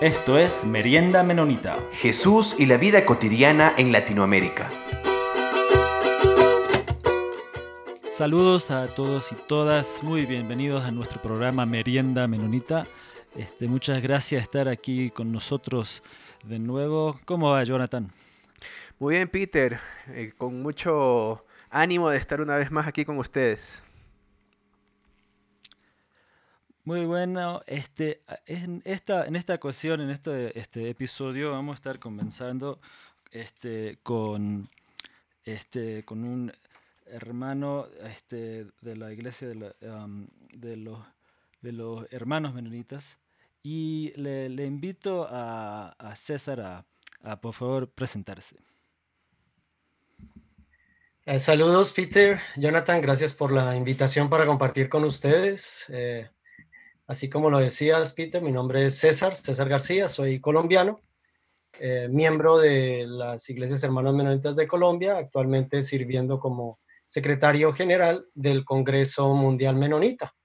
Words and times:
Esto 0.00 0.38
es 0.38 0.64
Merienda 0.64 1.22
Menonita. 1.22 1.76
Jesús 1.92 2.56
y 2.58 2.64
la 2.64 2.78
vida 2.78 3.04
cotidiana 3.04 3.74
en 3.76 3.92
Latinoamérica. 3.92 4.70
Saludos 8.10 8.70
a 8.70 8.86
todos 8.86 9.30
y 9.30 9.34
todas, 9.34 10.02
muy 10.02 10.24
bienvenidos 10.24 10.84
a 10.84 10.90
nuestro 10.90 11.20
programa 11.20 11.66
Merienda 11.66 12.26
Menonita. 12.26 12.86
Este, 13.36 13.68
muchas 13.68 14.02
gracias 14.02 14.48
por 14.48 14.60
estar 14.60 14.68
aquí 14.68 15.10
con 15.10 15.32
nosotros 15.32 16.02
de 16.44 16.58
nuevo. 16.58 17.20
¿Cómo 17.26 17.50
va, 17.50 17.62
Jonathan? 17.64 18.10
Muy 18.98 19.16
bien, 19.16 19.28
Peter, 19.28 19.78
eh, 20.14 20.32
con 20.34 20.62
mucho 20.62 21.44
ánimo 21.68 22.08
de 22.08 22.16
estar 22.16 22.40
una 22.40 22.56
vez 22.56 22.70
más 22.70 22.86
aquí 22.86 23.04
con 23.04 23.18
ustedes. 23.18 23.82
Muy 26.84 27.04
bueno. 27.04 27.62
Este, 27.66 28.22
en, 28.46 28.82
esta, 28.84 29.26
en 29.26 29.36
esta 29.36 29.54
ocasión, 29.54 30.00
en 30.00 30.10
este, 30.10 30.58
este 30.58 30.88
episodio, 30.88 31.52
vamos 31.52 31.74
a 31.74 31.76
estar 31.76 31.98
conversando 31.98 32.80
este, 33.30 33.98
con, 34.02 34.70
este, 35.44 36.04
con 36.04 36.24
un 36.24 36.52
hermano 37.06 37.86
este, 38.02 38.66
de 38.80 38.96
la 38.96 39.12
iglesia 39.12 39.48
de, 39.48 39.74
de, 40.54 40.76
los, 40.76 40.98
de 41.60 41.72
los 41.72 42.06
hermanos 42.10 42.54
menonitas. 42.54 43.18
Y 43.62 44.12
le, 44.16 44.46
invito 44.64 45.28
a, 45.30 45.90
a 45.98 46.16
César 46.16 46.60
a, 46.60 46.86
a, 47.22 47.40
por 47.40 47.52
favor, 47.52 47.90
presentarse. 47.90 48.56
Eh, 51.26 51.38
saludos, 51.38 51.92
Peter. 51.92 52.40
Jonathan, 52.56 53.02
gracias 53.02 53.34
por 53.34 53.52
la 53.52 53.76
invitación 53.76 54.30
para 54.30 54.46
compartir 54.46 54.88
con 54.88 55.04
ustedes. 55.04 55.84
Eh, 55.90 56.30
Así 57.10 57.28
como 57.28 57.50
lo 57.50 57.58
decías, 57.58 58.12
Peter, 58.12 58.40
mi 58.40 58.52
nombre 58.52 58.86
es 58.86 59.00
César, 59.00 59.34
César 59.34 59.68
García, 59.68 60.08
soy 60.08 60.40
colombiano, 60.40 61.00
eh, 61.80 62.06
miembro 62.08 62.56
de 62.56 63.04
las 63.04 63.50
Iglesias 63.50 63.82
Hermanas 63.82 64.14
Menonitas 64.14 64.54
de 64.54 64.68
Colombia, 64.68 65.18
actualmente 65.18 65.82
sirviendo 65.82 66.38
como 66.38 66.78
secretario 67.08 67.72
general 67.72 68.26
del 68.32 68.64
Congreso 68.64 69.34
Mundial 69.34 69.74
Menonita. 69.74 70.36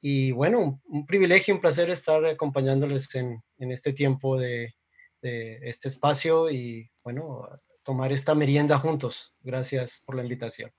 Y 0.00 0.32
bueno, 0.32 0.80
un, 0.86 1.04
privilegio, 1.04 1.54
un 1.54 1.60
placer 1.60 1.90
estar 1.90 2.24
acompañándoles 2.24 3.14
en, 3.14 3.42
este 3.58 3.92
tiempo 3.92 4.38
de 4.38 4.74
este 5.20 5.88
espacio 5.88 6.48
y 6.50 6.90
bueno, 7.04 7.46
tomar 7.82 8.12
esta 8.12 8.34
merienda 8.34 8.78
juntos. 8.78 9.34
Gracias 9.42 10.02
por 10.06 10.14
la 10.14 10.22
invitación. 10.22 10.72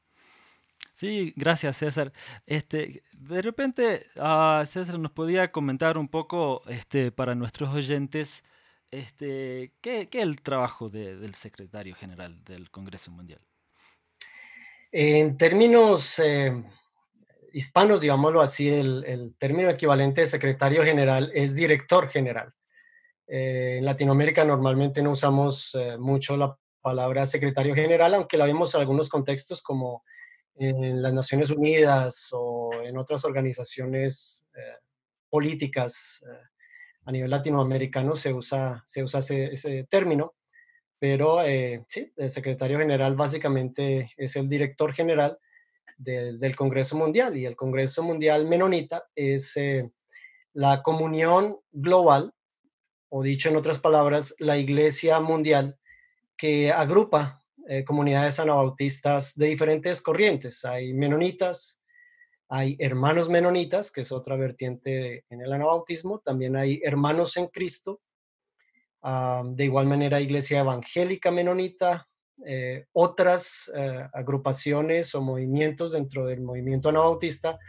Sí, 1.03 1.33
gracias 1.35 1.75
César. 1.75 2.13
Este, 2.45 3.03
de 3.11 3.41
repente, 3.41 4.05
uh, 4.15 4.65
César 4.65 4.97
nos 4.97 5.11
podía 5.11 5.51
comentar 5.51 5.97
un 5.97 6.07
poco 6.07 6.61
este, 6.69 7.11
para 7.11 7.35
nuestros 7.35 7.75
oyentes 7.75 8.41
este, 8.89 9.73
¿qué, 9.81 10.07
es 10.09 10.23
el 10.23 10.41
trabajo 10.41 10.87
del 10.87 11.35
secretario 11.35 11.93
general 11.93 12.41
del 12.45 12.71
Congreso 12.71 13.11
Mundial. 13.11 13.41
En 14.93 15.35
términos 15.35 16.19
eh, 16.19 16.63
hispanos, 17.51 17.99
digámoslo 17.99 18.39
así, 18.39 18.69
el, 18.69 19.35
término 19.37 19.69
equivalente 19.69 20.21
de 20.21 20.27
secretario 20.27 20.85
general 20.85 21.33
es 21.35 21.53
director 21.53 22.07
general. 22.07 22.53
Eh, 23.27 23.75
en 23.79 23.83
Latinoamérica 23.83 24.45
normalmente 24.45 25.03
no 25.03 25.11
usamos 25.11 25.75
eh, 25.75 25.97
mucho 25.97 26.37
la 26.37 26.57
palabra 26.81 27.25
secretario 27.25 27.75
general, 27.75 28.13
aunque 28.13 28.37
la 28.37 28.45
vemos 28.45 28.73
en 28.73 28.79
algunos 28.79 29.09
contextos 29.09 29.61
como 29.61 30.01
en 30.55 31.01
las 31.01 31.13
Naciones 31.13 31.49
Unidas 31.49 32.29
o 32.31 32.71
en 32.83 32.97
otras 32.97 33.25
organizaciones 33.25 34.45
eh, 34.55 34.77
políticas 35.29 36.23
eh, 36.27 36.47
a 37.05 37.11
nivel 37.11 37.31
latinoamericano 37.31 38.15
se 38.15 38.33
usa, 38.33 38.83
se 38.85 39.03
usa 39.03 39.19
ese, 39.19 39.87
término, 39.89 40.35
pero 40.99 41.43
eh, 41.43 41.83
sí, 41.87 42.13
el 42.15 42.29
secretario 42.29 42.77
general 42.77 43.15
básicamente 43.15 44.11
es 44.15 44.35
el 44.35 44.47
director 44.47 44.93
general 44.93 45.37
del 45.97 46.55
Congreso 46.55 46.97
Mundial 46.97 47.37
y 47.37 47.45
el 47.45 47.55
Congreso 47.55 48.03
Mundial 48.03 48.47
Menonita 48.47 49.05
es 49.15 49.57
la 50.53 50.81
comunión 50.81 51.59
global, 51.71 52.33
o 53.09 53.21
dicho 53.21 53.49
en 53.49 53.55
otras 53.55 53.79
palabras, 53.79 54.35
la 54.39 54.57
Iglesia 54.57 55.19
Mundial 55.19 55.77
que 56.35 56.71
agrupa 56.71 57.42
eh, 57.67 57.85
comunidades 57.85 58.39
anabautistas 58.39 59.35
de 59.35 59.47
diferentes 59.47 60.01
corrientes. 60.01 60.65
Hay 60.65 60.93
menonitas, 60.93 61.81
hay 62.49 62.75
hermanos 62.77 63.29
menonitas, 63.29 63.91
que 63.91 64.01
es 64.01 64.11
otra 64.11 64.35
vertiente 64.35 65.23
en 65.29 65.41
el 65.41 65.53
anabautismo, 65.53 66.19
también 66.19 66.57
hay 66.57 66.81
hermanos 66.83 67.37
en 67.37 67.47
Cristo, 67.47 68.01
de 69.01 69.65
igual 69.65 69.85
manera 69.85 70.21
Iglesia 70.21 70.59
Evangélica 70.59 71.29
Menonita, 71.29 72.07
eh, 72.45 72.85
otras 72.93 73.69
eh, 73.75 74.07
agrupaciones 74.13 75.13
o 75.13 75.21
movimientos 75.21 75.91
dentro 75.91 76.25
del 76.25 76.41
movimiento 76.41 76.89
anabautista 76.89 77.59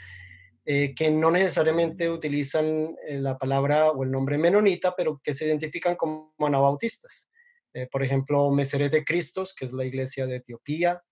que 0.66 1.11
no 1.11 1.31
necesariamente 1.31 2.09
utilizan 2.09 2.97
la 3.06 3.37
palabra 3.37 3.91
o 3.91 4.03
el 4.03 4.11
nombre 4.11 4.38
menonita, 4.38 4.97
pero 4.97 5.21
que 5.22 5.34
se 5.34 5.44
identifican 5.44 5.94
como 5.94 6.34
anabautistas. 6.38 7.28
Eh, 7.75 7.89
por 7.91 8.03
ejemplo, 8.03 8.51
Meseret 8.53 8.93
de 8.93 9.05
Cristos, 9.05 9.55
que 9.55 9.65
es 9.67 9.73
la 9.73 9.85
iglesia 9.85 10.27
de 10.27 10.37
Etiopía. 10.37 11.03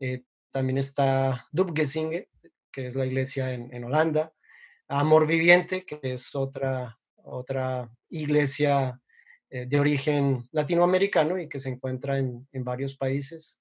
Eh, 0.00 0.24
también 0.50 0.78
está 0.78 1.46
Dubgesinge, 1.52 2.28
que 2.72 2.88
es 2.88 2.96
la 2.96 3.06
iglesia 3.06 3.52
en, 3.52 3.84
Holanda. 3.84 4.32
Amor 4.88 5.26
Viviente, 5.26 5.86
que 5.86 6.00
es 6.02 6.34
otra, 6.34 6.98
otra 7.16 7.88
iglesia 8.10 9.00
eh, 9.48 9.66
de 9.66 9.80
origen 9.80 10.48
latinoamericano 10.50 11.38
y 11.38 11.48
que 11.48 11.60
se 11.60 11.68
encuentra 11.68 12.18
en, 12.18 12.46
en 12.52 12.64
varios 12.64 12.96
países. 12.96 13.60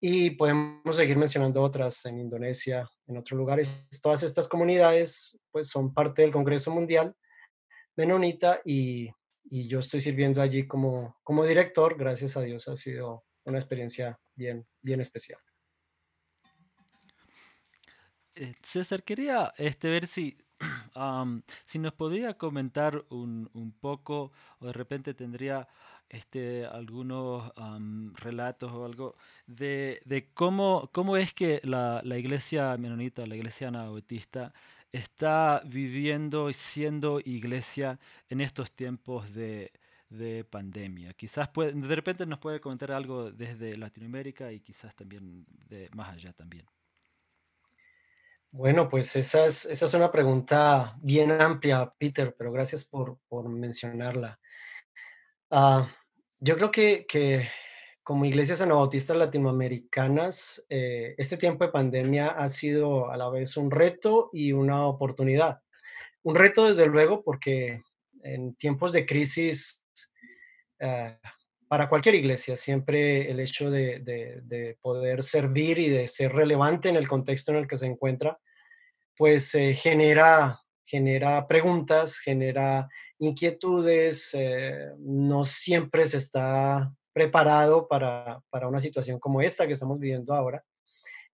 y 0.00 0.30
podemos 0.30 0.96
seguir 0.96 1.16
mencionando 1.16 1.62
otras 1.62 2.06
en 2.06 2.18
Indonesia, 2.20 2.88
en 3.08 3.16
otros 3.18 3.36
lugares. 3.36 3.88
Todas 4.00 4.22
estas 4.22 4.48
comunidades 4.48 5.38
pues, 5.50 5.68
son 5.68 5.92
parte 5.92 6.22
del 6.22 6.32
Congreso 6.32 6.70
Mundial 6.70 7.14
Menonita 7.96 8.60
y 8.64 9.10
y 9.44 9.68
yo 9.68 9.80
estoy 9.80 10.00
sirviendo 10.00 10.40
allí 10.40 10.66
como, 10.66 11.18
como 11.22 11.44
director, 11.44 11.96
gracias 11.98 12.36
a 12.36 12.42
Dios 12.42 12.68
ha 12.68 12.76
sido 12.76 13.24
una 13.44 13.58
experiencia 13.58 14.18
bien, 14.34 14.66
bien 14.80 15.00
especial. 15.00 15.40
Eh, 18.34 18.54
César, 18.62 19.02
quería 19.02 19.52
este, 19.58 19.90
ver 19.90 20.06
si, 20.06 20.36
si 21.64 21.78
nos 21.78 21.92
podía 21.92 22.34
comentar 22.34 23.04
un, 23.10 23.50
un, 23.52 23.72
poco, 23.72 24.32
o 24.58 24.66
de 24.66 24.72
repente 24.72 25.12
tendría 25.12 25.68
este, 26.08 26.64
algunos 26.64 27.52
relatos 28.14 28.72
o 28.72 28.84
algo, 28.86 29.16
de, 29.46 30.00
de, 30.06 30.30
cómo, 30.32 30.90
cómo 30.92 31.16
es 31.16 31.34
que 31.34 31.60
la, 31.64 32.00
la 32.04 32.18
iglesia 32.18 32.76
menonita, 32.78 33.26
la 33.26 33.36
iglesia 33.36 33.68
anabautista, 33.68 34.54
está 34.92 35.62
viviendo 35.64 36.50
y 36.50 36.54
siendo 36.54 37.18
iglesia 37.20 37.98
en 38.28 38.40
estos 38.40 38.72
tiempos 38.72 39.32
de, 39.32 39.72
pandemia. 40.50 41.14
Quizás 41.14 41.48
de 41.54 41.96
repente 41.96 42.26
nos 42.26 42.38
puede 42.38 42.60
comentar 42.60 42.92
algo 42.92 43.32
desde 43.32 43.78
Latinoamérica 43.78 44.52
y 44.52 44.60
quizás 44.60 44.94
también 44.94 45.46
de 45.48 45.88
más 45.94 46.12
allá 46.12 46.34
también. 46.34 46.66
Bueno, 48.50 48.90
pues 48.90 49.16
esa 49.16 49.46
es, 49.46 49.64
esa 49.64 49.86
es 49.86 49.94
una 49.94 50.12
pregunta 50.12 50.94
bien 51.00 51.40
amplia, 51.40 51.90
Peter, 51.98 52.34
pero 52.36 52.52
gracias 52.52 52.84
por, 52.84 53.18
mencionarla. 53.48 54.38
Ah, 55.50 55.90
yo 56.40 56.58
creo 56.58 56.70
que, 56.70 57.06
que 57.08 57.48
como 58.02 58.24
iglesias 58.24 58.60
anabautistas 58.60 59.16
latinoamericanas, 59.16 60.64
eh, 60.68 61.14
este 61.18 61.36
tiempo 61.36 61.64
de 61.64 61.70
pandemia 61.70 62.28
ha 62.28 62.48
sido 62.48 63.10
a 63.10 63.16
la 63.16 63.28
vez 63.28 63.56
un 63.56 63.70
reto 63.70 64.30
y 64.32 64.52
una 64.52 64.86
oportunidad. 64.86 65.60
Un 66.22 66.34
reto, 66.34 66.66
desde 66.66 66.86
luego, 66.86 67.22
porque 67.22 67.80
en 68.22 68.54
tiempos 68.56 68.92
de 68.92 69.06
crisis, 69.06 69.84
eh, 70.80 71.16
para 71.68 71.88
cualquier 71.88 72.16
iglesia, 72.16 72.56
siempre 72.56 73.30
el 73.30 73.38
hecho 73.38 73.70
de, 73.70 74.76
poder 74.80 75.22
servir 75.22 75.78
y 75.78 75.88
de 75.88 76.06
ser 76.08 76.32
relevante 76.32 76.88
en 76.88 76.96
el 76.96 77.08
contexto 77.08 77.52
en 77.52 77.58
el 77.58 77.68
que 77.68 77.76
se 77.76 77.86
encuentra, 77.86 78.38
pues 79.16 79.54
eh, 79.54 79.74
genera, 79.74 80.60
genera 80.84 81.46
preguntas, 81.46 82.18
genera 82.18 82.88
inquietudes, 83.18 84.36
no 84.98 85.44
siempre 85.44 86.04
se 86.06 86.16
está 86.16 86.92
preparado 87.12 87.88
para, 87.88 88.42
una 88.66 88.78
situación 88.78 89.18
como 89.18 89.42
esta 89.42 89.66
que 89.66 89.72
estamos 89.72 89.98
viviendo 89.98 90.34
ahora. 90.34 90.64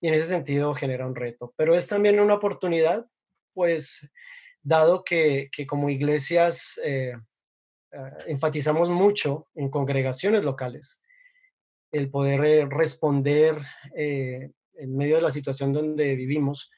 Y 0.00 0.08
en 0.08 0.14
ese 0.14 0.26
sentido 0.26 0.74
genera 0.74 1.06
un 1.06 1.14
reto. 1.14 1.54
Pero 1.56 1.74
es 1.74 1.88
también 1.88 2.20
una 2.20 2.34
oportunidad, 2.34 3.06
pues, 3.54 4.08
dado 4.62 5.04
que, 5.04 5.50
como 5.68 5.90
iglesias 5.90 6.80
eh, 6.84 7.14
ah, 7.92 8.18
enfatizamos 8.26 8.90
mucho 8.90 9.48
en 9.54 9.70
congregaciones 9.70 10.44
locales, 10.44 11.02
el 11.92 12.10
poder 12.10 12.44
eh, 12.44 12.66
responder 12.68 13.56
eh, 13.96 14.50
en 14.74 14.96
medio 14.96 15.16
de 15.16 15.22
la 15.22 15.30
situación 15.30 15.72
donde 15.72 16.14
vivimos 16.16 16.70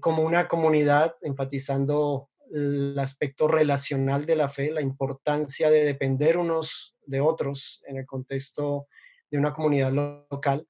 como 0.00 0.24
una 0.24 0.48
comunidad, 0.48 1.14
enfatizando 1.22 2.30
el 2.52 2.98
aspecto 2.98 3.46
relacional 3.46 4.24
de 4.24 4.34
la 4.34 4.48
fe, 4.48 4.72
la 4.72 4.80
importancia 4.80 5.70
de 5.70 5.84
depender 5.84 6.36
unos 6.36 6.97
de 7.08 7.20
otros 7.20 7.82
en 7.86 7.96
el 7.96 8.06
contexto 8.06 8.86
de 9.30 9.38
una 9.38 9.52
comunidad 9.52 9.92
local, 9.92 10.66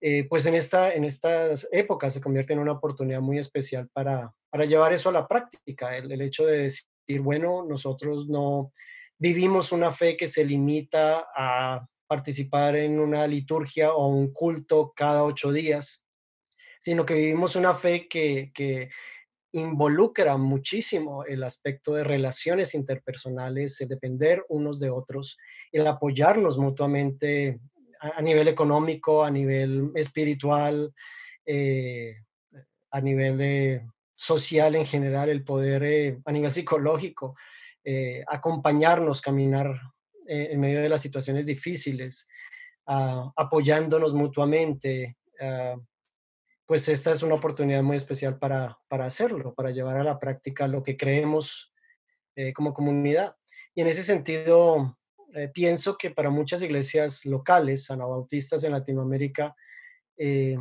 eh, 0.00 0.26
pues 0.28 0.44
en, 0.46 0.54
esta, 0.54 0.92
en 0.92 1.04
estas 1.04 1.68
épocas 1.72 2.12
se 2.12 2.20
convierte 2.20 2.52
en 2.52 2.58
una 2.58 2.72
oportunidad 2.72 3.20
muy 3.20 3.38
especial 3.38 3.88
para, 3.92 4.32
para 4.50 4.64
llevar 4.64 4.92
eso 4.92 5.08
a 5.08 5.12
la 5.12 5.26
práctica, 5.26 5.96
el, 5.96 6.12
el 6.12 6.20
hecho 6.20 6.44
de 6.44 6.64
decir, 6.64 7.20
bueno, 7.20 7.64
nosotros 7.64 8.28
no 8.28 8.72
vivimos 9.18 9.72
una 9.72 9.92
fe 9.92 10.16
que 10.16 10.28
se 10.28 10.44
limita 10.44 11.26
a 11.34 11.86
participar 12.06 12.76
en 12.76 13.00
una 13.00 13.26
liturgia 13.26 13.94
o 13.94 14.08
un 14.08 14.32
culto 14.32 14.92
cada 14.94 15.24
ocho 15.24 15.52
días, 15.52 16.06
sino 16.78 17.06
que 17.06 17.14
vivimos 17.14 17.56
una 17.56 17.74
fe 17.74 18.08
que, 18.08 18.52
que 18.54 18.90
involucra 19.54 20.36
muchísimo 20.36 21.24
el 21.24 21.44
aspecto 21.44 21.94
de 21.94 22.02
relaciones 22.02 22.74
interpersonales, 22.74 23.80
el 23.80 23.88
depender 23.88 24.44
unos 24.48 24.80
de 24.80 24.90
otros, 24.90 25.38
el 25.70 25.86
apoyarnos 25.86 26.58
mutuamente 26.58 27.60
a, 28.00 28.20
nivel 28.20 28.48
económico, 28.48 29.22
a 29.22 29.30
nivel 29.30 29.92
espiritual, 29.94 30.92
eh, 31.46 32.16
a 32.90 33.00
nivel 33.00 33.82
social 34.16 34.74
en 34.74 34.86
general, 34.86 35.28
el 35.28 35.44
poder 35.44 35.84
eh, 35.84 36.18
a 36.24 36.32
nivel 36.32 36.52
psicológico, 36.52 37.36
eh, 37.84 38.24
acompañarnos, 38.26 39.20
caminar 39.20 39.80
en 40.26 40.58
medio 40.58 40.80
de 40.80 40.88
las 40.88 41.02
situaciones 41.02 41.46
difíciles, 41.46 42.26
ah, 42.86 43.30
apoyándonos 43.36 44.14
mutuamente. 44.14 45.16
Ah, 45.40 45.76
pues 46.66 46.88
esta 46.88 47.12
es 47.12 47.22
una 47.22 47.34
oportunidad 47.34 47.82
muy 47.82 47.96
especial 47.96 48.38
para, 48.38 48.78
hacerlo, 48.90 49.54
para 49.54 49.70
llevar 49.70 49.98
a 49.98 50.04
la 50.04 50.18
práctica 50.18 50.66
lo 50.66 50.82
que 50.82 50.96
creemos 50.96 51.72
como 52.54 52.72
comunidad. 52.72 53.36
Y 53.74 53.80
en 53.80 53.88
ese 53.88 54.02
sentido, 54.02 54.96
eh, 55.34 55.50
pienso 55.52 55.98
que 55.98 56.12
para 56.12 56.30
muchas 56.30 56.62
iglesias 56.62 57.26
locales, 57.26 57.90
anabautistas 57.90 58.62
en 58.62 58.70
Latinoamérica, 58.70 59.56
eh, 60.16 60.56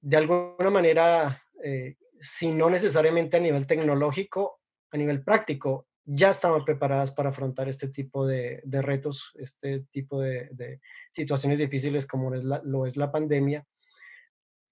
de 0.00 0.16
alguna 0.16 0.70
manera, 0.70 1.44
eh, 1.62 1.96
si 2.18 2.50
no 2.50 2.68
necesariamente 2.68 3.36
a 3.36 3.40
nivel 3.40 3.68
tecnológico, 3.68 4.60
a 4.90 4.96
nivel 4.96 5.22
práctico, 5.22 5.86
ya 6.04 6.30
estaban 6.30 6.64
preparadas 6.64 7.12
para 7.12 7.30
afrontar 7.30 7.68
este 7.68 7.88
tipo 7.88 8.26
de, 8.26 8.60
retos, 8.66 9.32
este 9.36 9.80
tipo 9.90 10.20
de, 10.20 10.80
situaciones 11.10 11.60
difíciles 11.60 12.06
como 12.06 12.34
lo 12.34 12.86
es 12.86 12.96
la 12.96 13.12
pandemia. 13.12 13.64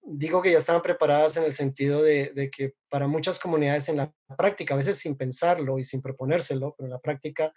Digo 0.05 0.41
que 0.41 0.51
ya 0.51 0.57
estaban 0.57 0.81
preparadas 0.81 1.37
en 1.37 1.45
el 1.45 1.53
sentido 1.53 2.03
de, 2.03 2.49
que 2.51 2.73
para 2.89 3.07
muchas 3.07 3.39
comunidades 3.39 3.87
en 3.87 3.97
la 3.97 4.13
práctica, 4.37 4.73
a 4.73 4.77
veces 4.77 4.97
sin 4.97 5.15
pensarlo 5.15 5.79
y 5.79 5.85
sin 5.85 6.01
proponérselo, 6.01 6.75
pero 6.77 6.87
en 6.87 6.91
la 6.91 6.99
práctica 6.99 7.53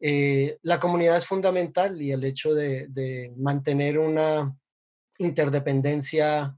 eh, 0.00 0.58
la 0.62 0.78
comunidad 0.78 1.16
es 1.16 1.26
fundamental 1.26 2.00
y 2.00 2.12
el 2.12 2.24
hecho 2.24 2.54
de, 2.54 3.32
mantener 3.36 3.98
una 3.98 4.56
interdependencia 5.18 6.56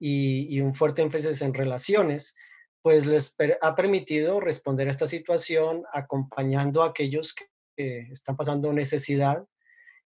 y, 0.00 0.60
un 0.60 0.74
fuerte 0.74 1.02
énfasis 1.02 1.42
en 1.42 1.54
relaciones, 1.54 2.34
pues 2.82 3.06
les 3.06 3.36
ha 3.60 3.74
permitido 3.74 4.40
responder 4.40 4.88
a 4.88 4.92
esta 4.92 5.06
situación 5.06 5.84
acompañando 5.92 6.82
a 6.82 6.88
aquellos 6.88 7.34
que, 7.34 7.46
están 7.76 8.36
pasando 8.36 8.72
necesidad, 8.72 9.44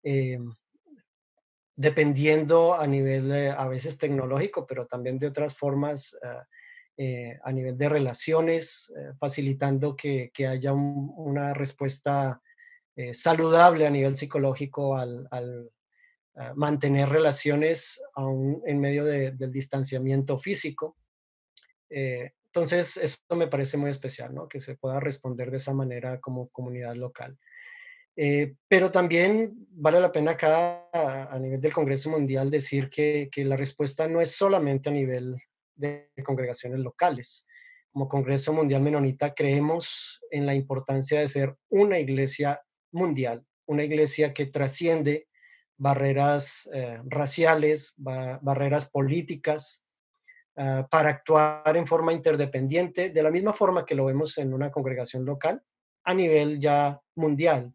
eh, 0.02 0.38
dependiendo 1.78 2.74
a 2.74 2.86
nivel 2.86 3.32
a 3.56 3.68
veces 3.68 3.96
tecnológico, 3.96 4.66
pero 4.66 4.86
también 4.86 5.18
de 5.18 5.28
otras 5.28 5.56
formas. 5.56 6.18
Ah, 6.22 6.46
eh, 7.00 7.38
a 7.44 7.52
nivel 7.52 7.78
de 7.78 7.88
relaciones, 7.88 8.92
facilitando 9.20 9.94
que, 9.94 10.32
haya 10.48 10.72
una 10.72 11.54
respuesta 11.54 12.42
eh, 12.96 13.14
saludable 13.14 13.86
a 13.86 13.90
nivel 13.90 14.16
psicológico 14.16 14.96
al, 14.96 15.70
mantener 16.56 17.08
relaciones 17.08 18.02
aún 18.14 18.62
en 18.66 18.80
medio 18.80 19.04
del 19.04 19.52
distanciamiento 19.52 20.38
físico. 20.38 20.96
Eh, 21.88 22.32
entonces, 22.46 22.96
eso 22.96 23.18
me 23.36 23.46
parece 23.46 23.76
muy 23.76 23.90
especial, 23.90 24.34
¿no? 24.34 24.48
Que 24.48 24.58
se 24.58 24.76
pueda 24.76 24.98
responder 24.98 25.50
de 25.50 25.58
esa 25.58 25.74
manera 25.74 26.20
como 26.20 26.48
comunidad 26.48 26.96
local. 26.96 27.38
Eh, 28.20 28.56
pero 28.66 28.90
también 28.90 29.68
vale 29.70 30.00
la 30.00 30.10
pena 30.10 30.32
acá 30.32 30.88
a, 30.92 31.38
nivel 31.38 31.60
del 31.60 31.72
Congreso 31.72 32.10
Mundial 32.10 32.50
decir 32.50 32.90
que, 32.90 33.28
que, 33.30 33.44
la 33.44 33.56
respuesta 33.56 34.08
no 34.08 34.20
es 34.20 34.34
solamente 34.34 34.88
a 34.88 34.92
nivel 34.92 35.36
de 35.76 36.10
congregaciones 36.24 36.80
locales. 36.80 37.46
Como 37.92 38.08
Congreso 38.08 38.52
Mundial 38.52 38.82
Menonita 38.82 39.34
creemos 39.34 40.20
en 40.32 40.46
la 40.46 40.54
importancia 40.56 41.20
de 41.20 41.28
ser 41.28 41.54
una 41.68 42.00
iglesia 42.00 42.60
mundial, 42.90 43.46
una 43.66 43.84
iglesia 43.84 44.34
que 44.34 44.46
trasciende 44.46 45.28
barreras 45.76 46.68
eh, 46.74 47.00
raciales, 47.04 47.94
barreras 47.98 48.90
políticas, 48.90 49.86
ah, 50.56 50.88
para 50.90 51.10
actuar 51.10 51.76
en 51.76 51.86
forma 51.86 52.12
interdependiente, 52.12 53.10
de 53.10 53.22
la 53.22 53.30
misma 53.30 53.52
forma 53.52 53.86
que 53.86 53.94
lo 53.94 54.06
vemos 54.06 54.36
en 54.38 54.52
una 54.52 54.72
congregación 54.72 55.24
local, 55.24 55.62
a 56.02 56.14
nivel 56.14 56.58
ya 56.58 57.00
mundial. 57.14 57.72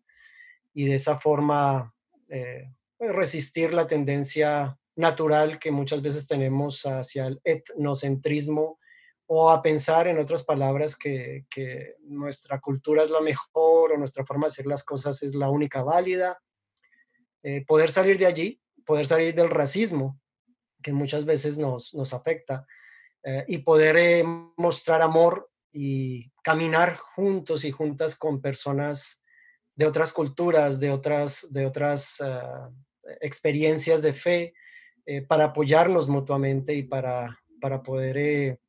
Y 0.73 0.85
de 0.85 0.95
esa 0.95 1.19
forma 1.19 1.93
eh, 2.29 2.73
pues, 2.97 3.11
resistir 3.11 3.73
la 3.73 3.87
tendencia 3.87 4.77
natural 4.95 5.59
que 5.59 5.71
muchas 5.71 6.01
veces 6.01 6.27
tenemos 6.27 6.83
hacia 6.83 7.27
el 7.27 7.41
etnocentrismo 7.43 8.79
o 9.25 9.49
a 9.49 9.61
pensar, 9.61 10.07
en 10.07 10.19
otras 10.19 10.43
palabras, 10.43 10.95
que, 10.97 11.45
nuestra 12.01 12.59
cultura 12.59 13.03
es 13.03 13.09
la 13.09 13.21
mejor 13.21 13.91
o 13.91 13.97
nuestra 13.97 14.25
forma 14.25 14.45
de 14.45 14.47
hacer 14.47 14.67
las 14.67 14.83
cosas 14.83 15.23
es 15.23 15.33
la 15.33 15.49
única 15.49 15.81
válida. 15.81 16.39
Eh, 17.41 17.65
poder 17.65 17.89
salir 17.89 18.17
de 18.17 18.25
allí, 18.25 18.61
poder 18.85 19.07
salir 19.07 19.33
del 19.33 19.49
racismo, 19.49 20.19
que 20.81 20.93
muchas 20.93 21.25
veces 21.25 21.57
nos, 21.57 22.13
afecta, 22.13 22.67
eh, 23.23 23.45
y 23.47 23.59
poder 23.59 24.23
mostrar 24.57 25.01
amor 25.01 25.49
y 25.71 26.29
caminar 26.43 26.95
juntos 26.95 27.65
y 27.65 27.71
juntas 27.71 28.15
con 28.15 28.41
personas 28.41 29.22
de 29.75 29.85
otras 29.85 30.13
culturas, 30.13 30.79
de 30.79 30.91
otras, 30.91 31.47
de 31.51 31.65
otras 31.65 32.21
experiencias 33.21 34.01
de 34.01 34.13
fe, 34.13 34.53
para 35.27 35.45
apoyarnos 35.45 36.07
mutuamente 36.07 36.73
y 36.73 36.83
para, 36.83 37.39
para 37.59 37.83
poder 37.83 38.59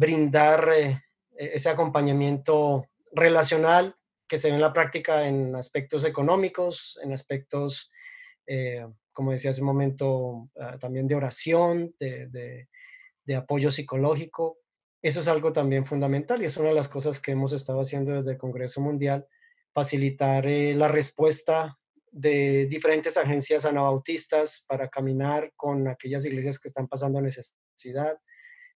brindar 0.00 0.70
eh, 0.74 1.02
e-, 1.36 1.50
ese 1.54 1.68
acompañamiento 1.68 2.86
relacional 3.12 3.94
que 4.26 4.38
se 4.38 4.48
ve 4.48 4.54
en 4.54 4.62
la 4.62 4.72
práctica 4.72 5.26
en 5.26 5.54
aspectos 5.56 6.04
económicos, 6.04 6.98
en 7.02 7.12
aspectos, 7.12 7.90
eh, 8.46 8.86
como 9.12 9.32
decía 9.32 9.50
hace 9.50 9.60
un 9.60 9.66
momento, 9.66 10.48
ah, 10.58 10.78
también 10.78 11.06
de 11.06 11.16
oración, 11.16 11.94
de, 11.98 12.68
apoyo 13.36 13.70
psicológico. 13.70 14.58
Eso 15.02 15.20
es 15.20 15.28
algo 15.28 15.52
también 15.52 15.86
fundamental 15.86 16.42
y 16.42 16.46
es 16.46 16.56
una 16.56 16.70
de 16.70 16.74
las 16.74 16.88
cosas 16.88 17.20
que 17.20 17.32
hemos 17.32 17.52
estado 17.52 17.80
haciendo 17.80 18.12
desde 18.12 18.32
el 18.32 18.38
Congreso 18.38 18.80
Mundial, 18.80 19.26
facilitar 19.72 20.46
eh, 20.46 20.74
la 20.74 20.88
respuesta 20.88 21.78
de 22.10 22.66
diferentes 22.66 23.16
agencias 23.16 23.64
anabautistas 23.64 24.64
para 24.68 24.88
caminar 24.88 25.52
con 25.56 25.86
aquellas 25.88 26.24
iglesias 26.24 26.58
que 26.58 26.68
están 26.68 26.88
pasando 26.88 27.20
necesidad, 27.20 28.18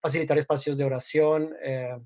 facilitar 0.01 0.39
espacios 0.39 0.79
de 0.79 0.85
oración, 0.85 1.55
eh, 1.63 1.99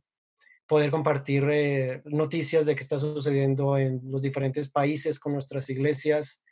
poder 0.67 0.91
compartir 0.91 1.45
eh, 1.51 2.03
noticias 2.05 2.67
de 2.67 2.75
qué 2.75 2.83
está 2.83 2.99
sucediendo 2.99 3.77
en 3.77 4.01
los 4.05 4.23
diferentes 4.23 4.71
países 4.71 5.19
con 5.19 5.33
nuestras 5.33 5.69
iglesias 5.71 6.45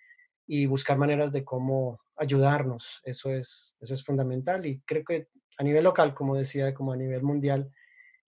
y 0.46 0.66
buscar 0.66 0.98
maneras 0.98 1.32
de 1.32 1.44
cómo 1.44 2.00
ayudarnos. 2.16 3.00
Eso 3.04 3.30
es, 3.30 3.74
eso 3.80 3.94
es 3.94 4.04
fundamental 4.04 4.64
y 4.66 4.80
creo 4.80 5.04
que 5.04 5.28
a 5.58 5.64
nivel 5.64 5.84
local, 5.84 6.14
como 6.14 6.36
decía, 6.36 6.74
como 6.74 6.92
a 6.92 6.96
nivel 6.96 7.22
mundial, 7.22 7.72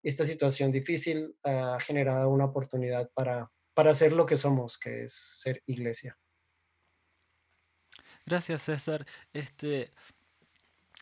esta 0.03 0.25
situación 0.25 0.71
difícil 0.71 1.37
ha 1.43 1.79
generado 1.81 2.31
una 2.31 2.45
oportunidad 2.45 3.11
para, 3.13 3.51
para 3.77 3.91
hacer 3.91 4.13
lo 4.13 4.25
que 4.25 4.39
somos, 4.39 4.79
que 4.79 5.03
es 5.03 5.13
ser 5.13 5.63
iglesia. 5.67 6.19
Gracias, 8.25 8.63
César. 8.63 9.07
Este, 9.35 9.93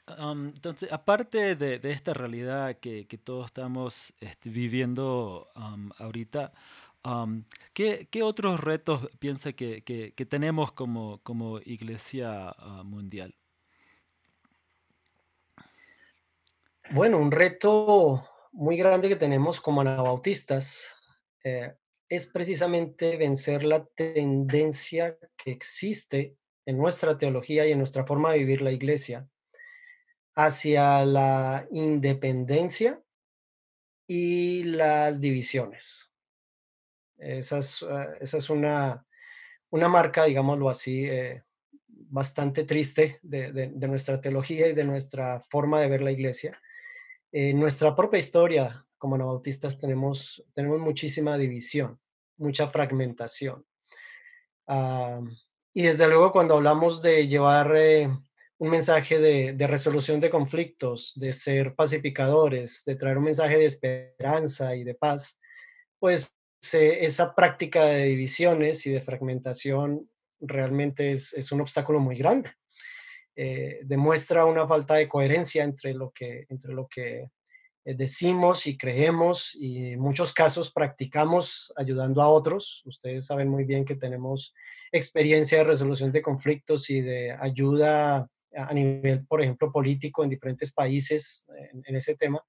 entonces, 0.09 0.91
aparte 0.91 1.55
de, 1.55 1.79
esta 1.85 2.15
realidad 2.15 2.77
que, 2.81 3.07
todos 3.23 3.47
estamos 3.47 4.13
este, 4.19 4.51
viviendo 4.51 5.53
ahorita, 5.99 6.53
¿qué, 7.73 8.23
otros 8.25 8.59
retos 8.59 9.09
piensa 9.21 9.53
que, 9.53 10.27
tenemos 10.29 10.73
como, 10.73 11.21
como 11.23 11.61
iglesia 11.61 12.49
ah, 12.59 12.83
mundial? 12.85 13.37
Bueno, 16.91 17.19
un 17.19 17.31
reto 17.31 18.29
muy 18.51 18.77
grande 18.77 19.09
que 19.09 19.17
tenemos 19.17 19.61
como 19.61 19.81
anabautistas 19.81 21.01
eh, 21.45 21.77
es 22.09 22.27
precisamente 22.27 23.17
vencer 23.17 23.65
la 23.65 23.85
tendencia 23.85 25.19
que 25.37 25.51
existe 25.51 26.37
en 26.67 26.79
nuestra 26.79 27.19
teología 27.19 27.67
y 27.67 27.73
en 27.73 27.79
nuestra 27.79 28.07
forma 28.07 28.33
de 28.33 28.39
vivir 28.39 28.63
la 28.63 28.73
iglesia 28.73 29.29
hacia 30.35 31.05
la 31.05 31.67
independencia 31.71 33.01
y 34.07 34.65
las 34.65 35.21
divisiones. 35.21 36.13
Esa 37.17 37.59
es, 37.59 37.83
ah, 37.83 38.15
esa 38.21 38.39
es 38.39 38.51
una, 38.51 39.07
una 39.71 39.89
marca, 39.89 40.25
digámoslo 40.25 40.69
así, 40.69 41.05
eh, 41.05 41.43
bastante 41.89 42.65
triste 42.65 43.19
de, 43.23 43.69
nuestra 43.89 44.21
teología 44.21 44.69
y 44.69 44.75
de 44.75 44.85
nuestra 44.85 45.41
forma 45.51 45.81
de 45.81 45.89
ver 45.89 46.03
la 46.03 46.13
iglesia. 46.13 46.61
En 47.33 47.59
nuestra 47.59 47.95
propia 47.95 48.19
historia 48.19 48.84
como 49.05 49.17
anabautistas 49.17 49.79
tenemos, 49.79 50.43
tenemos 50.55 50.81
muchísima 50.81 51.37
división, 51.37 52.01
mucha 52.39 52.69
fragmentación. 52.69 53.63
Ah, 54.67 55.21
y 55.75 55.83
desde 55.83 56.09
luego 56.09 56.33
cuando 56.33 56.55
hablamos 56.55 57.03
de 57.03 57.29
llevar 57.29 57.77
eh, 57.77 58.09
un 58.57 58.71
mensaje 58.71 59.19
de, 59.19 59.67
resolución 59.67 60.21
de 60.21 60.31
conflictos, 60.31 61.13
de 61.17 61.35
ser 61.35 61.75
pacificadores, 61.75 62.83
de 62.87 62.97
traer 62.97 63.19
un 63.19 63.25
mensaje 63.25 63.59
de 63.59 63.67
esperanza 63.67 64.75
y 64.75 64.85
de 64.85 64.95
paz, 64.95 65.39
pues 65.99 66.35
esa 66.73 67.35
práctica 67.35 67.85
de 67.85 68.07
divisiones 68.07 68.87
y 68.87 68.91
de 68.91 69.03
fragmentación 69.03 70.09
realmente 70.41 71.13
es, 71.13 71.53
un 71.53 71.61
obstáculo 71.61 72.01
muy 72.01 72.17
grande. 72.17 72.53
Eh, 73.37 73.81
demuestra 73.83 74.47
una 74.47 74.67
falta 74.67 74.95
de 74.95 75.09
coherencia 75.09 75.63
entre 75.63 75.93
lo 75.93 76.11
que, 76.11 76.47
entre 76.49 76.73
lo 76.73 76.89
que 76.89 77.25
eh, 77.25 77.31
decimos 77.85 78.67
y 78.67 78.79
creemos 78.79 79.55
y 79.55 79.93
en 79.93 80.01
muchos 80.01 80.33
casos 80.33 80.73
practicamos 80.73 81.73
ayudando 81.77 82.23
a 82.23 82.29
otros. 82.29 82.83
Ustedes 82.87 83.27
saben 83.27 83.49
muy 83.49 83.65
bien 83.65 83.85
que 83.85 83.97
tenemos 83.97 84.55
experiencia 84.91 85.59
de 85.59 85.65
resolución 85.65 86.11
de 86.11 86.23
conflictos 86.23 86.89
y 86.89 87.03
de 87.03 87.33
ayuda 87.33 88.29
a 88.57 88.73
nivel, 88.73 89.27
por 89.27 89.43
ejemplo, 89.43 89.71
político 89.71 90.23
en 90.23 90.31
diferentes 90.31 90.73
países 90.73 91.47
en, 91.85 91.97
ese 91.97 92.15
tema, 92.15 92.41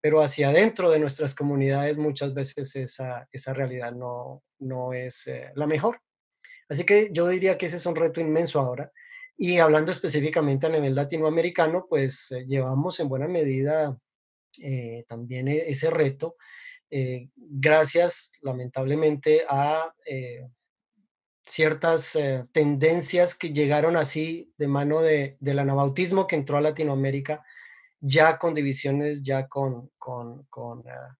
pero 0.00 0.22
hacia 0.22 0.48
adentro 0.48 0.90
de 0.90 0.98
nuestras 0.98 1.34
comunidades 1.34 1.98
muchas 1.98 2.32
veces 2.32 2.74
esa, 2.76 3.28
esa 3.30 3.52
realidad 3.52 3.92
no, 3.92 4.42
no 4.58 4.92
es 4.92 5.26
eh, 5.26 5.50
la 5.54 5.66
mejor. 5.66 6.00
Así 6.68 6.84
que 6.84 7.10
yo 7.12 7.28
diría 7.28 7.58
que 7.58 7.66
ese 7.66 7.76
es 7.76 7.86
un 7.86 7.96
reto 7.96 8.20
inmenso 8.20 8.60
ahora. 8.60 8.90
Y 9.36 9.58
hablando 9.58 9.90
específicamente 9.92 10.66
a 10.66 10.70
nivel 10.70 10.94
latinoamericano, 10.94 11.86
pues 11.88 12.30
eh, 12.32 12.44
llevamos 12.46 13.00
en 13.00 13.08
buena 13.08 13.28
medida 13.28 13.96
eh, 14.60 15.04
también 15.08 15.48
e, 15.48 15.68
ese 15.68 15.90
reto, 15.90 16.36
eh, 16.90 17.28
gracias 17.36 18.32
lamentablemente 18.42 19.44
a 19.48 19.94
eh, 20.06 20.46
ciertas 21.44 22.16
tendencias 22.52 23.34
que 23.34 23.52
llegaron 23.52 23.96
así 23.96 24.52
de 24.58 24.68
mano 24.68 25.00
de, 25.00 25.36
del 25.40 25.58
anabautismo 25.58 26.26
que 26.26 26.36
entró 26.36 26.58
a 26.58 26.60
Latinoamérica, 26.60 27.44
ya 28.00 28.38
con 28.38 28.54
divisiones, 28.54 29.22
ya 29.22 29.48
con, 29.48 29.90
con, 29.98 30.46
ah, 30.88 31.18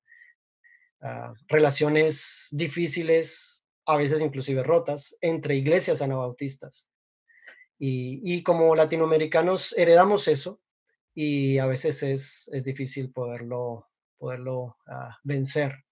ah, 1.00 1.34
relaciones 1.48 2.48
difíciles, 2.50 3.62
a 3.86 3.96
veces 3.96 4.22
inclusive 4.22 4.62
rotas, 4.62 5.16
entre 5.20 5.56
iglesias 5.56 6.02
anabautistas. 6.02 6.88
Y, 7.78 8.20
y 8.22 8.42
como 8.42 8.76
latinoamericanos 8.76 9.74
heredamos 9.76 10.28
eso, 10.28 10.60
y 11.14 11.58
a 11.58 11.66
veces 11.66 12.02
es, 12.02 12.50
es 12.52 12.64
difícil 12.64 13.12
poderlo, 13.12 13.88
poderlo 14.16 14.76
ah, 14.86 15.16
vencer. 15.22 15.84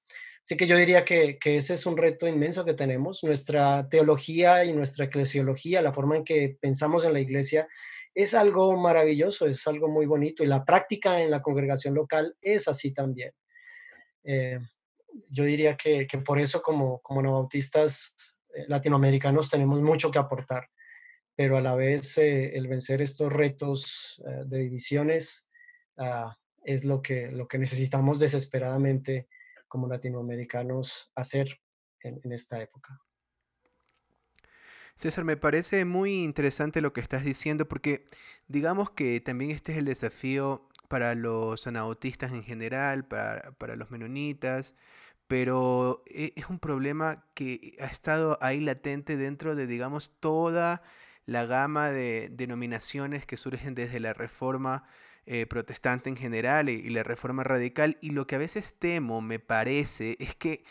Así 0.42 0.56
que 0.56 0.66
yo 0.66 0.76
diría 0.76 1.04
que, 1.04 1.38
que, 1.38 1.56
ese 1.56 1.74
es 1.74 1.86
un 1.86 1.96
reto 1.96 2.26
inmenso 2.26 2.64
que 2.64 2.74
tenemos. 2.74 3.22
Nuestra 3.22 3.88
teología 3.88 4.64
y 4.64 4.72
nuestra 4.72 5.04
eclesiología, 5.04 5.82
la 5.82 5.92
forma 5.92 6.16
en 6.16 6.24
que 6.24 6.56
pensamos 6.60 7.04
en 7.04 7.12
la 7.12 7.20
iglesia, 7.20 7.68
es 8.14 8.34
algo 8.34 8.76
maravilloso, 8.76 9.46
es 9.46 9.66
algo 9.66 9.88
muy 9.88 10.06
bonito 10.06 10.42
y 10.42 10.46
la 10.46 10.64
práctica 10.64 11.20
en 11.22 11.30
la 11.30 11.40
congregación 11.42 11.94
local 11.94 12.36
es 12.40 12.66
así 12.66 12.92
también. 12.92 13.32
Eh, 14.24 14.58
yo 15.28 15.44
diría 15.44 15.76
que, 15.76 16.06
que, 16.06 16.18
por 16.18 16.40
eso 16.40 16.62
como, 16.62 17.00
como 17.00 17.22
no 17.22 17.32
bautistas 17.32 18.14
eh, 18.54 18.64
latinoamericanos 18.66 19.50
tenemos 19.50 19.80
mucho 19.80 20.10
que 20.10 20.18
aportar 20.18 20.68
pero 21.40 21.56
a 21.56 21.62
la 21.62 21.74
vez 21.74 22.18
eh, 22.18 22.54
el 22.54 22.68
vencer 22.68 23.00
estos 23.00 23.32
retos 23.32 24.22
eh, 24.26 24.42
de 24.44 24.58
divisiones 24.58 25.48
ah, 25.96 26.36
es 26.62 26.84
lo 26.84 27.00
que, 27.00 27.30
lo 27.32 27.48
que 27.48 27.56
necesitamos 27.56 28.18
desesperadamente 28.18 29.26
como 29.66 29.88
latinoamericanos 29.88 31.10
hacer 31.14 31.58
en, 32.02 32.30
esta 32.30 32.60
época. 32.60 33.00
César, 34.96 35.24
me 35.24 35.38
parece 35.38 35.86
muy 35.86 36.24
interesante 36.24 36.82
lo 36.82 36.92
que 36.92 37.00
estás 37.00 37.24
diciendo 37.24 37.66
porque 37.66 38.04
digamos 38.46 38.90
que 38.90 39.18
también 39.22 39.50
este 39.50 39.72
es 39.72 39.78
el 39.78 39.86
desafío 39.86 40.68
para 40.90 41.14
los 41.14 41.66
anautistas 41.66 42.32
en 42.32 42.42
general, 42.42 43.08
para, 43.08 43.52
para, 43.52 43.76
los 43.76 43.90
menonitas, 43.90 44.74
pero 45.26 46.02
eh, 46.04 46.34
es 46.36 46.50
un 46.50 46.58
problema 46.58 47.24
que 47.32 47.78
ha 47.80 47.86
estado 47.86 48.36
ahí 48.42 48.60
latente 48.60 49.16
dentro 49.16 49.54
de, 49.54 49.66
digamos, 49.66 50.12
toda 50.20 50.82
la 51.26 51.46
gama 51.46 51.90
de 51.90 52.28
denominaciones 52.32 53.26
que 53.26 53.36
surgen 53.36 53.74
desde 53.74 54.00
la 54.00 54.12
reforma 54.12 54.84
eh, 55.26 55.46
protestante 55.46 56.08
en 56.08 56.16
general 56.16 56.68
y, 56.68 56.74
y 56.74 56.90
la 56.90 57.02
reforma 57.02 57.44
radical. 57.44 57.98
Y 58.00 58.10
lo 58.10 58.26
que 58.26 58.34
a 58.34 58.38
veces 58.38 58.74
temo, 58.78 59.20
me 59.20 59.38
parece, 59.38 60.16
es 60.18 60.34
que 60.34 60.64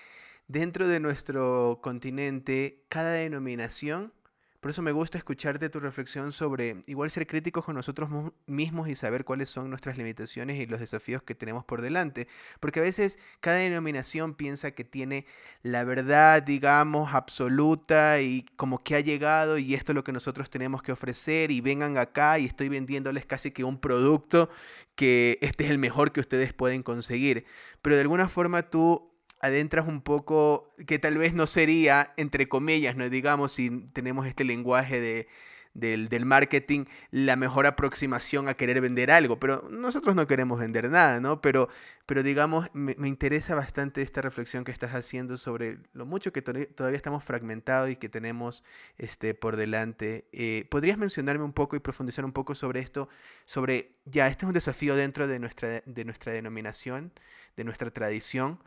dentro 0.48 0.88
de 0.88 1.00
nuestro 1.00 1.80
continente, 1.82 2.84
cada 2.90 3.14
denominación 3.14 4.14
por 4.60 4.72
eso 4.72 4.82
me 4.82 4.92
gusta 4.92 5.18
escucharte 5.18 5.70
tu 5.70 5.80
reflexión 5.80 6.34
sobre 6.34 6.82
igual 6.86 7.10
ser 7.10 7.26
críticos 7.28 7.64
con 7.64 7.76
nosotros 7.76 8.10
mismos 8.46 8.90
y 8.90 8.96
saber 8.96 9.24
cuáles 9.24 9.50
son 9.50 9.70
nuestras 9.70 9.98
limitaciones 9.98 10.58
y 10.60 10.66
los 10.66 10.82
desafíos 10.82 11.24
que 11.24 11.34
tenemos 11.34 11.64
por 11.64 11.82
delante. 11.82 12.28
Porque 12.60 12.82
a 12.82 12.84
veces 12.84 13.20
cada 13.40 13.56
denominación 13.58 14.34
piensa 14.34 14.72
que 14.72 14.84
tiene 14.84 15.26
la 15.64 15.86
verdad, 15.86 16.44
digamos, 16.44 17.14
absoluta 17.14 18.20
y 18.22 18.44
como 18.58 18.84
que 18.84 18.96
ha 18.96 19.00
llegado 19.00 19.58
y 19.58 19.76
esto 19.76 19.94
es 19.94 19.96
lo 19.96 20.04
que 20.04 20.12
nosotros 20.12 20.50
tenemos 20.50 20.84
que 20.84 20.92
ofrecer 20.92 21.52
y 21.52 21.62
vengan 21.62 21.98
acá 21.98 22.38
y 22.38 22.46
estoy 22.46 22.68
vendiéndoles 22.68 23.26
casi 23.26 23.52
que 23.52 23.64
un 23.64 23.80
producto 23.80 24.50
que 24.96 25.38
este 25.42 25.64
es 25.64 25.72
el 25.72 25.78
mejor 25.78 26.12
que 26.12 26.20
ustedes 26.20 26.52
pueden 26.52 26.84
conseguir. 26.84 27.46
Pero 27.82 27.96
de 27.96 28.02
alguna 28.02 28.28
forma 28.28 28.64
tú 28.64 29.09
adentras 29.40 29.88
un 29.88 30.02
poco, 30.02 30.74
que 30.88 31.00
tal 31.00 31.18
vez 31.18 31.34
no 31.34 31.48
sería, 31.48 32.14
entre 32.18 32.48
comillas, 32.48 32.96
no 32.96 33.10
digamos, 33.10 33.54
si 33.54 33.70
tenemos 33.94 34.28
este 34.28 34.44
lenguaje 34.44 35.00
de, 35.00 35.28
del, 35.74 36.26
marketing, 36.26 36.86
la 37.12 37.36
mejor 37.36 37.66
aproximación 37.66 38.48
a 38.48 38.54
querer 38.56 38.82
vender 38.82 39.12
algo, 39.12 39.40
pero 39.40 39.68
nosotros 39.70 40.16
no 40.16 40.28
queremos 40.28 40.60
vender 40.60 40.90
nada, 40.90 41.20
¿no? 41.20 41.42
Pero, 41.42 41.70
pero 42.06 42.24
digamos, 42.24 42.68
me, 42.74 42.96
interesa 43.08 43.56
bastante 43.56 44.02
esta 44.02 44.22
reflexión 44.22 44.64
que 44.64 44.72
estás 44.72 44.94
haciendo 44.94 45.38
sobre 45.38 45.80
lo 45.94 46.06
mucho 46.06 46.34
que 46.34 46.42
todavía 46.42 46.98
estamos 46.98 47.24
fragmentados 47.24 47.90
y 47.90 47.96
que 47.96 48.10
tenemos 48.10 48.64
este, 48.98 49.34
por 49.34 49.56
delante. 49.56 50.26
Eh, 50.32 50.66
¿Podrías 50.70 50.98
mencionarme 50.98 51.44
un 51.44 51.54
poco 51.54 51.76
y 51.76 51.80
profundizar 51.80 52.26
un 52.26 52.34
poco 52.34 52.56
sobre 52.56 52.82
esto? 52.82 53.10
Sobre, 53.46 53.92
ya, 54.06 54.28
este 54.28 54.46
es 54.46 54.48
un 54.48 54.54
desafío 54.54 54.96
dentro 54.96 55.28
de 55.28 55.40
nuestra, 55.40 55.82
de 55.86 56.06
nuestra 56.06 56.34
denominación, 56.34 57.12
de 57.56 57.64
nuestra 57.64 57.90
tradición, 57.90 58.60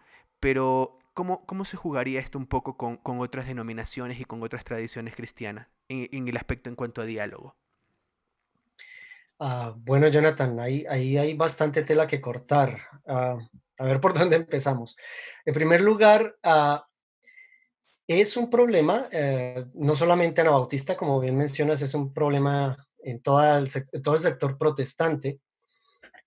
pero, 0.43 0.99
¿cómo, 1.15 1.47
¿cómo 1.47 1.65
se 1.65 1.77
jugaría 1.77 2.19
esto 2.19 2.37
un 2.37 2.49
poco 2.49 2.77
con, 2.77 2.97
con 2.97 3.21
otras 3.21 3.47
denominaciones 3.47 4.19
y 4.19 4.25
con 4.25 4.43
otras 4.43 4.65
tradiciones 4.65 5.15
cristianas 5.15 5.69
en, 5.89 6.27
el 6.27 6.37
aspecto 6.37 6.69
en 6.69 6.75
cuanto 6.75 7.01
a 7.01 7.05
diálogo? 7.05 7.55
Ah, 9.39 9.73
bueno, 9.77 10.09
Jonathan, 10.09 10.59
ahí, 10.59 10.85
ahí 10.91 11.17
hay 11.17 11.35
bastante 11.35 11.85
tela 11.85 12.09
que 12.09 12.21
cortar. 12.21 12.77
Ah, 13.07 13.39
a 13.79 13.85
ver 13.85 14.01
por 14.01 14.15
dónde 14.19 14.35
empezamos. 14.35 14.97
En 15.45 15.55
primer 15.55 15.81
lugar, 15.81 16.37
ah, 16.43 16.89
es 18.09 18.37
un 18.37 18.51
problema, 18.51 19.09
eh, 19.13 19.65
no 19.75 19.95
solamente 19.95 20.41
anabautista, 20.41 20.97
como 20.97 21.21
bien 21.21 21.37
mencionas, 21.37 21.83
es 21.83 21.95
un 21.95 22.13
problema 22.13 22.77
en, 22.99 23.23
toda 23.23 23.63
todo 24.03 24.17
el 24.17 24.21
sector 24.21 24.59
protestante. 24.59 25.39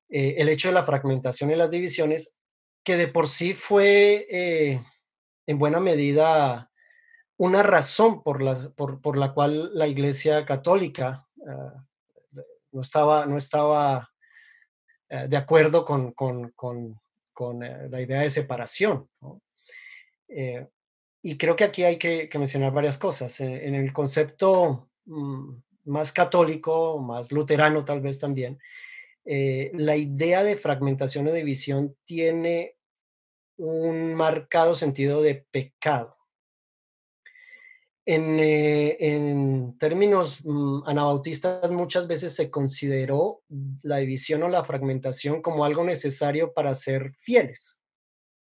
Eh, 0.07 0.35
el 0.37 0.47
hecho 0.47 0.69
de 0.69 0.73
la 0.73 0.83
fragmentación 0.83 1.51
y 1.51 1.57
las 1.57 1.69
divisiones 1.69 2.37
que 2.85 2.95
de 2.97 3.07
por 3.07 3.27
sí 3.27 3.55
fue 3.55 4.27
eh, 4.29 4.81
en 5.47 5.57
buena 5.57 5.79
medida 5.79 6.71
una 7.35 7.63
razón 7.63 8.23
por 8.23 8.41
la, 8.41 8.55
por, 8.75 9.17
la 9.17 9.33
cual 9.33 9.71
la 9.73 9.87
Iglesia 9.87 10.45
Católica 10.45 11.27
ah, 11.45 11.83
no 12.71 12.81
estaba, 12.81 13.25
no 13.25 13.37
estaba 13.37 14.13
eh, 15.09 15.25
de 15.27 15.35
acuerdo 15.35 15.83
con, 15.83 16.13
eh, 17.63 17.87
la 17.89 18.01
idea 18.01 18.21
de 18.21 18.29
separación. 18.29 19.09
y 21.21 21.37
creo 21.37 21.55
que 21.55 21.63
aquí 21.63 21.83
hay 21.83 21.97
que, 21.97 22.29
mencionar 22.35 22.71
varias 22.71 22.99
cosas. 22.99 23.39
en 23.41 23.73
el 23.73 23.91
concepto 23.93 24.89
mm, 25.05 25.55
más 25.85 26.13
católico, 26.13 26.99
más 26.99 27.31
luterano 27.31 27.83
tal 27.83 27.99
vez 27.99 28.19
también, 28.19 28.59
la 29.25 29.95
idea 29.95 30.43
de 30.43 30.55
fragmentación 30.55 31.27
o 31.27 31.33
división 31.33 31.95
tiene 32.05 32.74
un 33.57 34.13
marcado 34.13 34.75
sentido 34.75 35.21
de 35.21 35.45
pecado. 35.51 36.15
En, 38.07 38.37
eh, 38.39 39.73
términos 39.79 40.39
mm, 40.43 40.83
anabautistas 40.85 41.71
muchas 41.71 42.07
veces 42.07 42.35
se 42.35 42.51
consideró 42.51 43.41
la 43.81 43.97
división 43.97 44.43
o 44.43 44.49
la 44.49 44.63
fragmentación 44.63 45.41
como 45.41 45.65
algo 45.65 45.83
necesario 45.83 46.53
para 46.53 46.75
ser 46.75 47.13
fieles, 47.17 47.83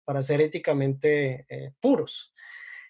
para 0.05 0.21
ser 0.21 0.43
éticamente 0.43 1.47
eh, 1.49 1.73
puros. 1.81 2.35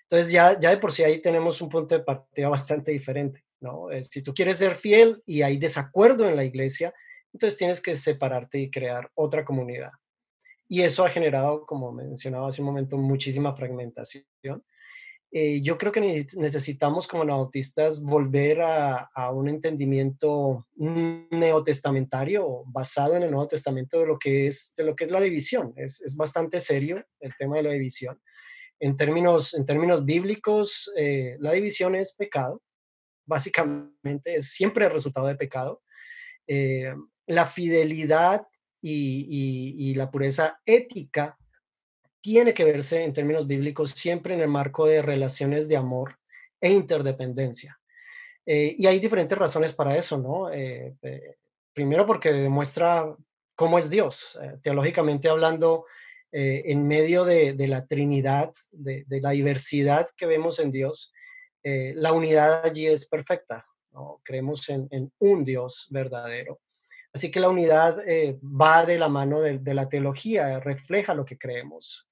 Entonces 0.02 0.32
ya, 0.32 0.58
ya 0.58 0.70
de 0.70 0.78
por 0.78 0.90
sí 0.90 1.04
ahí 1.04 1.20
tenemos 1.20 1.61
un 1.61 1.68
punto 1.68 1.96
de 1.96 2.02
partida 2.02 2.49
bastante 2.50 2.90
diferente, 2.90 3.44
¿no? 3.61 3.92
Eh, 3.92 4.02
si 4.02 4.23
tú 4.23 4.35
quieres 4.35 4.58
ser 4.58 4.75
fiel 4.75 5.23
y 5.25 5.42
hay 5.42 5.58
desacuerdo 5.58 6.28
en 6.28 6.35
la 6.35 6.44
iglesia, 6.44 6.92
entonces 7.32 7.56
tienes 7.56 7.80
que 7.80 7.94
separarte 7.94 8.58
y 8.58 8.70
crear 8.70 9.11
otra 9.14 9.44
comunidad. 9.44 9.90
Y 10.68 10.82
eso 10.82 11.04
ha 11.04 11.11
generado, 11.11 11.64
como 11.64 11.92
mencionaba 11.92 12.49
hace 12.49 12.61
un 12.61 12.66
momento, 12.66 12.99
muchísima 12.99 13.54
fragmentación. 13.54 14.25
Eh, 15.32 15.61
yo 15.61 15.76
creo 15.76 15.92
que 15.92 16.26
necesitamos 16.37 17.06
como 17.06 17.25
nautistas 17.25 18.02
volver 18.02 18.62
a, 18.62 19.30
un 19.32 19.49
entendimiento 19.49 20.66
neotestamentario 20.76 22.64
basado 22.66 23.16
en 23.16 23.25
el 23.25 23.30
Nuevo 23.30 23.49
Testamento 23.49 24.00
de 24.00 24.06
lo 24.06 24.18
que 24.18 24.46
es, 24.46 24.73
de 24.76 24.85
lo 24.85 24.96
que 24.96 25.04
es 25.04 25.11
la 25.11 25.20
división. 25.20 25.73
Es, 25.76 26.00
es 26.00 26.16
bastante 26.16 26.58
serio 26.61 27.04
el 27.20 27.32
tema 27.38 27.56
de 27.56 27.64
la 27.64 27.70
división. 27.70 28.20
En 28.78 28.96
términos, 28.96 29.54
en 29.54 29.64
términos 29.64 30.04
bíblicos, 30.04 30.90
eh, 30.96 31.37
la 31.40 31.52
división 31.52 31.94
es 31.94 32.14
pecado. 32.14 32.62
Básicamente 33.25 34.37
es 34.37 34.50
siempre 34.50 34.87
el 34.87 34.92
resultado 34.92 35.26
de 35.26 35.37
pecado. 35.37 35.82
Eh, 36.46 36.94
la 37.26 37.46
fidelidad 37.46 38.46
y, 38.80 39.95
la 39.95 40.11
pureza 40.11 40.61
ética 40.64 41.38
tiene 42.21 42.54
que 42.54 42.64
verse 42.64 43.04
en 43.04 43.12
términos 43.12 43.47
bíblicos 43.47 43.90
siempre 43.90 44.35
en 44.35 44.40
el 44.40 44.49
marco 44.49 44.87
de 44.87 45.02
relaciones 45.02 45.68
de 45.68 45.76
amor 45.76 46.18
e 46.61 46.71
interdependencia. 46.71 47.78
Eh, 48.45 48.75
y 48.78 48.87
hay 48.87 48.99
diferentes 48.99 49.37
razones 49.37 49.73
para 49.73 49.97
eso, 49.97 50.18
¿no? 50.18 50.50
primero 51.73 52.06
porque 52.06 52.33
demuestra 52.33 53.14
cómo 53.54 53.78
es 53.78 53.90
Dios. 53.90 54.38
teológicamente 54.62 55.28
hablando, 55.28 55.85
eh, 56.38 56.71
en 56.71 56.87
medio 56.87 57.25
de, 57.25 57.54
la 57.66 57.87
Trinidad, 57.87 58.52
de, 58.71 59.06
la 59.09 59.30
diversidad 59.30 60.06
que 60.16 60.26
vemos 60.26 60.59
en 60.59 60.71
Dios, 60.71 61.12
eh, 61.62 61.95
la 61.97 62.12
unidad 62.12 62.64
allí 62.64 62.87
es 62.87 63.06
perfecta. 63.06 63.64
¿no? 63.92 64.21
Creemos 64.23 64.68
en, 64.68 65.12
un 65.18 65.45
Dios 65.45 65.87
verdadero. 65.90 66.61
Así 67.16 67.30
que 67.30 67.40
la 67.40 67.49
unidad 67.49 68.06
eh, 68.06 68.38
va 68.42 68.85
de 68.85 68.99
la 68.99 69.08
mano 69.08 69.40
de, 69.40 69.75
la 69.75 69.88
teología, 69.88 70.61
refleja 70.61 71.14
lo 71.14 71.25
que 71.25 71.38
creemos. 71.38 72.06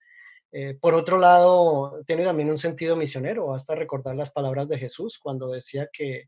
por 0.80 0.94
otro 0.94 1.18
lado, 1.18 2.00
tiene 2.06 2.24
también 2.24 2.48
un 2.48 2.56
sentido 2.56 2.96
misionero, 2.96 3.52
hasta 3.52 3.74
recordar 3.74 4.16
las 4.16 4.30
palabras 4.30 4.66
de 4.68 4.78
Jesús 4.78 5.18
cuando 5.18 5.48
decía 5.48 5.88
que 5.92 6.26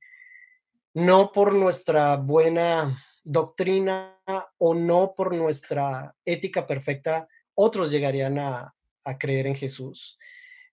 no 0.95 1.33
por 1.33 1.55
nuestra 1.55 2.17
buena 2.17 3.03
doctrina 3.25 4.21
o 4.59 4.75
no 4.75 5.15
por 5.17 5.35
nuestra 5.35 6.15
ética 6.25 6.67
perfecta 6.67 7.27
otros 7.55 7.91
llegarían 7.91 8.39
a, 8.39 8.73
creer 9.19 9.47
en 9.47 9.55
Jesús. 9.55 10.19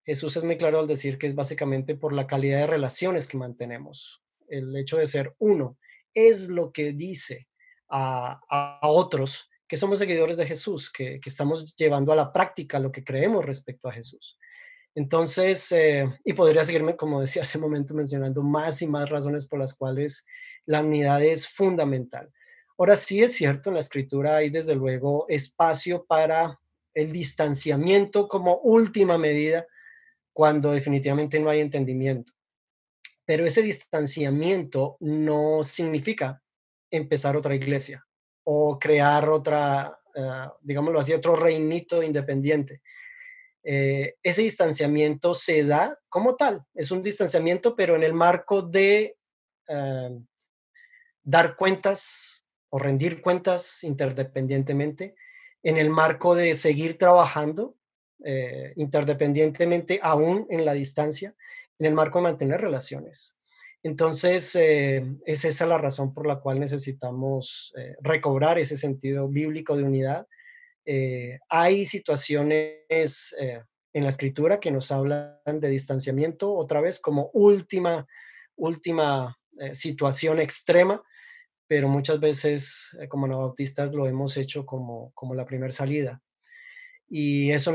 Jesús 0.03 0.35
es 0.35 0.43
muy 0.43 0.57
claro 0.57 0.79
al 0.79 0.87
decir 0.87 1.17
que 1.17 1.27
es 1.27 1.35
básicamente 1.35 1.95
por 1.95 2.11
la 2.11 2.27
calidad 2.27 2.59
de 2.59 2.67
relaciones 2.67 3.29
que 3.29 3.37
mantenemos. 3.37 4.23
El 4.47 4.75
hecho 4.75 4.97
de 4.97 5.07
ser 5.07 5.35
uno 5.37 5.77
es 6.13 6.49
lo 6.49 6.73
que 6.73 6.91
dice 6.91 7.47
a, 7.95 8.79
otros 8.81 9.49
que 9.67 9.77
somos 9.77 9.99
seguidores 9.99 10.37
de 10.37 10.45
Jesús, 10.45 10.91
que, 10.91 11.19
estamos 11.23 11.75
llevando 11.75 12.11
a 12.11 12.15
la 12.15 12.33
práctica 12.33 12.79
lo 12.79 12.91
que 12.91 13.03
creemos 13.03 13.45
respecto 13.45 13.87
a 13.87 13.93
Jesús. 13.93 14.37
Entonces, 14.95 15.71
eh, 15.71 16.07
y 16.23 16.33
podría 16.33 16.63
seguirme, 16.63 16.95
como 16.95 17.21
decía 17.21 17.43
hace 17.43 17.57
un 17.57 17.63
momento, 17.63 17.93
mencionando 17.93 18.43
más 18.43 18.81
y 18.81 18.87
más 18.87 19.09
razones 19.09 19.47
por 19.47 19.59
las 19.59 19.75
cuales 19.75 20.25
la 20.65 20.81
unidad 20.81 21.23
es 21.23 21.47
fundamental. 21.47 22.31
Ahora 22.77 22.95
sí 22.95 23.21
es 23.21 23.33
cierto, 23.33 23.69
en 23.69 23.75
la 23.75 23.79
escritura 23.79 24.37
hay 24.37 24.49
desde 24.49 24.75
luego 24.75 25.25
espacio 25.29 26.05
para 26.05 26.59
el 26.93 27.11
distanciamiento 27.11 28.27
como 28.27 28.57
última 28.59 29.17
medida 29.17 29.65
cuando 30.31 30.71
definitivamente 30.71 31.39
no 31.39 31.49
hay 31.49 31.59
entendimiento. 31.59 32.33
Pero 33.25 33.45
ese 33.45 33.61
distanciamiento 33.61 34.97
no 34.99 35.63
significa 35.63 36.42
empezar 36.95 37.35
otra 37.35 37.55
iglesia 37.55 38.05
o 38.43 38.77
crear 38.77 39.29
otra, 39.29 39.99
uh, 40.15 40.51
digámoslo 40.61 40.99
así, 40.99 41.13
otro 41.13 41.35
reinito 41.35 42.03
independiente. 42.03 42.81
Eh, 43.63 44.15
ese 44.21 44.41
distanciamiento 44.41 45.33
se 45.33 45.63
da 45.63 45.97
como 46.09 46.35
tal, 46.35 46.65
es 46.73 46.91
un 46.91 47.01
distanciamiento, 47.01 47.75
pero 47.75 47.95
en 47.95 48.03
el 48.03 48.13
marco 48.13 48.61
de 48.61 49.15
eh, 49.69 50.19
dar 51.23 51.55
cuentas 51.55 52.45
o 52.69 52.77
rendir 52.77 53.21
cuentas 53.21 53.83
interdependientemente 53.83 55.15
en 55.63 55.77
el 55.77 55.89
marco 55.89 56.35
de 56.35 56.53
seguir 56.55 56.97
trabajando 56.97 57.77
eh, 58.25 58.73
interdependientemente, 58.75 59.99
aún 60.01 60.45
en 60.49 60.65
la 60.65 60.73
distancia, 60.73 61.33
en 61.79 61.85
el 61.85 61.93
marco 61.93 62.19
de 62.19 62.23
mantener 62.23 62.59
relaciones. 62.59 63.37
Entonces, 63.83 64.55
eh, 64.55 65.05
es 65.25 65.45
esa 65.45 65.65
la 65.65 65.77
razón 65.77 66.13
por 66.13 66.25
la 66.25 66.39
cual 66.39 66.59
necesitamos 66.59 67.73
eh, 67.77 67.95
recobrar 68.01 68.57
ese 68.57 68.77
sentido 68.77 69.27
bíblico 69.27 69.75
de 69.75 69.83
unidad. 69.83 70.27
hay 71.49 71.85
situaciones 71.85 73.35
en 73.93 74.03
la 74.03 74.09
escritura 74.09 74.59
que 74.59 74.71
nos 74.71 74.91
hablan 74.91 75.59
de 75.59 75.69
distanciamiento, 75.69 76.53
otra 76.53 76.81
vez 76.81 76.99
como 76.99 77.29
última, 77.33 78.05
última 78.57 79.37
situación 79.71 80.39
extrema, 80.39 81.01
pero 81.67 81.87
muchas 81.87 82.19
veces 82.19 82.95
eh, 82.99 83.07
como 83.07 83.27
bautistas 83.27 83.91
lo 83.93 84.07
hemos 84.07 84.37
hecho 84.37 84.65
como, 84.65 85.11
como 85.13 85.33
la 85.33 85.43
primera 85.45 85.71
salida. 85.71 86.21
Y 87.07 87.51
eso 87.51 87.71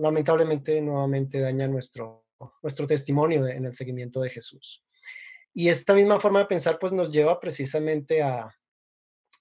lamentablemente 0.00 0.80
nuevamente 0.80 1.40
daña 1.40 1.66
nuestro, 1.66 2.26
nuestro 2.62 2.86
testimonio 2.86 3.46
en 3.46 3.64
el 3.64 3.74
seguimiento 3.74 4.20
de 4.20 4.30
Jesús. 4.30 4.84
Y 5.54 5.68
esta 5.68 5.94
misma 5.94 6.18
forma 6.20 6.40
de 6.40 6.46
pensar 6.46 6.78
pues 6.78 6.92
nos 6.92 7.10
lleva 7.10 7.38
precisamente 7.38 8.22
a, 8.22 8.54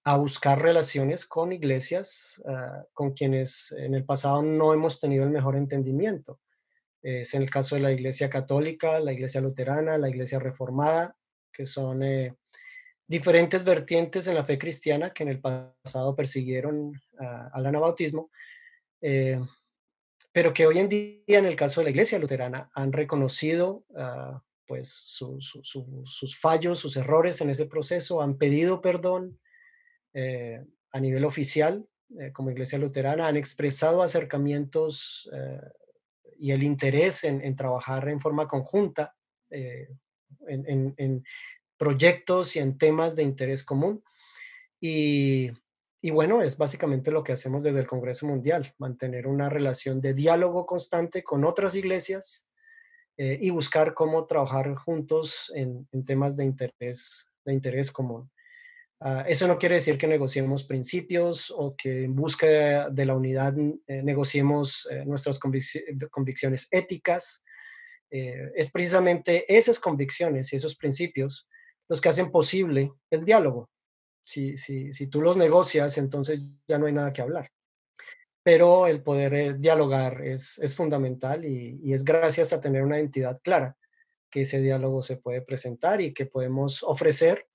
a 0.04 0.17
buscar 0.17 0.62
relaciones 0.62 1.26
con 1.26 1.52
iglesias 1.52 2.41
ah, 2.47 2.84
con 2.93 3.12
quienes 3.12 3.71
en 3.71 3.93
el 3.93 4.04
pasado 4.04 4.41
no 4.41 4.74
hemos 4.74 5.00
tenido 5.00 5.24
el 5.24 5.30
mejor 5.30 5.56
entendimiento. 5.56 6.39
Es 7.04 7.34
en 7.34 7.41
el 7.41 7.50
caso 7.50 7.76
de 7.76 7.82
la 7.82 7.91
iglesia 7.91 8.30
católica, 8.30 9.00
la 9.00 9.12
iglesia 9.12 9.41
luterana, 9.41 9.97
la 9.97 10.10
iglesia 10.10 10.39
reformada, 10.39 11.15
que 11.52 11.65
son 11.65 12.04
eh, 12.04 12.36
diferentes 13.08 13.63
vertientes 13.63 14.28
en 14.28 14.36
la 14.36 14.45
fe 14.45 14.58
cristiana 14.58 15.12
que 15.12 15.24
en 15.24 15.30
el 15.30 15.41
pasado 15.41 16.15
persiguieron 16.15 16.93
al 17.54 17.65
anabautismo, 17.65 18.32
eh, 19.02 19.39
pero 20.32 20.54
que 20.54 20.65
hoy 20.65 20.80
en 20.80 20.89
día 20.89 21.39
en 21.39 21.45
el 21.45 21.56
caso 21.56 21.82
de 21.82 21.86
la 21.86 21.89
iglesia 21.89 22.19
luterana 22.19 22.69
han 22.74 22.93
reconocido 22.93 23.84
ah, 23.97 24.41
pues 24.65 24.89
sus 24.89 26.39
fallos, 26.39 26.80
sus 26.80 26.95
errores 26.97 27.41
en 27.41 27.50
ese 27.50 27.65
proceso, 27.65 28.21
han 28.21 28.38
pedido 28.38 28.82
perdón 28.82 29.39
eh, 30.13 30.63
a 30.91 31.00
nivel 31.00 31.26
oficial 31.26 31.86
eh, 32.19 32.32
como 32.32 32.52
iglesia 32.52 32.80
luterana, 32.80 33.28
han 33.28 33.38
expresado 33.38 34.02
acercamientos 34.02 35.30
y 36.38 36.52
el 36.52 36.63
interés 36.63 37.24
en, 37.24 37.56
trabajar 37.56 38.10
en 38.10 38.19
forma 38.19 38.47
conjunta 38.47 39.15
en, 40.47 41.24
proyectos 41.78 42.56
y 42.56 42.60
en 42.60 42.78
temas 42.78 43.15
de 43.15 43.24
interés 43.24 43.63
común. 43.63 44.04
Y, 44.80 45.50
bueno, 46.12 46.41
es 46.41 46.58
básicamente 46.58 47.12
lo 47.12 47.24
que 47.24 47.34
hacemos 47.34 47.63
desde 47.63 47.80
el 47.80 47.88
Congreso 47.88 48.28
Mundial, 48.28 48.74
mantener 48.78 49.28
una 49.28 49.50
relación 49.50 50.02
de 50.02 50.13
diálogo 50.13 50.65
constante 50.65 51.24
con 51.24 51.43
otras 51.43 51.76
iglesias 51.76 52.47
eh, 53.24 53.38
y 53.40 53.52
buscar 53.52 53.94
cómo 53.94 54.26
trabajar 54.26 54.74
juntos 54.74 55.52
en, 55.54 55.88
temas 56.08 56.36
de 56.36 56.44
interés, 56.44 57.28
de 57.46 57.54
interés 57.54 57.92
común. 57.92 58.32
Ah, 59.00 59.24
eso 59.28 59.48
no 59.48 59.60
quiere 59.60 59.76
decir 59.76 59.96
que 59.96 60.08
negociemos 60.08 60.64
principios 60.64 61.54
o 61.56 61.76
que 61.78 62.06
en 62.06 62.16
busca 62.16 62.90
de, 62.90 63.06
la 63.06 63.16
unidad 63.16 63.54
eh, 63.86 64.02
negociemos 64.02 64.88
eh, 64.90 65.06
nuestras 65.06 65.38
convicciones 65.38 66.68
éticas. 66.72 67.44
es 68.10 68.72
precisamente 68.72 69.46
esas 69.48 69.80
convicciones 69.80 70.52
y 70.52 70.56
esos 70.56 70.76
principios 70.76 71.48
los 71.88 72.02
que 72.02 72.10
hacen 72.10 72.32
posible 72.32 72.92
el 73.12 73.24
diálogo. 73.24 73.70
Si, 74.24 74.58
si, 74.58 74.94
si 74.94 75.06
tú 75.06 75.22
los 75.22 75.38
negocias, 75.38 75.96
entonces 76.00 76.60
ya 76.68 76.80
no 76.80 76.88
hay 76.88 76.94
nada 76.94 77.14
que 77.14 77.22
hablar. 77.22 77.52
Pero 78.43 78.88
el 78.88 79.04
poder 79.04 79.34
eh, 79.34 79.54
dialogar 79.54 80.21
es, 80.21 80.58
es 80.60 80.75
fundamental 80.75 81.45
y, 81.45 81.93
es 81.93 82.04
gracias 82.04 82.54
a 82.54 82.62
tener 82.62 82.84
una 82.84 82.97
identidad 82.97 83.39
clara 83.43 83.77
que 84.30 84.41
ese 84.41 84.62
diálogo 84.62 85.01
se 85.01 85.17
puede 85.17 85.41
presentar 85.41 86.01
y 86.01 86.13
que 86.13 86.25
podemos 86.25 86.84
ofrecer 86.84 87.47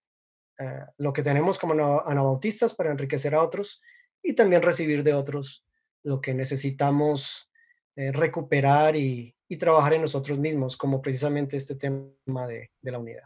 eh, 0.58 0.84
lo 0.98 1.12
que 1.12 1.22
tenemos 1.22 1.58
como 1.58 1.72
anabautistas 2.04 2.74
para 2.74 2.90
enriquecer 2.90 3.34
a 3.34 3.42
otros 3.42 3.82
y 4.22 4.34
también 4.34 4.62
recibir 4.62 5.02
de 5.02 5.14
otros 5.14 5.64
lo 6.02 6.20
que 6.20 6.34
necesitamos 6.34 7.50
eh, 7.96 8.12
recuperar 8.12 8.94
y, 8.94 9.32
trabajar 9.58 9.94
en 9.94 10.02
nosotros 10.02 10.40
mismos, 10.40 10.76
como 10.76 11.00
precisamente 11.00 11.56
este 11.56 11.76
tema 11.76 12.48
de, 12.48 12.72
de 12.82 12.90
la 12.90 12.98
unidad. 12.98 13.22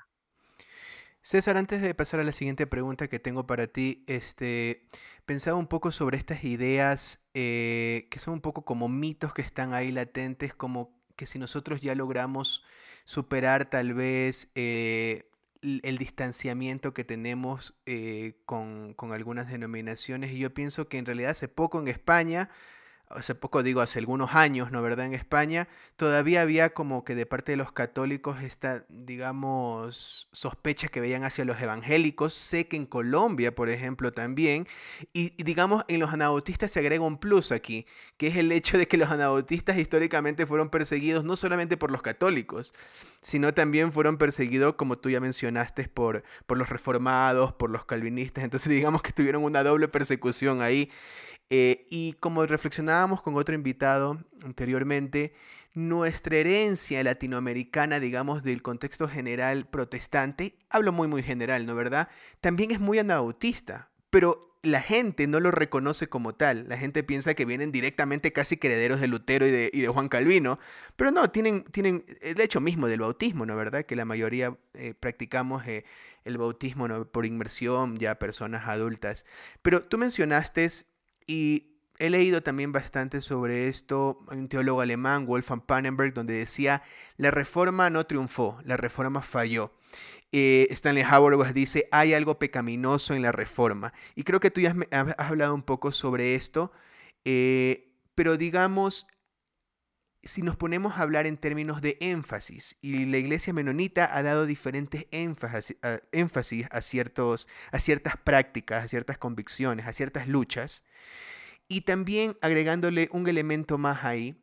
César, 1.23 1.57
antes 1.57 1.83
de 1.83 1.95
pasar 1.95 2.21
a 2.21 2.25
la 2.25 2.33
siguiente 2.33 2.67
pregunta 2.67 3.09
que 3.09 3.19
tengo 3.19 3.47
para 3.47 3.67
ti, 3.67 4.05
este, 4.07 4.87
pensaba 5.31 5.57
un 5.57 5.69
poco 5.69 5.93
sobre 5.93 6.19
estas 6.19 6.43
ideas 6.43 7.23
eh, 7.35 8.09
que 8.11 8.19
son 8.19 8.35
un 8.35 8.41
poco 8.41 8.65
como 8.65 8.89
mitos 8.89 9.33
que 9.33 9.43
están 9.43 9.73
ahí 9.75 9.93
latentes, 9.93 10.55
como 10.55 10.93
que 11.15 11.25
si 11.25 11.39
nosotros 11.39 11.81
ya 11.81 11.95
logramos 11.95 12.65
superar 13.05 13.71
tal 13.71 13.95
vez 13.95 14.51
eh, 14.57 15.31
el 15.63 15.99
distanciamiento 15.99 16.93
que 16.93 17.05
tenemos 17.05 17.81
eh, 17.87 18.41
con, 18.45 18.93
con 18.95 19.13
algunas 19.13 19.49
denominaciones, 19.49 20.33
y 20.33 20.39
yo 20.39 20.53
pienso 20.53 20.89
que 20.89 20.99
en 20.99 21.07
realidad 21.07 21.31
hace 21.31 21.47
poco 21.47 21.79
en 21.79 21.87
España, 21.87 22.51
hace 23.11 23.35
poco 23.35 23.63
digo, 23.63 23.81
hace 23.81 23.99
algunos 23.99 24.35
años, 24.35 24.71
¿no 24.71 24.83
verdad? 24.83 25.07
En 25.07 25.15
España 25.15 25.69
todavía 25.97 26.43
había 26.43 26.71
como 26.71 27.05
que 27.05 27.15
de 27.15 27.27
parte 27.27 27.53
de 27.53 27.57
los 27.57 27.73
católicos 27.73 28.41
esta, 28.41 28.85
digamos, 28.89 30.29
sospecha 30.33 30.89
que 30.89 31.01
veían 31.01 31.25
hacia 31.25 31.45
los 31.45 31.61
evangélicos. 31.61 32.33
Sé 32.35 32.69
que 32.69 32.77
en 32.77 32.87
Colombia, 32.87 33.55
por 33.55 33.69
ejemplo, 33.69 34.13
también. 34.13 34.69
Y, 35.13 35.31
digamos, 35.43 35.85
en 35.89 36.01
los 36.01 36.13
anabautistas 36.13 36.71
se 36.71 36.79
agrega 36.79 37.05
un 37.05 37.19
plus 37.19 37.51
aquí, 37.51 37.85
que 38.17 38.29
es 38.29 38.37
el 38.37 38.53
hecho 38.53 38.79
de 38.79 38.87
que 38.87 38.97
los 38.97 39.11
anabautistas 39.11 39.77
históricamente 39.77 40.47
fueron 40.47 40.71
perseguidos 40.71 41.25
no 41.25 41.35
solamente 41.35 41.77
por 41.77 41.91
los 41.91 42.03
católicos, 42.03 42.73
sino 43.21 43.53
también 43.53 43.93
fueron 43.93 44.19
perseguidos, 44.19 44.75
como 44.77 44.99
tú 44.99 45.11
ya 45.11 45.21
mencionaste, 45.21 45.89
por, 45.89 46.23
por 46.47 46.59
los 46.59 46.69
reformados, 46.69 47.53
por 47.53 47.71
los 47.71 47.85
calvinistas. 47.85 48.45
Entonces 48.45 48.71
digamos 48.73 49.03
que 49.03 49.13
tuvieron 49.13 49.43
una 49.43 49.65
doble 49.65 49.89
persecución 49.89 50.63
ahí. 50.63 50.91
Eh, 51.51 51.85
y 51.91 52.15
como 52.15 52.47
reflexionábamos 52.47 53.23
con 53.23 53.35
otro 53.37 53.55
invitado 53.55 54.25
anteriormente, 54.45 55.35
nuestra 55.75 56.37
herencia 56.37 57.03
latinoamericana, 57.03 58.01
digamos, 58.01 58.43
del 58.43 58.63
contexto 58.63 59.09
general 59.09 59.67
protestante, 59.69 60.57
hablo 60.69 60.93
muy, 60.93 61.09
muy 61.09 61.23
general, 61.23 61.67
¿no 61.67 61.75
verdad? 61.75 62.09
También 62.41 62.71
es 62.71 62.81
muy 62.81 62.99
anabautista, 62.99 63.91
pero 64.11 64.51
la 64.63 64.81
gente 64.81 65.27
no 65.27 65.41
lo 65.41 65.51
reconoce 65.51 66.09
como 66.09 66.35
tal. 66.35 66.69
La 66.69 66.77
gente 66.77 67.03
piensa 67.03 67.35
que 67.35 67.45
vienen 67.45 67.73
directamente 67.73 68.33
casi 68.33 68.59
herederos 68.61 69.01
de 69.01 69.09
Lutero 69.09 69.47
y 69.47 69.51
de, 69.51 69.89
Juan 69.89 70.09
Calvino, 70.09 70.59
pero 70.97 71.11
no, 71.11 71.31
tienen, 71.31 71.65
tienen 71.65 72.05
el 72.21 72.41
hecho 72.41 72.61
mismo 72.61 72.87
del 72.87 73.01
bautismo, 73.01 73.47
¿no 73.47 73.57
verdad? 73.57 73.85
Que 73.85 73.97
la 73.97 74.05
mayoría 74.05 74.57
eh, 74.75 74.95
practicamos 74.99 75.67
eh, 75.67 75.85
el 76.25 76.37
bautismo 76.37 77.07
por 77.07 77.27
inmersión, 77.27 77.97
ya 77.97 78.19
personas 78.19 78.69
adultas. 78.69 79.25
Pero 79.63 79.83
tú 79.83 79.97
mencionaste 79.99 80.69
y 81.31 81.77
he 82.01 82.11
leído 82.11 82.43
también 82.43 82.73
bastante 82.73 83.21
sobre 83.21 83.69
esto. 83.69 84.19
Hay 84.31 84.39
un 84.39 84.49
teólogo 84.49 84.81
alemán, 84.81 85.27
Wolfgang 85.27 85.65
Pannenberg, 85.65 86.13
donde 86.13 86.35
decía, 86.35 86.83
la 87.19 87.31
reforma 87.31 87.89
no 87.89 88.05
triunfó, 88.05 88.59
la 88.65 88.77
reforma 88.77 89.23
falló. 89.23 89.73
Eh, 90.33 90.67
Stanley 90.71 91.05
Howard 91.05 91.53
dice, 91.55 91.87
hay 91.93 92.15
algo 92.15 92.41
pecaminoso 92.41 93.15
en 93.15 93.23
la 93.23 93.31
reforma. 93.31 93.93
Y 94.17 94.25
creo 94.25 94.41
que 94.41 94.51
tú 94.51 94.61
ya 94.61 94.75
has, 94.91 95.15
hablado 95.19 95.55
un 95.55 95.63
poco 95.63 95.93
sobre 95.93 96.35
esto, 96.35 96.73
eh, 97.25 97.93
pero 98.17 98.37
digamos, 98.37 99.07
si 100.23 100.43
nos 100.43 100.57
ponemos 100.57 100.95
a 100.95 101.03
hablar 101.03 101.27
en 101.27 101.39
términos 101.39 101.81
de 101.81 101.97
énfasis, 102.01 102.77
y 102.83 103.07
la 103.07 103.19
iglesia 103.19 103.53
menonita 103.53 104.15
ha 104.15 104.23
dado 104.23 104.45
diferentes 104.45 105.07
énfasis, 105.11 105.77
a, 105.83 106.01
énfasis 106.13 106.67
a, 106.71 106.81
ciertos, 106.83 107.49
a 107.73 107.79
ciertas 107.79 108.17
prácticas, 108.19 108.85
a 108.85 108.89
ciertas 108.89 109.19
convicciones, 109.19 109.87
a 109.87 109.93
ciertas 109.93 110.29
luchas, 110.29 110.85
y 111.69 111.83
también 111.83 112.37
agregándole 112.43 113.09
un 113.13 113.27
elemento 113.29 113.79
más 113.79 114.05
ahí 114.05 114.43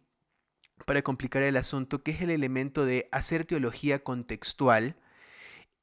para 0.85 1.03
complicar 1.03 1.43
el 1.43 1.57
asunto, 1.57 2.01
que 2.01 2.11
es 2.11 2.21
el 2.21 2.31
elemento 2.31 2.85
de 2.85 3.07
hacer 3.11 3.45
teología 3.45 4.03
contextual 4.03 4.95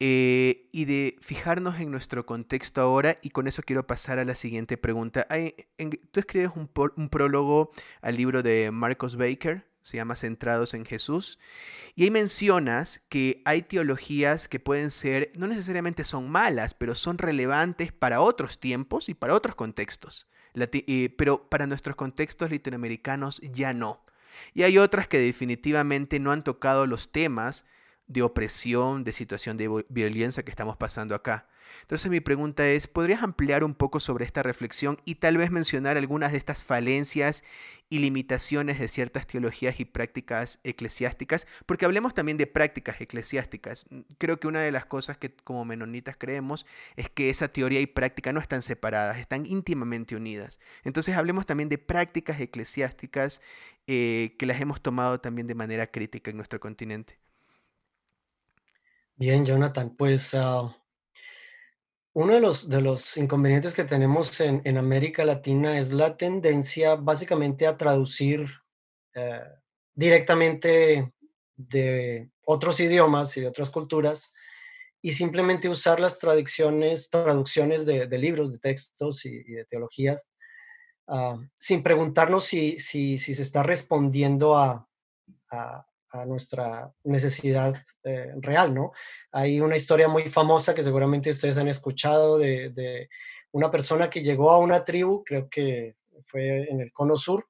eh, 0.01 0.69
y 0.73 0.87
de 0.87 1.17
fijarnos 1.21 1.79
en 1.79 1.93
nuestro 1.93 2.27
contexto 2.27 2.81
ahora, 2.81 3.19
y 3.23 3.31
con 3.31 3.47
eso 3.47 3.63
quiero 3.63 3.87
pasar 3.87 4.19
a 4.19 4.25
la 4.25 4.35
siguiente 4.35 4.77
pregunta. 4.77 5.29
tú 6.11 6.21
escribes 6.21 6.51
un 6.57 7.09
prólogo 7.09 7.71
al 8.03 8.17
libro 8.17 8.43
de 8.43 8.71
Marcos 8.73 9.17
Baker, 9.17 9.74
se 9.85 9.99
llama 9.99 10.17
Centrados 10.17 10.73
en 10.73 10.87
Jesús. 10.87 11.39
Y 11.95 12.05
ahí 12.05 12.11
mencionas 12.11 13.05
que 13.11 13.43
hay 13.45 13.63
teologías 13.63 14.49
que 14.49 14.59
pueden 14.59 14.91
ser, 14.91 15.31
no 15.37 15.47
necesariamente 15.47 16.05
son 16.05 16.31
malas, 16.31 16.73
pero 16.73 16.95
son 16.95 17.19
relevantes 17.19 17.93
para 17.93 18.23
otros 18.23 18.59
tiempos 18.59 19.11
y 19.11 19.15
para 19.15 19.35
otros 19.35 19.55
contextos. 19.55 20.27
pero 21.17 21.49
para 21.51 21.67
nuestros 21.67 21.97
contextos 21.97 22.51
latinoamericanos 22.51 23.41
ya 23.43 23.75
no. 23.75 24.05
Y 24.55 24.63
hay 24.63 24.79
otras 24.79 25.07
que 25.07 25.19
definitivamente 25.19 26.19
no 26.19 26.33
han 26.33 26.45
tocado 26.45 26.87
los 26.87 27.13
temas 27.13 27.67
de 28.07 28.23
opresión, 28.23 29.05
de 29.05 29.13
situación 29.13 29.59
de 29.59 29.85
violencia 29.91 30.45
que 30.45 30.51
estamos 30.51 30.79
pasando 30.79 31.15
acá. 31.15 31.47
Entonces 31.83 32.11
mi 32.11 32.21
pregunta 32.21 32.67
es, 32.69 32.87
¿podrías 32.87 33.23
ampliar 33.23 33.65
un 33.65 33.75
poco 33.75 34.01
sobre 34.01 34.25
esta 34.25 34.43
reflexión 34.43 35.01
y 35.05 35.17
tal 35.17 35.37
vez 35.37 35.51
mencionar 35.51 35.97
algunas 35.97 36.33
de 36.33 36.39
estas 36.39 36.65
falencias 36.65 37.45
y 37.91 37.99
limitaciones 37.99 38.79
de 38.79 38.89
ciertas 38.89 39.27
teologías 39.27 39.81
y 39.81 39.85
prácticas 39.85 40.61
eclesiásticas? 40.65 41.47
Porque 41.67 41.85
hablemos 41.85 42.15
también 42.15 42.39
de 42.39 42.47
prácticas 42.47 43.01
eclesiásticas. 43.01 43.87
Creo 44.19 44.41
que 44.41 44.49
una 44.49 44.61
de 44.61 44.73
las 44.73 44.87
cosas 44.87 45.19
que 45.19 45.35
como 45.35 45.65
menonitas 45.65 46.17
creemos 46.19 46.67
es 46.97 47.11
que 47.11 47.31
esa 47.31 47.49
teoría 47.49 47.81
y 47.81 47.87
práctica 47.87 48.33
no 48.33 48.41
están 48.41 48.63
separadas, 48.63 49.19
están 49.19 49.47
íntimamente 49.47 50.17
unidas. 50.17 50.61
Entonces 50.83 51.17
hablemos 51.17 51.47
también 51.47 51.69
de 51.69 51.79
prácticas 51.79 52.41
eclesiásticas 52.41 53.41
eh, 53.87 54.35
que 54.39 54.47
las 54.47 54.61
hemos 54.61 54.81
tomado 54.81 55.21
también 55.21 55.47
de 55.47 55.55
manera 55.55 55.87
crítica 55.87 56.31
en 56.31 56.37
nuestro 56.37 56.59
continente. 56.59 57.19
Bien, 59.17 59.45
Jonathan, 59.45 59.95
pues 59.97 60.35
ah, 60.35 60.77
uno 62.15 62.35
de 62.35 62.41
los, 62.41 62.69
de 62.69 62.81
los 62.81 63.17
inconvenientes 63.17 63.75
que 63.75 63.85
tenemos 63.85 64.41
en, 64.41 64.63
en 64.65 64.79
América 64.79 65.25
Latina 65.25 65.79
es 65.79 65.93
la 65.93 66.17
tendencia 66.17 66.95
básicamente 66.95 67.67
a 67.67 67.77
traducir 67.77 68.49
eh, 69.15 69.43
directamente 69.95 71.13
de 71.57 72.31
otros 72.45 72.79
idiomas 72.79 73.37
y 73.37 73.41
de 73.41 73.49
otras 73.49 73.69
culturas 73.71 74.33
y 75.03 75.13
simplemente 75.13 75.69
usar 75.69 75.99
las 75.99 76.19
traducciones, 76.21 77.11
traducciones 77.11 77.85
de, 77.85 78.07
libros, 78.19 78.53
de 78.53 78.59
textos 78.59 79.27
y, 79.27 79.43
de 79.43 79.65
teologías, 79.65 80.31
ah, 81.09 81.37
sin 81.59 81.83
preguntarnos 81.83 82.45
si, 82.45 82.79
si, 82.79 83.19
si, 83.19 83.35
se 83.35 83.43
está 83.43 83.63
respondiendo 83.63 84.57
a, 84.57 84.89
a 85.51 85.87
nuestra 86.25 86.93
necesidad 87.03 87.75
eh, 88.05 88.33
real, 88.37 88.73
¿no? 88.73 88.93
Hay 89.33 89.61
una 89.61 89.77
historia 89.77 90.07
muy 90.07 90.29
famosa 90.31 90.75
que 90.75 90.85
seguramente 90.85 91.31
ustedes 91.31 91.59
han 91.59 91.69
escuchado 91.69 92.39
de, 92.39 93.09
una 93.53 93.71
persona 93.71 94.11
que 94.11 94.23
llegó 94.23 94.51
a 94.51 94.59
una 94.59 94.83
tribu, 94.83 95.23
creo 95.25 95.49
que 95.49 95.97
fue 96.27 96.69
en 96.71 96.81
el 96.81 96.93
Cono 96.93 97.17
Sur, 97.17 97.47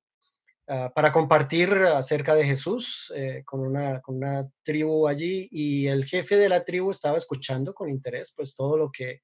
ah, 0.68 0.92
para 0.94 1.12
compartir 1.12 1.72
acerca 1.72 2.34
de 2.34 2.44
Jesús 2.44 3.12
eh, 3.14 3.42
con, 3.44 3.60
una, 3.60 4.00
con 4.00 4.16
una 4.16 4.48
tribu 4.62 5.08
allí 5.08 5.48
y 5.50 5.86
el 5.86 6.04
jefe 6.04 6.36
de 6.36 6.48
la 6.48 6.64
tribu 6.64 6.90
estaba 6.90 7.16
escuchando 7.16 7.72
con 7.72 7.88
interés 7.88 8.34
pues 8.36 8.54
todo 8.54 8.76
lo 8.76 8.90
que, 8.90 9.22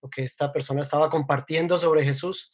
lo 0.00 0.08
que 0.08 0.22
esta 0.22 0.52
persona 0.52 0.80
estaba 0.80 1.10
compartiendo 1.10 1.76
sobre 1.76 2.04
Jesús. 2.04 2.50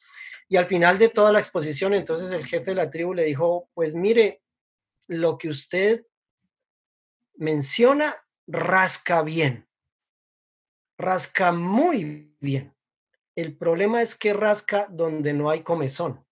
Y 0.49 0.57
al 0.57 0.67
final 0.67 0.99
de 0.99 1.11
toda 1.11 1.31
la 1.31 1.41
exposición, 1.41 1.95
entonces 1.95 2.33
el 2.33 2.47
jefe 2.47 2.73
de 2.73 2.77
la 2.77 2.91
tribu 2.91 3.15
le 3.15 3.25
dijo, 3.25 3.69
pues 3.75 3.95
mire, 3.95 4.41
lo 5.09 5.39
que 5.39 5.49
usted 5.49 6.05
menciona 7.39 8.15
rasca 8.47 9.23
bien, 9.23 9.69
rasca 10.99 11.53
muy 11.53 12.37
bien. 12.41 12.75
El 13.35 13.57
problema 13.57 14.03
es 14.03 14.17
que 14.17 14.33
rasca 14.33 14.87
donde 14.91 15.33
no 15.33 15.49
hay 15.49 15.63
comezón. 15.63 16.25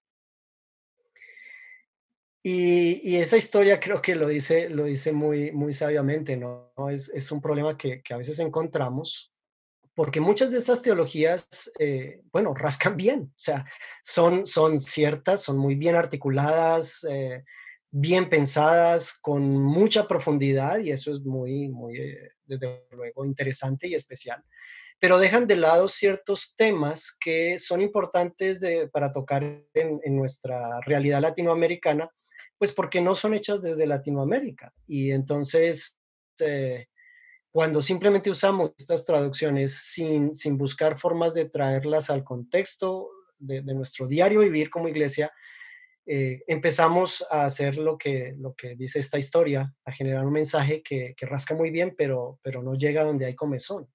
Y, 2.43 3.17
esa 3.17 3.37
historia 3.37 3.81
creo 3.81 4.01
que 4.01 4.15
lo 4.15 4.29
dice, 4.29 4.69
lo 4.69 4.85
dice 4.85 5.13
muy, 5.13 5.53
muy 5.53 5.73
sabiamente, 5.73 6.37
¿no? 6.37 6.73
Es, 6.91 7.33
un 7.33 7.41
problema 7.41 7.77
que, 7.77 8.03
a 8.11 8.17
veces 8.17 8.39
encontramos 8.39 9.33
porque 9.95 10.21
muchas 10.21 10.51
de 10.51 10.59
estas 10.59 10.83
teologías, 10.83 11.73
eh, 11.79 12.21
bueno, 12.31 12.53
rascan 12.53 12.99
bien, 12.99 13.33
o 13.35 13.39
sea, 13.39 13.65
son, 14.03 14.45
son 14.45 14.79
ciertas, 14.79 15.41
son 15.41 15.57
muy 15.57 15.75
bien 15.75 15.97
articuladas, 15.97 17.07
eh, 17.09 17.45
bien 17.99 18.29
pensadas, 18.29 19.19
con 19.23 19.43
mucha 19.43 20.07
profundidad, 20.07 20.81
y 20.81 20.91
eso 20.91 21.11
es 21.11 21.23
muy, 21.23 21.69
muy, 21.69 21.97
eh, 21.97 22.33
desde 22.45 22.85
luego, 22.91 23.25
interesante 23.25 23.89
y 23.89 23.95
especial. 23.95 24.45
Pero 24.99 25.19
dejan 25.19 25.47
de 25.47 25.57
lado 25.57 25.89
ciertos 25.89 26.55
temas 26.57 27.17
que 27.19 27.57
son 27.57 27.81
importantes 27.81 28.61
para 28.93 29.13
tocar 29.13 29.43
en, 29.73 30.01
nuestra 30.15 30.79
realidad 30.83 31.23
latinoamericana, 31.23 32.11
pues 32.59 32.71
porque 32.71 33.01
no 33.01 33.15
son 33.15 33.33
hechas 33.33 33.63
desde 33.63 33.87
Latinoamérica. 33.87 34.75
Y 34.87 35.13
entonces, 35.13 35.99
eh, 36.41 36.89
cuando 37.51 37.81
simplemente 37.81 38.29
usamos 38.29 38.73
estas 38.77 39.07
traducciones 39.07 39.75
sin, 39.75 40.35
sin 40.35 40.59
buscar 40.59 40.99
formas 40.99 41.33
de 41.33 41.47
traerlas 41.47 42.11
al 42.11 42.25
contexto 42.25 43.09
de, 43.39 43.63
de 43.63 43.75
nuestro 43.75 44.07
diario 44.07 44.41
vivir 44.41 44.69
como 44.69 44.89
iglesia, 44.89 45.33
eh, 46.07 46.43
empezamos 46.47 47.25
a 47.31 47.45
hacer 47.45 47.79
lo 47.79 47.99
que, 47.99 48.35
lo 48.39 48.55
que 48.55 48.77
dice 48.77 49.01
esta 49.01 49.19
historia, 49.19 49.75
a 49.85 49.93
generar 49.93 50.25
un 50.25 50.33
mensaje 50.33 50.83
que, 50.83 51.15
rasca 51.23 51.55
muy 51.55 51.71
bien, 51.71 51.95
pero, 51.97 52.39
pero 52.43 52.63
no 52.63 52.75
llega 52.75 53.05
donde 53.05 53.27
hay 53.27 53.35
comezón. 53.35 53.89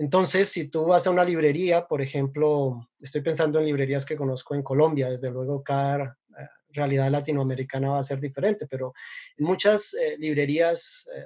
Entonces, 0.00 0.48
si 0.48 0.68
tú 0.68 0.86
vas 0.86 1.06
a 1.06 1.10
una 1.10 1.24
librería, 1.24 1.86
por 1.86 2.00
ejemplo, 2.00 2.88
estoy 2.98 3.20
pensando 3.20 3.58
en 3.58 3.66
librerías 3.66 4.06
que 4.06 4.16
conozco 4.16 4.54
en 4.54 4.62
Colombia, 4.62 5.10
desde 5.10 5.30
luego 5.30 5.62
cada 5.62 6.16
eh, 6.38 6.48
realidad 6.70 7.10
latinoamericana 7.10 7.90
va 7.90 7.98
a 7.98 8.02
ser 8.02 8.18
diferente, 8.18 8.66
pero 8.66 8.94
en 9.36 9.44
muchas 9.44 9.92
eh, 9.92 10.16
librerías 10.18 11.06
eh, 11.14 11.24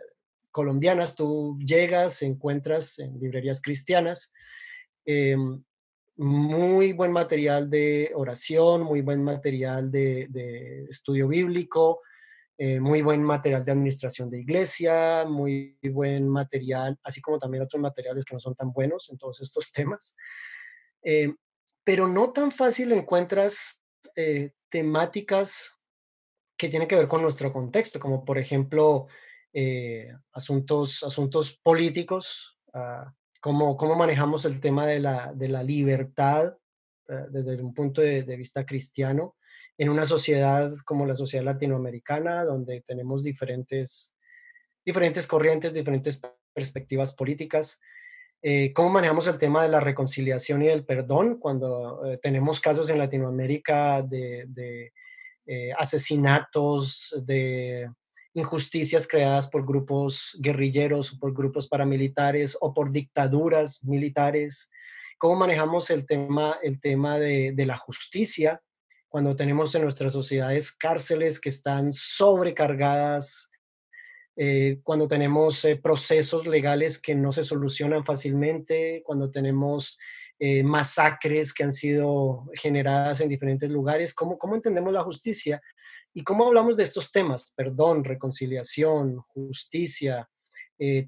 colombianas 0.51 1.15
tú 1.15 1.57
llegas, 1.65 2.23
encuentras 2.23 2.99
en 2.99 3.19
librerías 3.21 3.63
cristianas 3.63 4.33
em, 5.05 5.63
muy 6.17 6.93
buen 6.93 7.13
material 7.13 7.69
de 7.69 8.13
oración, 8.15 8.83
muy 8.83 9.01
buen 9.01 9.23
material 9.23 9.91
de 9.91 10.87
estudio 10.89 11.29
bíblico, 11.29 12.01
eh, 12.57 12.79
muy 12.79 13.03
buen 13.03 13.21
material 13.21 13.65
de 13.65 13.73
administración 13.73 14.31
de 14.31 14.39
iglesia, 14.39 15.25
muy 15.25 15.77
buen 15.83 16.29
material, 16.29 16.97
así 17.03 17.21
como 17.21 17.37
también 17.37 17.65
otros 17.65 17.83
materiales 17.83 18.25
que 18.25 18.33
no 18.33 18.39
son 18.39 18.55
tan 18.55 18.73
buenos 18.73 19.11
en 19.11 19.19
todos 19.19 19.41
estos 19.41 19.73
temas. 19.73 20.17
Eh, 21.03 21.35
pero 21.83 22.07
no 22.07 22.33
tan 22.33 22.53
fácil 22.53 22.93
encuentras 22.93 23.83
eh, 24.15 24.53
temáticas 24.69 25.81
que 26.57 26.69
tienen 26.69 26.87
que 26.87 26.97
ver 26.97 27.09
con 27.09 27.23
nuestro 27.23 27.53
contexto, 27.53 27.99
como 27.99 28.25
por 28.25 28.39
ejemplo 28.39 29.07
asuntos, 30.33 31.03
asuntos 31.05 31.57
políticos, 31.63 32.59
uh, 32.73 33.09
cómo, 33.45 33.97
manejamos 33.97 34.47
el 34.47 34.59
tema 34.59 34.87
de 34.87 35.01
la, 35.01 35.33
de 35.35 35.49
la 35.49 35.63
libertad 35.63 36.57
desde 37.31 37.63
un 37.63 37.75
punto 37.75 38.01
de, 38.01 38.23
de 38.23 38.37
vista 38.37 38.65
cristiano, 38.65 39.37
en 39.77 39.91
una 39.91 40.07
sociedad 40.07 40.73
como 40.87 41.05
la 41.05 41.15
sociedad 41.15 41.45
latinoamericana, 41.45 42.45
donde 42.45 42.81
tenemos 42.81 43.23
diferentes, 43.23 44.17
diferentes 44.85 45.27
corrientes, 45.27 45.75
diferentes 45.75 46.23
perspectivas 46.55 47.15
políticas. 47.15 47.81
Eh, 48.41 48.73
¿Cómo 48.73 48.91
manejamos 48.91 49.27
el 49.27 49.39
tema 49.39 49.63
de 49.63 49.69
la 49.69 49.81
reconciliación 49.81 50.63
y 50.63 50.67
del 50.67 50.85
perdón 50.85 51.39
cuando 51.39 52.05
eh, 52.07 52.19
tenemos 52.23 52.61
casos 52.61 52.89
en 52.91 52.99
Latinoamérica 52.99 54.03
de, 54.03 54.93
eh, 55.47 55.73
asesinatos, 55.77 57.23
de 57.27 57.91
injusticias 58.35 59.07
creadas 59.07 59.47
por 59.47 59.65
grupos 59.65 60.37
guerrilleros 60.41 61.13
o 61.13 61.19
por 61.19 61.33
grupos 61.33 61.69
paramilitares 61.69 62.59
o 62.61 62.75
por 62.75 62.91
dictaduras 62.91 63.83
militares? 63.85 64.71
¿Cómo 65.19 65.37
manejamos 65.37 65.89
el 65.91 66.05
tema, 66.05 66.59
el 66.63 66.81
tema 66.81 67.19
de, 67.19 67.55
la 67.65 67.79
justicia 67.79 68.61
cuando 69.09 69.37
tenemos 69.37 69.75
en 69.75 69.83
nuestras 69.83 70.13
sociedades 70.13 70.73
cárceles 70.73 71.41
que 71.41 71.49
están 71.49 71.93
sobrecargadas, 71.93 73.51
eh, 74.37 74.81
cuando 74.83 75.07
tenemos 75.07 75.65
eh, 75.65 75.77
procesos 75.77 76.49
legales 76.49 77.01
que 77.01 77.15
no 77.15 77.31
se 77.31 77.45
solucionan 77.45 78.05
fácilmente, 78.05 79.03
cuando 79.07 79.31
tenemos 79.31 79.97
eh, 80.41 80.65
masacres 80.65 81.55
que 81.55 81.63
han 81.63 81.73
sido 81.73 82.45
generadas 82.55 83.21
en 83.21 83.29
diferentes 83.29 83.71
lugares, 83.71 84.13
¿cómo, 84.13 84.37
¿cómo 84.37 84.57
entendemos 84.57 84.93
la 84.93 85.05
justicia? 85.05 85.63
¿Y 86.15 86.23
cómo 86.23 86.47
hablamos 86.47 86.77
de 86.77 86.85
estos 86.85 87.11
temas? 87.11 87.53
Perdón, 87.57 88.05
reconciliación, 88.05 89.21
justicia, 89.29 90.29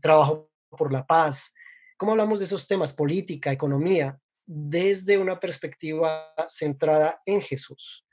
trabajo 0.02 0.50
por 0.70 0.92
la 0.92 1.06
paz. 1.06 1.54
¿Cómo 1.96 2.12
hablamos 2.12 2.40
de 2.40 2.44
esos 2.44 2.66
temas? 2.66 2.92
Política, 2.92 3.52
economía 3.52 4.18
desde 4.46 5.18
una 5.18 5.38
perspectiva 5.40 6.32
centrada 6.48 7.20
en 7.26 7.40
Jesús. 7.40 8.04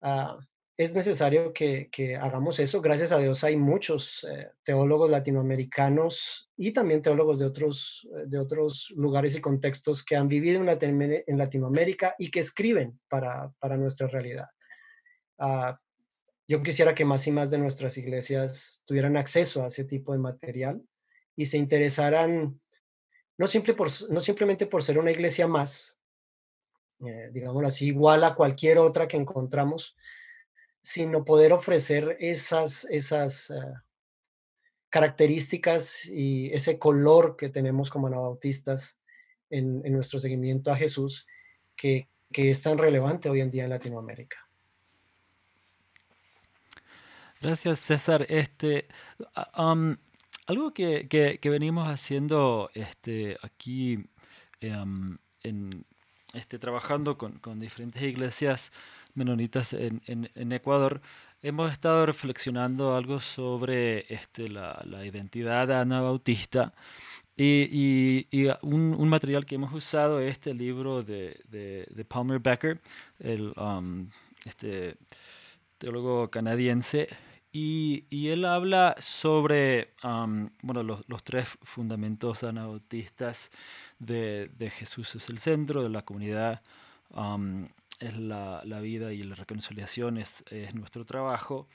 Ah, 0.00 0.38
es 0.76 0.94
necesario 0.94 1.52
que, 1.52 1.90
hagamos 2.20 2.58
eso. 2.60 2.80
Gracias 2.80 3.12
a 3.12 3.18
Dios 3.18 3.42
hay 3.44 3.56
muchos 3.56 4.24
eh, 4.24 4.52
teólogos 4.62 5.10
latinoamericanos 5.10 6.50
y 6.56 6.72
también 6.72 7.02
teólogos 7.02 7.40
de 7.40 7.46
otros, 7.46 8.08
eh, 8.16 8.24
de 8.26 8.38
otros 8.38 8.92
lugares 8.96 9.34
y 9.34 9.40
contextos 9.40 10.04
que 10.04 10.16
han 10.16 10.28
vivido 10.28 10.60
en, 10.60 11.38
Latinoamérica 11.38 12.14
y 12.16 12.30
que 12.30 12.40
escriben 12.40 12.98
para, 13.08 13.52
nuestra 13.76 14.06
realidad. 14.06 14.46
Ah, 15.38 15.78
yo 16.48 16.62
quisiera 16.62 16.94
que 16.94 17.04
más 17.04 17.26
y 17.26 17.30
más 17.30 17.50
de 17.50 17.58
nuestras 17.58 17.98
iglesias 17.98 18.82
tuvieran 18.86 19.18
acceso 19.18 19.62
a 19.62 19.68
ese 19.68 19.84
tipo 19.84 20.12
de 20.12 20.18
material 20.18 20.82
y 21.36 21.44
se 21.44 21.58
interesaran 21.58 22.58
no, 23.36 23.46
por, 23.76 23.88
no 24.10 24.20
simplemente 24.20 24.66
por 24.66 24.82
ser 24.82 24.98
una 24.98 25.12
iglesia 25.12 25.46
más, 25.46 25.98
eh, 27.06 27.30
digámoslo 27.32 27.68
así, 27.68 27.88
igual 27.88 28.24
a 28.24 28.34
cualquier 28.34 28.78
otra 28.78 29.06
que 29.06 29.18
encontramos, 29.18 29.94
sino 30.80 31.24
poder 31.24 31.52
ofrecer 31.52 32.16
esas, 32.18 32.86
esas 32.86 33.50
eh, 33.50 33.56
características 34.88 36.06
y 36.06 36.50
ese 36.52 36.78
color 36.78 37.36
que 37.36 37.50
tenemos 37.50 37.90
como 37.90 38.06
anabautistas 38.06 38.98
en, 39.50 39.82
en 39.84 39.92
nuestro 39.92 40.18
seguimiento 40.18 40.72
a 40.72 40.76
Jesús, 40.76 41.26
que, 41.76 42.08
que 42.32 42.50
es 42.50 42.62
tan 42.62 42.78
relevante 42.78 43.28
hoy 43.28 43.42
en 43.42 43.50
día 43.50 43.64
en 43.64 43.70
Latinoamérica. 43.70 44.47
Gracias, 47.40 47.78
César. 47.78 48.26
Este, 48.28 48.88
algo 50.46 50.74
que, 50.74 51.06
que, 51.08 51.50
venimos 51.50 51.88
haciendo 51.88 52.68
este, 52.74 53.38
aquí 53.42 54.04
em, 54.60 55.18
en, 55.44 55.84
este, 56.34 56.58
trabajando 56.58 57.16
con, 57.16 57.38
con, 57.38 57.60
diferentes 57.60 58.02
iglesias 58.02 58.72
menonitas 59.14 59.72
en, 59.72 60.02
en, 60.06 60.52
Ecuador, 60.52 61.00
hemos 61.40 61.70
estado 61.70 62.06
reflexionando 62.06 62.96
algo 62.96 63.20
sobre 63.20 64.12
este, 64.12 64.48
la, 64.48 64.82
la 64.84 65.06
identidad 65.06 65.70
anabautista 65.70 66.74
y, 67.36 67.68
y, 67.70 68.26
y 68.32 68.48
un, 68.62 69.08
material 69.08 69.46
que 69.46 69.54
hemos 69.54 69.72
usado 69.72 70.20
es 70.20 70.32
este 70.32 70.54
libro 70.54 71.04
de, 71.04 71.40
de, 71.48 71.86
de 71.88 72.04
Palmer 72.04 72.40
Becker, 72.40 72.80
el 73.20 73.52
um, 73.56 74.08
este, 74.44 74.96
teólogo 75.78 76.30
canadiense, 76.30 77.08
y, 77.52 78.28
él 78.28 78.44
habla 78.44 78.96
sobre 78.98 79.94
bueno, 80.62 80.82
los, 80.82 81.24
tres 81.24 81.48
fundamentos 81.62 82.44
anabautistas 82.44 83.50
de, 83.98 84.50
de, 84.58 84.70
Jesús 84.70 85.14
es 85.14 85.28
el 85.28 85.38
centro, 85.38 85.82
de 85.82 85.88
la 85.88 86.02
comunidad 86.02 86.62
es 88.00 88.16
la, 88.16 88.62
la, 88.64 88.80
vida 88.80 89.12
y 89.12 89.22
la 89.22 89.34
reconciliación 89.34 90.18
es, 90.18 90.44
es 90.50 90.74
nuestro 90.74 91.04
trabajo. 91.04 91.68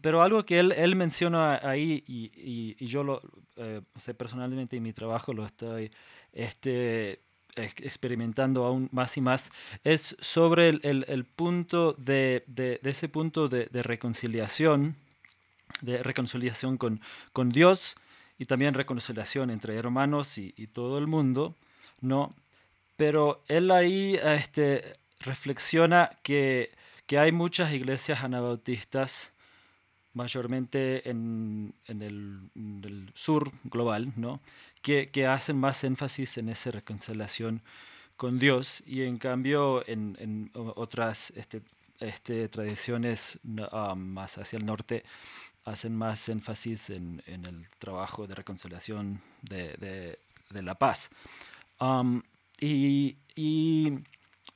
pero 0.00 0.22
algo 0.22 0.44
que 0.44 0.60
él, 0.60 0.72
él 0.72 0.96
menciona 0.96 1.60
ahí, 1.62 2.04
y, 2.06 2.30
y, 2.78 2.86
yo 2.86 3.02
lo 3.02 3.20
eh, 3.56 3.82
sé 3.96 4.14
personalmente 4.14 4.76
en 4.76 4.82
mi 4.82 4.92
trabajo 4.92 5.32
lo 5.32 5.44
estoy 5.44 5.90
este, 6.32 7.20
experimentando 7.56 8.64
aún 8.64 8.88
más 8.92 9.16
y 9.16 9.20
más, 9.20 9.50
es 9.84 10.16
sobre 10.20 10.68
el, 10.68 11.04
el, 11.08 11.24
punto 11.24 11.94
de, 11.94 12.44
de, 12.46 12.80
de, 12.82 12.90
ese 12.90 13.08
punto 13.08 13.48
de, 13.48 13.66
de, 13.66 13.82
reconciliación, 13.82 14.96
de 15.80 16.02
reconciliación 16.02 16.76
con, 16.76 17.00
con 17.32 17.50
Dios 17.50 17.96
y 18.38 18.46
también 18.46 18.74
reconciliación 18.74 19.50
entre 19.50 19.76
hermanos 19.76 20.38
y, 20.38 20.54
y, 20.56 20.66
todo 20.66 20.98
el 20.98 21.06
mundo, 21.06 21.54
¿no? 22.00 22.30
Pero 22.96 23.42
él 23.48 23.70
ahí 23.70 24.18
este, 24.22 24.96
reflexiona 25.20 26.10
que, 26.22 26.70
que 27.06 27.18
hay 27.18 27.32
muchas 27.32 27.72
iglesias 27.72 28.22
anabautistas 28.22 29.30
mayormente 30.14 31.08
en, 31.08 31.74
en, 31.86 32.02
el, 32.02 33.10
sur 33.14 33.52
global, 33.64 34.12
¿no? 34.16 34.40
que, 34.82 35.10
que, 35.10 35.26
hacen 35.26 35.58
más 35.58 35.84
énfasis 35.84 36.38
en 36.38 36.48
esa 36.48 36.70
reconciliación 36.70 37.62
con 38.16 38.38
Dios 38.38 38.82
y 38.86 39.02
en 39.02 39.18
cambio 39.18 39.86
en, 39.88 40.16
en 40.20 40.50
otras 40.54 41.32
este, 41.36 41.62
este, 42.00 42.48
tradiciones 42.48 43.38
uh, 43.44 43.94
más 43.96 44.38
hacia 44.38 44.58
el 44.58 44.66
norte 44.66 45.04
hacen 45.64 45.96
más 45.96 46.28
énfasis 46.28 46.90
en, 46.90 47.22
el 47.26 47.66
trabajo 47.78 48.26
de 48.26 48.34
reconciliación 48.34 49.20
de, 49.42 50.18
de, 50.50 50.62
la 50.62 50.74
paz. 50.74 51.10
Y, 52.60 53.16
y 53.34 53.92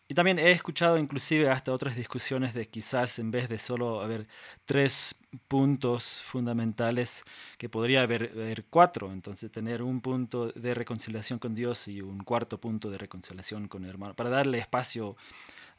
y 0.08 0.14
también 0.14 0.38
he 0.38 0.50
escuchado 0.50 0.96
inclusive 0.96 1.50
hasta 1.50 1.70
otras 1.70 1.94
discusiones 1.94 2.54
de 2.54 2.66
quizás 2.66 3.18
en 3.18 3.30
vez 3.30 3.50
de 3.50 3.58
solo 3.58 4.00
haber 4.00 4.26
tres 4.64 5.14
puntos 5.48 6.22
fundamentales, 6.22 7.22
que 7.58 7.68
podría 7.68 8.02
haber, 8.02 8.64
cuatro, 8.70 9.12
entonces 9.12 9.52
tener 9.52 9.82
un 9.82 10.00
punto 10.00 10.50
de 10.52 10.72
reconciliación 10.72 11.38
con 11.38 11.54
Dios 11.54 11.88
y 11.88 12.00
un 12.00 12.24
cuarto 12.24 12.58
punto 12.58 12.90
de 12.90 12.96
reconciliación 12.96 13.68
con 13.68 13.84
el 13.84 13.90
hermano, 13.90 14.14
para 14.14 14.30
darle 14.30 14.58
espacio 14.58 15.16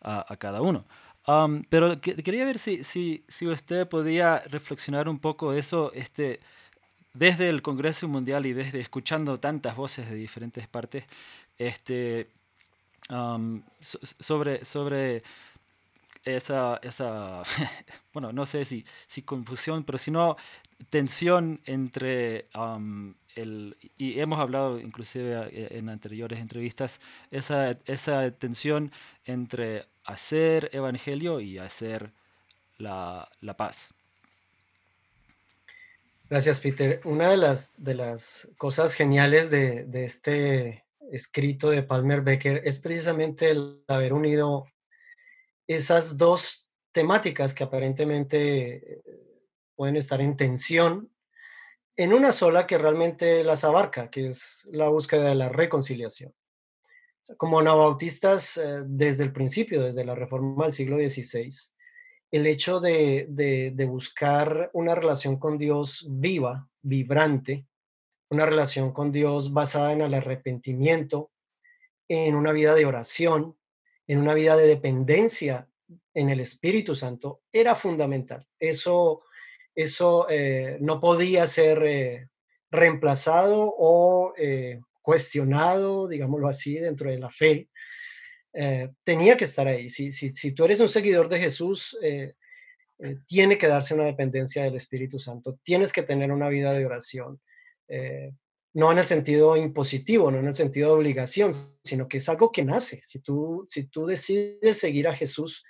a, 0.01 0.35
cada 0.37 0.61
uno. 0.61 0.85
Um, 1.27 1.63
pero 1.67 1.99
quería 1.99 2.45
ver 2.45 2.59
si, 2.59 2.83
si, 2.83 3.23
si 3.27 3.47
usted 3.47 3.87
podía 3.89 4.39
reflexionar 4.47 5.09
un 5.09 5.17
poco 5.17 5.53
eso, 5.53 5.91
este, 5.93 6.39
desde 7.13 7.49
el 7.49 7.63
Congreso 7.63 8.07
Mundial 8.07 8.45
y 8.45 8.53
desde 8.53 8.79
escuchando 8.79 9.39
tantas 9.39 9.75
voces 9.75 10.07
de 10.07 10.15
diferentes 10.15 10.67
partes, 10.67 11.05
este, 11.57 12.29
sobre, 14.19 14.63
sobre 14.65 15.23
esa, 16.23 16.79
esa 16.83 17.43
bueno, 18.13 18.31
no 18.31 18.45
sé 18.45 18.65
si, 18.65 18.85
si 19.07 19.21
confusión, 19.21 19.83
pero 19.83 19.97
sino 19.97 20.37
tensión 20.89 21.61
entre 21.65 22.47
el, 23.35 23.77
y 23.97 24.19
hemos 24.19 24.39
hablado 24.39 24.79
inclusive 24.79 25.49
eh, 25.51 25.67
en 25.71 25.89
anteriores 25.89 26.39
entrevistas, 26.39 26.99
esa, 27.31 27.71
esa 27.85 28.31
tensión 28.31 28.91
entre 29.25 29.85
hacer 30.03 30.69
evangelio 30.73 31.39
y 31.39 31.57
hacer 31.57 32.11
la, 32.77 33.29
la 33.41 33.57
paz. 33.57 33.89
Gracias, 36.29 36.59
Peter. 36.59 37.01
Una 37.05 37.29
de 37.29 37.37
las, 37.37 37.83
de 37.83 37.95
las 37.95 38.49
cosas 38.57 38.93
geniales 38.93 39.49
de, 39.49 39.85
de 39.85 40.05
este 40.05 40.83
escrito 41.11 41.69
de 41.69 41.83
Palmer 41.83 42.21
Becker 42.21 42.61
es 42.65 42.79
precisamente 42.79 43.49
el 43.49 43.83
haber 43.87 44.13
unido 44.13 44.65
esas 45.67 46.17
dos 46.17 46.69
temáticas 46.91 47.53
que 47.53 47.63
aparentemente 47.63 48.95
eh, 48.95 49.01
pueden 49.75 49.95
estar 49.95 50.21
en 50.21 50.35
tensión 50.35 51.11
en 51.95 52.13
una 52.13 52.31
sola 52.31 52.65
que 52.65 52.77
realmente 52.77 53.43
las 53.43 53.65
abarca, 53.65 54.09
que 54.09 54.27
es 54.27 54.67
la 54.71 54.87
búsqueda 54.87 55.29
de 55.29 55.35
la 55.35 55.49
reconciliación. 55.49 56.33
como 57.37 57.59
anabautistas, 57.59 58.57
eh, 58.57 58.83
desde 58.87 59.23
el 59.23 59.31
principio, 59.31 59.83
desde 59.83 60.03
la 60.03 60.15
reforma 60.15 60.63
del 60.63 60.73
siglo 60.73 60.97
XVI, 60.97 61.49
el 62.31 62.47
hecho 62.47 62.79
de, 62.79 63.27
de, 63.29 63.85
buscar 63.85 64.71
una 64.73 64.95
relación 64.95 65.37
con 65.37 65.57
Dios 65.57 66.07
viva, 66.09 66.67
vibrante, 66.81 67.67
una 68.29 68.45
relación 68.45 68.91
con 68.91 69.11
Dios 69.11 69.53
basada 69.53 69.93
en 69.93 70.01
el 70.01 70.13
arrepentimiento, 70.13 71.31
en 72.07 72.35
una 72.35 72.51
vida 72.51 72.75
de 72.75 72.85
oración, 72.85 73.57
en 74.07 74.19
una 74.19 74.33
vida 74.33 74.55
de 74.55 74.67
dependencia 74.67 75.67
en 76.13 76.29
el 76.29 76.39
Espíritu 76.39 76.95
Santo, 76.95 77.41
era 77.51 77.75
fundamental. 77.75 78.47
Eso 78.59 79.23
eso 79.79 80.27
eh, 80.29 80.77
no 80.81 80.99
podía 80.99 81.47
ser 81.47 81.81
eh, 81.85 82.27
reemplazado 82.69 83.73
o 83.77 84.33
eh, 84.37 84.81
cuestionado, 85.01 86.09
digámoslo 86.09 86.49
así, 86.49 86.75
dentro 86.75 87.09
de 87.09 87.17
la 87.17 87.29
fe. 87.29 87.69
tenía 89.05 89.37
que 89.37 89.45
estar 89.45 89.67
ahí. 89.67 89.89
Si, 89.89 90.11
si, 90.11 90.51
tú 90.53 90.65
eres 90.65 90.81
un 90.81 90.89
seguidor 90.89 91.29
de 91.29 91.39
Jesús, 91.39 91.97
tiene 93.25 93.57
que 93.57 93.67
darse 93.67 93.93
una 93.93 94.05
dependencia 94.05 94.63
del 94.63 94.75
Espíritu 94.75 95.17
Santo. 95.17 95.57
Tienes 95.63 95.93
que 95.93 96.03
tener 96.03 96.29
una 96.31 96.49
vida 96.49 96.73
de 96.73 96.85
oración. 96.85 97.39
No 98.73 98.91
en 98.91 98.97
el 98.97 99.05
sentido 99.05 99.57
impositivo, 99.57 100.29
no 100.29 100.39
en 100.39 100.47
el 100.47 100.55
sentido 100.55 100.89
de 100.89 100.95
obligación, 100.95 101.53
sino 101.83 102.07
que 102.07 102.17
es 102.17 102.29
algo 102.29 102.51
que 102.51 102.63
nace. 102.63 103.01
Si 103.03 103.19
tú, 103.19 103.65
si 103.67 103.85
tú 103.85 104.05
decides 104.05 104.77
seguir 104.77 105.07
a 105.07 105.15
Jesús, 105.15 105.63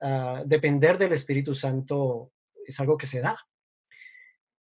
ah, 0.00 0.42
depender 0.46 0.98
del 0.98 1.12
Espíritu 1.12 1.54
Santo 1.54 2.32
es 2.66 2.78
algo 2.80 2.96
que 2.96 3.06
se 3.06 3.20
da. 3.20 3.36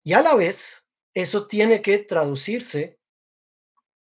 Y 0.02 0.12
a 0.12 0.22
la 0.22 0.34
vez, 0.34 0.88
eso 1.14 1.46
tiene 1.46 1.80
que 1.82 1.98
traducirse 1.98 2.98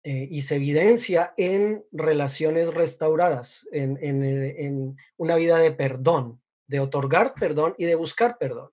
eh, 0.04 0.28
y 0.30 0.42
se 0.44 0.56
evidencia 0.56 1.34
en 1.38 1.84
relaciones 1.92 2.74
restauradas, 2.74 3.68
en, 3.72 3.98
eh, 4.04 4.96
una 5.18 5.36
vida 5.36 5.58
de 5.58 5.72
perdón, 5.72 6.42
de 6.68 6.80
otorgar 6.80 7.34
perdón 7.34 7.74
y 7.78 7.86
de 7.86 7.96
buscar 7.96 8.38
perdón. 8.38 8.70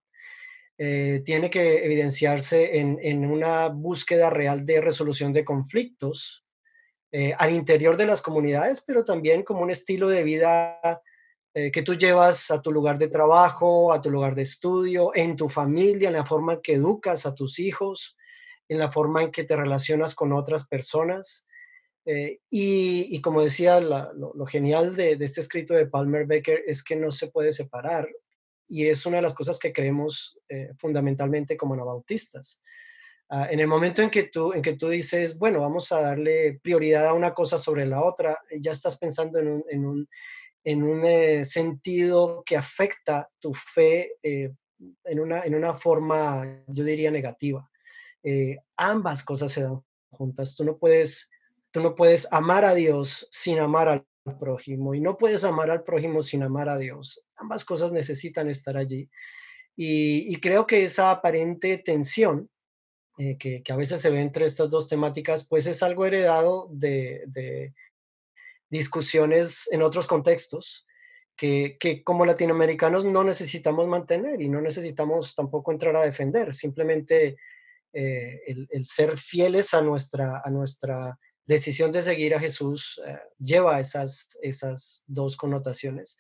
Eh, 0.79 1.23
tiene 1.25 1.51
que 1.51 1.85
evidenciarse 1.85 2.79
en, 2.79 3.27
una 3.27 3.69
búsqueda 3.69 4.31
real 4.31 4.65
de 4.65 4.81
resolución 4.81 5.33
de 5.33 5.45
conflictos 5.45 6.45
al 7.37 7.53
interior 7.53 7.99
de 7.99 8.07
las 8.07 8.23
comunidades, 8.23 8.83
pero 8.87 9.05
también 9.05 9.43
como 9.43 9.61
un 9.61 9.71
estilo 9.71 10.09
de 10.09 10.25
vida 10.25 10.81
eh, 11.55 11.71
que 11.71 11.83
tú 11.83 11.95
llevas 11.95 12.51
a 12.51 12.63
tu 12.63 12.73
lugar 12.73 12.97
de 12.97 13.09
trabajo, 13.09 13.93
a 13.93 14.01
tu 14.01 14.11
lugar 14.11 14.35
de 14.35 14.41
estudio, 14.41 15.11
en 15.15 15.37
tu 15.37 15.51
familia, 15.51 16.09
en 16.09 16.15
la 16.15 16.25
forma 16.25 16.55
en 16.55 16.63
que 16.63 16.75
educas 16.75 17.27
a 17.27 17.35
tus 17.35 17.59
hijos, 17.59 18.17
en 18.69 18.79
la 18.79 18.91
forma 18.91 19.23
en 19.23 19.31
que 19.31 19.45
te 19.45 19.55
relacionas 19.55 20.15
con 20.15 20.33
otras 20.33 20.67
personas. 20.67 21.47
Eh, 22.07 22.41
y, 22.49 23.21
como 23.21 23.43
decía, 23.43 23.81
lo, 23.81 24.47
genial 24.47 24.97
de, 24.97 25.13
este 25.21 25.43
escrito 25.43 25.75
de 25.75 25.87
Palmer 25.87 26.25
Becker 26.25 26.63
es 26.67 26.83
que 26.83 26.97
no 26.97 27.11
se 27.11 27.27
puede 27.27 27.53
separar 27.53 28.09
y 28.73 28.89
es 28.89 29.05
una 29.07 29.17
de 29.17 29.23
las 29.23 29.35
cosas 29.35 29.59
que 29.59 29.73
creemos 29.73 30.39
eh, 30.49 30.71
fundamentalmente 30.79 31.57
como 31.57 31.75
anabautistas. 31.75 32.63
Ah, 33.29 33.49
en 33.51 33.61
el 33.61 33.67
momento 33.67 34.03
en 34.03 34.11
que, 34.11 34.25
tú, 34.25 34.53
en 34.53 34.63
que 34.63 34.75
tú 34.75 34.89
dices, 34.89 35.39
bueno, 35.39 35.61
vamos 35.61 35.91
a 35.93 36.01
darle 36.01 36.61
prioridad 36.63 37.07
a 37.07 37.15
una 37.15 37.33
cosa 37.33 37.59
sobre 37.59 37.87
la 37.87 38.03
otra, 38.03 38.39
ya 38.61 38.73
estás 38.73 38.99
pensando 38.99 39.39
en 39.39 39.87
un 39.87 40.09
en 40.65 40.83
un 40.83 41.05
eh, 41.05 41.45
sentido 41.45 42.43
que 42.45 42.57
afecta 42.57 43.29
tu 43.41 43.53
fe 43.55 44.17
eh, 44.23 44.53
en, 45.05 45.21
una, 45.21 45.43
en 45.43 45.55
una 45.55 45.75
forma, 45.75 46.63
yo 46.69 46.85
diría, 46.85 47.11
negativa. 47.11 47.69
Eh, 48.23 48.59
ambas 48.77 49.25
cosas 49.25 49.53
se 49.53 49.63
dan 49.63 49.83
juntas. 50.11 50.55
Tú 50.57 50.65
no, 50.65 50.79
puedes, 50.79 51.31
tú 51.71 51.81
no 51.81 51.95
puedes 51.95 52.33
amar 52.33 52.65
a 52.65 52.75
Dios 52.75 53.27
sin 53.31 53.59
amar 53.59 53.89
al 53.89 54.07
prójimo 54.39 54.95
y 54.95 55.01
no 55.01 55.17
puedes 55.17 55.45
amar 55.45 55.71
al 55.71 55.83
prójimo 55.83 56.23
sin 56.23 56.43
amar 56.43 56.69
a 56.69 56.79
Dios. 56.79 57.27
Ambas 57.37 57.65
cosas 57.65 57.93
necesitan 57.93 58.49
estar 58.49 58.77
allí. 58.77 59.09
Y, 59.75 60.37
creo 60.37 60.67
que 60.67 60.85
esa 60.85 61.11
aparente 61.11 61.79
tensión 61.79 62.51
que, 63.17 63.63
a 63.69 63.77
veces 63.77 64.01
se 64.01 64.11
ve 64.11 64.21
entre 64.21 64.45
estas 64.45 64.69
dos 64.69 64.87
temáticas, 64.87 65.47
pues 65.49 65.67
es 65.67 65.83
algo 65.83 66.05
heredado 66.05 66.69
de, 66.71 67.73
discusiones 68.69 69.69
en 69.71 69.83
otros 69.83 70.07
contextos 70.07 70.87
que, 71.37 72.03
como 72.05 72.25
latinoamericanos 72.25 73.05
no 73.05 73.25
necesitamos 73.25 73.89
mantener 73.89 74.41
y 74.41 74.49
no 74.49 74.61
necesitamos 74.61 75.35
tampoco 75.35 75.73
entrar 75.73 75.97
a 75.97 76.03
defender, 76.03 76.55
simplemente 76.55 77.37
eh, 77.93 78.41
el, 78.47 78.85
ser 78.85 79.17
fieles 79.17 79.75
a 79.75 79.83
nuestra, 79.83 80.43
a 80.45 80.51
nuestra 80.51 81.19
decisión 81.47 81.93
de 81.93 82.03
seguir 82.03 82.35
a 82.35 82.41
Jesús 82.41 83.01
eh, 83.07 83.19
lleva 83.39 83.81
esas, 83.81 84.39
esas 84.43 85.05
dos 85.07 85.37
connotaciones. 85.37 86.17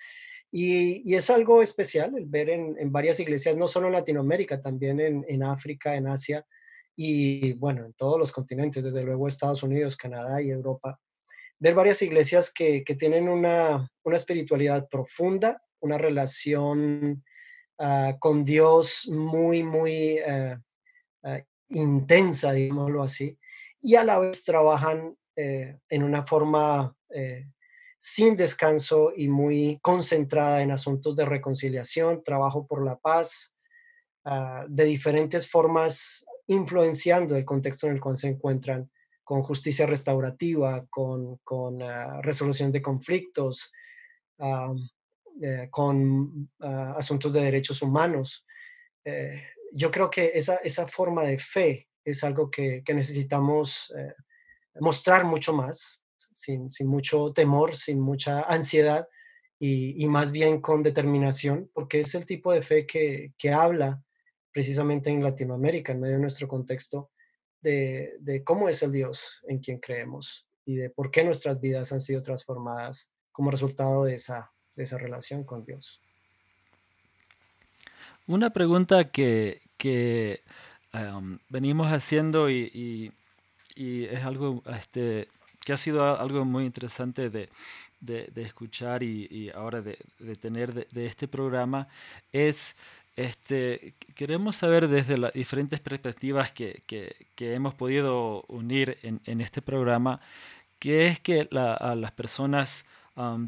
Y, 0.50 1.14
es 1.14 1.30
algo 1.30 1.62
especial 1.62 2.12
el 2.16 2.26
ver 2.26 2.50
en, 2.50 2.92
varias 2.92 3.18
iglesias, 3.20 3.56
no 3.56 3.66
solo 3.66 3.86
en 3.86 3.94
Latinoamérica, 3.94 4.60
también 4.60 5.00
en, 5.00 5.42
África, 5.42 5.94
en 5.94 6.06
Asia 6.06 6.44
y 6.94 7.54
bueno, 7.54 7.86
en 7.86 7.94
todos 7.94 8.18
los 8.18 8.30
continentes, 8.32 8.84
desde 8.84 9.02
luego 9.02 9.26
Estados 9.26 9.62
Unidos, 9.62 9.96
Canadá 9.96 10.42
y 10.42 10.50
Europa, 10.50 11.00
ver 11.58 11.74
varias 11.74 12.02
iglesias 12.02 12.52
que, 12.52 12.84
tienen 12.98 13.30
una, 13.30 13.90
espiritualidad 14.04 14.88
profunda, 14.90 15.62
una 15.80 15.96
relación 15.96 17.24
ah, 17.78 18.16
con 18.18 18.44
Dios 18.44 19.08
muy, 19.10 19.62
muy 19.62 20.18
eh, 20.18 20.58
ah, 21.22 21.40
intensa, 21.70 22.52
digámoslo 22.52 23.02
así, 23.02 23.38
y 23.82 23.96
a 23.96 24.04
la 24.04 24.18
vez 24.20 24.44
trabajan 24.44 25.16
eh, 25.36 25.78
en 25.88 26.02
una 26.04 26.24
forma 26.24 26.94
eh, 27.10 27.46
sin 27.98 28.36
descanso 28.36 29.12
y 29.16 29.28
muy 29.28 29.78
concentrada 29.82 30.62
en 30.62 30.70
asuntos 30.70 31.16
de 31.16 31.24
reconciliación, 31.24 32.22
trabajo 32.24 32.66
por 32.66 32.84
la 32.84 32.98
paz, 32.98 33.54
ah, 34.24 34.64
de 34.68 34.84
diferentes 34.84 35.50
formas, 35.50 36.24
influenciando 36.46 37.36
el 37.36 37.44
contexto 37.44 37.86
en 37.86 37.94
el 37.94 38.00
cual 38.00 38.16
se 38.16 38.28
encuentran 38.28 38.90
con 39.24 39.42
justicia 39.42 39.86
restaurativa, 39.86 40.84
con, 40.90 41.38
ah, 41.82 42.20
resolución 42.22 42.70
de 42.70 42.82
conflictos, 42.82 43.72
eh, 44.38 45.68
con 45.70 46.50
ah, 46.60 46.94
asuntos 46.96 47.32
de 47.32 47.42
derechos 47.42 47.82
humanos. 47.82 48.44
Yo 49.72 49.90
creo 49.90 50.10
que 50.10 50.32
esa, 50.34 50.56
esa, 50.56 50.86
forma 50.86 51.24
de 51.24 51.38
fe 51.38 51.88
es 52.04 52.24
algo 52.24 52.50
que, 52.50 52.82
necesitamos 52.88 53.92
eh, 53.96 54.14
mostrar 54.80 55.24
mucho 55.24 55.52
más, 55.52 56.04
sin, 56.16 56.68
mucho 56.84 57.32
temor, 57.32 57.74
sin 57.74 58.00
mucha 58.00 58.42
ansiedad 58.48 59.08
y, 59.58 60.06
más 60.08 60.32
bien 60.32 60.60
con 60.60 60.82
determinación, 60.82 61.70
porque 61.72 62.00
es 62.00 62.14
el 62.16 62.24
tipo 62.24 62.52
de 62.52 62.62
fe 62.62 62.84
que, 62.84 63.32
que 63.38 63.52
habla 63.52 64.02
precisamente 64.52 65.08
en 65.08 65.22
Latinoamérica, 65.22 65.92
en 65.92 66.00
medio 66.00 66.16
de 66.16 66.20
nuestro 66.20 66.48
contexto, 66.48 67.10
de, 67.62 68.42
cómo 68.44 68.68
es 68.68 68.82
el 68.82 68.92
Dios 68.92 69.40
en 69.48 69.58
quien 69.58 69.78
creemos 69.78 70.46
y 70.64 70.76
de 70.76 70.90
por 70.90 71.10
qué 71.10 71.24
nuestras 71.24 71.60
vidas 71.60 71.92
han 71.92 72.00
sido 72.00 72.22
transformadas 72.22 73.10
como 73.30 73.50
resultado 73.50 74.04
de 74.04 74.14
esa, 74.14 74.52
de 74.74 74.84
esa 74.84 74.98
relación 74.98 75.44
con 75.44 75.62
Dios. 75.62 76.00
Una 78.26 78.50
pregunta 78.50 79.10
que, 79.10 79.60
venimos 81.48 81.92
haciendo 81.92 82.50
y, 82.50 83.12
es 83.76 84.24
algo 84.24 84.62
este, 84.78 85.28
que 85.60 85.72
ha 85.72 85.76
sido 85.76 86.20
algo 86.20 86.44
muy 86.44 86.64
interesante 86.64 87.30
de, 87.30 87.48
escuchar 88.36 89.02
y, 89.02 89.50
ahora 89.54 89.80
de, 89.80 89.96
tener 90.40 90.88
de, 90.88 91.06
este 91.06 91.28
programa 91.28 91.88
es 92.32 92.76
este, 93.16 93.94
queremos 94.14 94.56
saber 94.56 94.88
desde 94.88 95.18
las 95.18 95.32
diferentes 95.34 95.80
perspectivas 95.80 96.50
que, 96.52 96.82
hemos 97.38 97.74
podido 97.74 98.44
unir 98.48 98.98
en, 99.02 99.40
este 99.40 99.62
programa, 99.62 100.20
qué 100.78 101.06
es 101.06 101.20
que 101.20 101.48
las 101.50 102.12
personas 102.12 102.84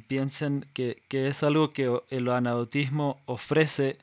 piensen 0.06 0.66
que, 0.72 1.02
es 1.10 1.42
algo 1.42 1.72
que 1.72 2.00
el 2.10 2.28
anabautismo 2.28 3.20
ofrece 3.26 3.98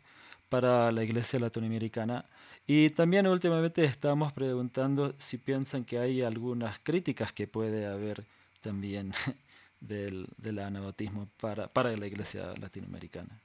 para 0.49 0.91
la 0.91 1.03
iglesia 1.03 1.39
latinoamericana 1.39 2.25
Y 2.73 2.89
también 2.91 3.27
últimamente 3.27 3.83
estamos 3.83 4.31
preguntando 4.31 5.13
si 5.19 5.37
piensan 5.37 5.83
que 5.83 5.99
hay 5.99 6.21
algunas 6.21 6.79
críticas 6.79 7.33
que 7.33 7.45
puede 7.45 7.85
haber 7.85 8.23
también 8.61 9.11
del, 9.81 10.25
del 10.37 10.59
anabautismo 10.59 11.27
para, 11.41 11.67
para 11.67 11.97
la 11.97 12.07
iglesia 12.07 12.53
latinoamericana. 12.57 13.41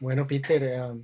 Bueno, 0.00 0.26
Peter, 0.26 0.64
eh, 0.64 1.02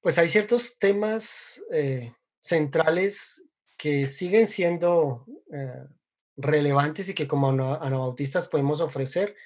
pues 0.00 0.18
hay 0.18 0.28
ciertos 0.28 0.76
temas 0.80 1.62
eh, 1.70 2.12
centrales 2.40 3.44
que 3.76 4.06
siguen 4.06 4.48
siendo 4.48 5.24
eh, 5.52 5.86
relevantes 6.36 7.08
y 7.10 7.14
que 7.14 7.28
como 7.28 7.48
anabautistas 7.48 8.48
podemos 8.48 8.80
ofrecer, 8.80 9.36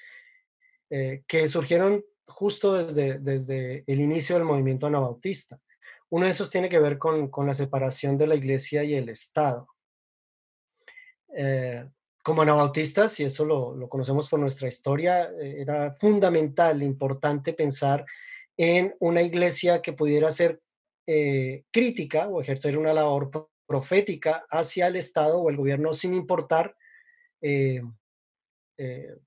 que 0.89 1.47
surgieron 1.47 2.03
justo 2.25 2.73
desde, 2.73 3.19
desde 3.19 3.83
el 3.85 3.99
inicio 3.99 4.37
del 4.37 4.45
movimiento 4.45 4.87
anabautista. 4.87 5.59
Uno 6.09 6.25
de 6.25 6.31
esos 6.31 6.49
tiene 6.49 6.69
que 6.69 6.79
ver 6.79 6.97
con, 6.97 7.29
la 7.45 7.53
separación 7.53 8.17
de 8.17 8.27
la 8.27 8.35
iglesia 8.35 8.83
y 8.83 8.93
el 8.93 9.09
Estado. 9.09 9.67
Eh, 11.35 11.85
como 12.23 12.41
anabautistas, 12.41 13.19
y 13.19 13.25
eso 13.25 13.45
lo, 13.45 13.75
lo, 13.75 13.89
conocemos 13.89 14.29
por 14.29 14.39
nuestra 14.39 14.67
historia, 14.67 15.29
eh, 15.39 15.61
era 15.61 15.93
fundamental, 15.95 16.81
importante 16.81 17.53
pensar 17.53 18.05
en 18.55 18.93
una 18.99 19.21
iglesia 19.21 19.81
que 19.81 19.93
pudiera 19.93 20.31
ser 20.31 20.61
eh, 21.05 21.63
crítica 21.71 22.27
o 22.27 22.41
ejercer 22.41 22.77
una 22.77 22.93
labor 22.93 23.49
profética 23.65 24.45
hacia 24.49 24.87
el 24.87 24.95
Estado 24.95 25.39
o 25.39 25.49
el 25.49 25.57
gobierno 25.57 25.93
sin 25.93 26.13
importar 26.13 26.75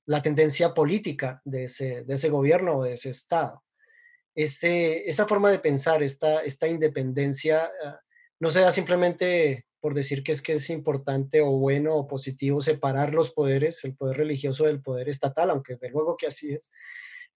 la 0.07 0.23
tendencia 0.23 0.75
política 0.75 1.41
de 1.45 1.65
ese, 1.65 2.03
de 2.03 2.15
ese 2.15 2.29
gobierno 2.29 2.79
o 2.79 2.85
de 2.85 2.95
ese 2.95 3.11
Estado 3.11 3.63
esa 4.35 5.27
forma 5.27 5.51
de 5.51 5.59
pensar, 5.59 6.03
esta, 6.03 6.43
esta 6.43 6.69
independencia, 6.69 7.71
ah, 7.85 8.01
no 8.39 8.51
se 8.51 8.61
da 8.61 8.73
simplemente 8.73 9.67
por 9.81 9.95
decir 9.95 10.23
que 10.23 10.33
es 10.33 10.43
que 10.43 10.53
es 10.53 10.71
importante 10.71 11.41
o 11.41 11.51
bueno 11.53 11.97
o 11.97 12.07
positivo 12.07 12.61
separar 12.61 13.15
los 13.15 13.31
poderes, 13.31 13.83
el 13.85 13.97
poder 13.97 14.19
religioso 14.19 14.65
del 14.65 14.83
poder 14.83 15.09
estatal, 15.09 15.51
aunque 15.51 15.75
desde 15.75 15.91
luego 15.91 16.17
que 16.17 16.27
así 16.27 16.53
es, 16.53 16.71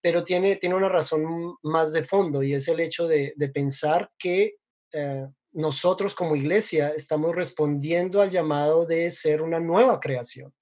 pero 0.01 0.25
tiene, 0.25 0.57
tiene 0.57 0.75
una 0.75 0.91
razón 0.91 1.57
más 1.63 1.93
de 1.93 2.05
fondo 2.05 2.43
y 2.43 2.55
es 2.55 2.69
el 2.69 2.81
hecho 2.81 3.09
de, 3.09 3.35
pensar 3.53 4.11
que 4.19 4.57
eh, 4.93 5.27
nosotros 5.53 6.15
como 6.15 6.37
iglesia 6.37 6.91
estamos 6.91 7.35
respondiendo 7.35 8.21
al 8.21 8.31
llamado 8.31 8.85
de 8.85 9.09
ser 9.09 9.41
una 9.41 9.61
nueva 9.61 10.01
creación 10.01 10.53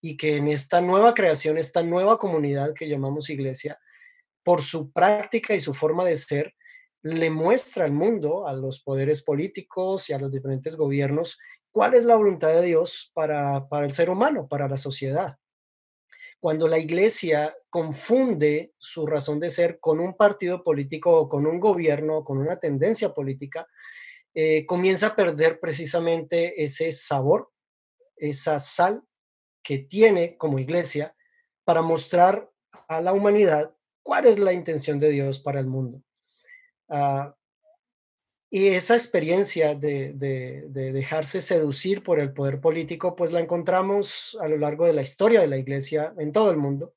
y 0.00 0.16
que 0.16 0.36
en 0.36 0.48
esta 0.48 0.80
nueva 0.80 1.14
creación, 1.14 1.58
esta 1.58 1.82
nueva 1.82 2.18
comunidad 2.18 2.72
que 2.74 2.88
llamamos 2.88 3.30
iglesia, 3.30 3.78
por 4.42 4.62
su 4.62 4.92
práctica 4.92 5.54
y 5.54 5.60
su 5.60 5.74
forma 5.74 6.04
de 6.04 6.16
ser, 6.16 6.54
le 7.02 7.30
muestra 7.30 7.84
al 7.84 7.92
mundo, 7.92 8.46
a 8.46 8.52
los 8.52 8.80
poderes 8.80 9.22
políticos 9.22 10.08
y 10.08 10.12
a 10.12 10.18
los 10.18 10.30
diferentes 10.30 10.76
gobiernos, 10.76 11.38
cuál 11.72 11.94
es 11.94 12.04
la 12.04 12.16
voluntad 12.16 12.48
de 12.48 12.62
Dios 12.62 13.10
para, 13.14 13.66
el 13.82 13.92
ser 13.92 14.10
humano, 14.10 14.46
para 14.46 14.68
la 14.68 14.76
sociedad. 14.76 15.36
Cuando 16.38 16.68
la 16.68 16.78
iglesia 16.78 17.56
confunde 17.70 18.72
su 18.78 19.06
razón 19.06 19.40
de 19.40 19.50
ser 19.50 19.80
con 19.80 20.00
un 20.00 20.16
partido 20.16 20.62
político 20.62 21.16
o 21.16 21.28
con 21.28 21.46
un 21.46 21.58
gobierno, 21.58 22.24
con 22.24 22.38
una 22.38 22.58
tendencia 22.58 23.14
política, 23.14 23.66
eh, 24.34 24.64
comienza 24.66 25.08
a 25.08 25.16
perder 25.16 25.60
precisamente 25.60 26.62
ese 26.62 26.90
sabor, 26.92 27.50
esa 28.16 28.58
sal 28.58 29.04
que 29.62 29.78
tiene 29.78 30.36
como 30.36 30.58
iglesia 30.58 31.14
para 31.64 31.82
mostrar 31.82 32.50
a 32.88 33.00
la 33.00 33.12
humanidad 33.12 33.74
cuál 34.02 34.26
es 34.26 34.38
la 34.38 34.52
intención 34.52 34.98
de 34.98 35.10
Dios 35.10 35.40
para 35.40 35.60
el 35.60 35.66
mundo. 35.66 36.02
Ah, 36.88 37.34
y 38.54 38.68
esa 38.68 38.94
experiencia 38.94 39.74
de, 39.74 40.12
dejarse 40.92 41.40
seducir 41.40 42.02
por 42.02 42.20
el 42.20 42.34
poder 42.34 42.60
político, 42.60 43.16
pues 43.16 43.32
la 43.32 43.40
encontramos 43.40 44.36
a 44.42 44.46
lo 44.46 44.58
largo 44.58 44.84
de 44.84 44.92
la 44.92 45.00
historia 45.00 45.40
de 45.40 45.46
la 45.46 45.56
iglesia 45.56 46.12
en 46.18 46.32
todo 46.32 46.50
el 46.50 46.58
mundo. 46.58 46.92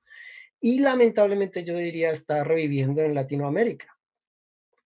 Y 0.60 0.80
lamentablemente 0.80 1.64
yo 1.64 1.78
diría 1.78 2.12
está 2.12 2.44
reviviendo 2.44 3.02
en 3.04 3.16
Latinoamérica. 3.16 3.88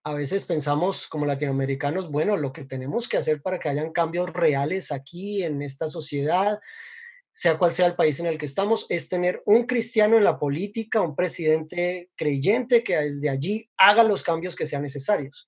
A 0.04 0.14
veces 0.14 0.46
pensamos 0.46 1.08
como 1.08 1.26
latinoamericanos, 1.26 2.12
bueno, 2.12 2.38
lo 2.38 2.54
que 2.54 2.66
tenemos 2.66 3.10
que 3.10 3.18
hacer 3.18 3.42
para 3.42 3.58
que 3.58 3.70
hayan 3.70 3.92
cambios 3.92 4.32
reales 4.32 4.92
aquí 4.92 5.44
en 5.44 5.64
esta 5.64 5.88
sociedad 5.88 6.60
sea 7.40 7.58
cual 7.58 7.72
sea 7.72 7.86
el 7.86 7.96
país 7.96 8.20
en 8.20 8.26
el 8.26 8.38
que 8.38 8.46
estamos, 8.46 8.86
es 8.90 9.08
tener 9.08 9.42
un 9.46 9.66
cristiano 9.66 10.18
en 10.18 10.26
la 10.26 10.38
política, 10.38 11.00
un 11.00 11.16
presidente 11.16 12.10
creyente 12.18 12.84
que 12.84 12.98
desde 12.98 13.30
allí 13.30 13.70
haga 13.78 14.04
los 14.04 14.24
cambios 14.24 14.58
que 14.58 14.66
sean 14.66 14.82
necesarios. 14.82 15.48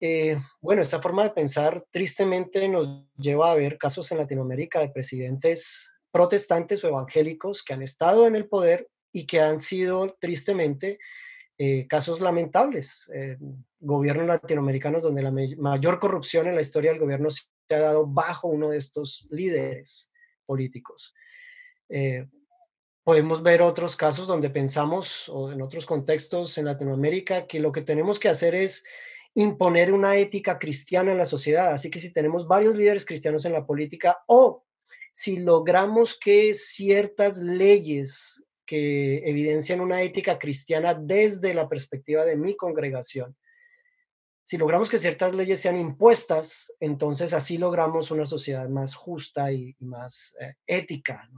Eh, 0.00 0.36
bueno, 0.60 0.82
esta 0.82 1.00
forma 1.00 1.22
de 1.22 1.30
pensar 1.30 1.84
tristemente 1.92 2.66
nos 2.66 3.06
lleva 3.16 3.52
a 3.52 3.54
ver 3.54 3.78
casos 3.78 4.10
en 4.10 4.18
Latinoamérica 4.18 4.80
de 4.80 4.88
presidentes 4.88 5.88
protestantes 6.10 6.82
o 6.82 6.88
evangélicos 6.88 7.62
que 7.62 7.72
han 7.72 7.82
estado 7.82 8.26
en 8.26 8.34
el 8.34 8.48
poder 8.48 8.88
y 9.12 9.24
que 9.24 9.40
han 9.40 9.60
sido 9.60 10.16
tristemente 10.18 10.98
eh, 11.58 11.86
casos 11.86 12.20
lamentables. 12.20 13.08
Eh, 13.14 13.36
gobiernos 13.78 14.26
latinoamericanos 14.26 15.00
donde 15.00 15.22
la 15.22 15.32
mayor 15.58 16.00
corrupción 16.00 16.48
en 16.48 16.56
la 16.56 16.62
historia 16.62 16.90
del 16.90 16.98
gobierno 16.98 17.30
se 17.30 17.46
ha 17.70 17.78
dado 17.78 18.04
bajo 18.04 18.48
uno 18.48 18.70
de 18.70 18.78
estos 18.78 19.28
líderes 19.30 20.10
políticos. 20.46 21.14
Eh, 21.88 22.26
podemos 23.04 23.42
ver 23.42 23.62
otros 23.62 23.96
casos 23.96 24.26
donde 24.26 24.50
pensamos, 24.50 25.28
o 25.28 25.52
en 25.52 25.62
otros 25.62 25.86
contextos 25.86 26.56
en 26.58 26.64
Latinoamérica, 26.64 27.46
que 27.46 27.60
lo 27.60 27.72
que 27.72 27.82
tenemos 27.82 28.18
que 28.18 28.28
hacer 28.28 28.54
es 28.54 28.84
imponer 29.34 29.92
una 29.92 30.16
ética 30.16 30.58
cristiana 30.58 31.12
en 31.12 31.18
la 31.18 31.26
sociedad. 31.26 31.72
Así 31.72 31.90
que 31.90 31.98
si 31.98 32.12
tenemos 32.12 32.48
varios 32.48 32.74
líderes 32.74 33.04
cristianos 33.04 33.44
en 33.44 33.52
la 33.52 33.66
política 33.66 34.24
o 34.26 34.64
si 35.12 35.38
logramos 35.38 36.18
que 36.18 36.54
ciertas 36.54 37.38
leyes 37.38 38.44
que 38.64 39.18
evidencian 39.18 39.80
una 39.80 40.02
ética 40.02 40.38
cristiana 40.38 40.94
desde 40.94 41.54
la 41.54 41.68
perspectiva 41.68 42.24
de 42.24 42.36
mi 42.36 42.56
congregación 42.56 43.36
si 44.46 44.58
logramos 44.58 44.88
que 44.88 44.98
ciertas 44.98 45.34
leyes 45.34 45.58
sean 45.58 45.76
impuestas, 45.76 46.72
entonces 46.78 47.32
así 47.32 47.58
logramos 47.58 48.12
una 48.12 48.24
sociedad 48.24 48.68
más 48.68 48.94
justa 48.94 49.50
y, 49.50 49.74
más 49.80 50.36
eh, 50.40 50.54
ética. 50.64 51.28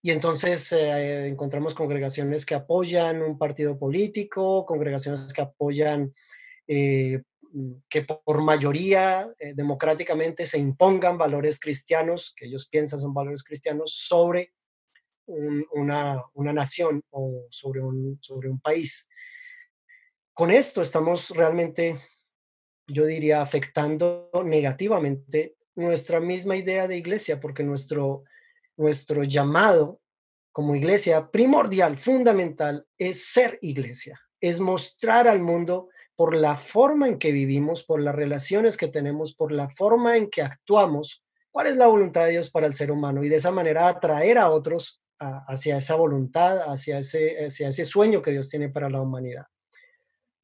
Y 0.00 0.12
entonces 0.12 0.72
eh, 0.72 1.26
encontramos 1.26 1.74
congregaciones 1.74 2.46
que 2.46 2.54
apoyan 2.54 3.20
un 3.20 3.36
partido 3.36 3.78
político, 3.78 4.64
congregaciones 4.64 5.30
que 5.30 5.42
apoyan 5.42 6.14
eh, 6.66 7.20
que 7.90 8.02
por 8.02 8.40
mayoría 8.40 9.30
democráticamente 9.54 10.46
se 10.46 10.58
impongan 10.58 11.18
valores 11.18 11.60
cristianos, 11.60 12.32
que 12.34 12.46
ellos 12.46 12.66
piensan 12.66 12.98
son 12.98 13.12
valores 13.12 13.44
cristianos, 13.44 13.94
sobre 13.94 14.54
una, 15.26 16.18
una, 16.32 16.52
nación 16.54 17.02
o 17.10 17.46
sobre 17.50 17.82
un, 17.82 18.18
sobre 18.22 18.48
un 18.48 18.58
país. 18.58 19.06
Con 20.32 20.50
esto 20.50 20.80
estamos 20.80 21.28
realmente 21.28 21.98
yo 22.86 23.06
diría, 23.06 23.42
afectando 23.42 24.30
negativamente 24.44 25.56
nuestra 25.74 26.20
misma 26.20 26.56
idea 26.56 26.86
de 26.88 26.96
iglesia, 26.96 27.40
porque 27.40 27.62
nuestro, 27.62 28.24
nuestro 28.76 29.24
llamado 29.24 30.00
como 30.52 30.76
iglesia 30.76 31.30
primordial, 31.30 31.96
fundamental, 31.96 32.86
es 32.98 33.24
ser 33.32 33.58
iglesia, 33.62 34.20
es 34.40 34.60
mostrar 34.60 35.26
al 35.26 35.40
mundo 35.40 35.88
por 36.14 36.34
la 36.34 36.56
forma 36.56 37.08
en 37.08 37.18
que 37.18 37.32
vivimos, 37.32 37.84
por 37.84 38.00
las 38.00 38.14
relaciones 38.14 38.76
que 38.76 38.88
tenemos, 38.88 39.34
por 39.34 39.50
la 39.50 39.70
forma 39.70 40.16
en 40.16 40.28
que 40.28 40.42
actuamos, 40.42 41.24
cuál 41.50 41.68
es 41.68 41.76
la 41.76 41.86
voluntad 41.86 42.26
de 42.26 42.32
Dios 42.32 42.50
para 42.50 42.66
el 42.66 42.74
ser 42.74 42.90
humano 42.90 43.24
y 43.24 43.28
de 43.28 43.36
esa 43.36 43.50
manera 43.50 43.88
atraer 43.88 44.38
a 44.38 44.50
otros 44.50 45.02
hacia 45.18 45.76
esa 45.76 45.94
voluntad, 45.94 46.60
hacia 46.66 46.98
ese, 46.98 47.46
hacia 47.46 47.68
ese 47.68 47.84
sueño 47.84 48.20
que 48.22 48.32
Dios 48.32 48.48
tiene 48.48 48.68
para 48.68 48.90
la 48.90 49.00
humanidad. 49.00 49.46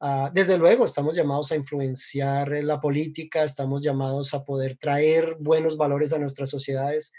Ah, 0.01 0.31
desde 0.33 0.57
luego, 0.57 0.85
estamos 0.85 1.15
llamados 1.15 1.51
a 1.51 1.57
influenciar 1.57 2.49
la 2.63 2.79
política, 2.79 3.43
estamos 3.43 3.81
llamados 3.81 4.33
a 4.33 4.45
poder 4.45 4.77
traer 4.77 5.35
buenos 5.39 5.75
valores 5.75 6.13
a 6.13 6.19
nuestras 6.19 6.49
sociedades, 6.49 7.11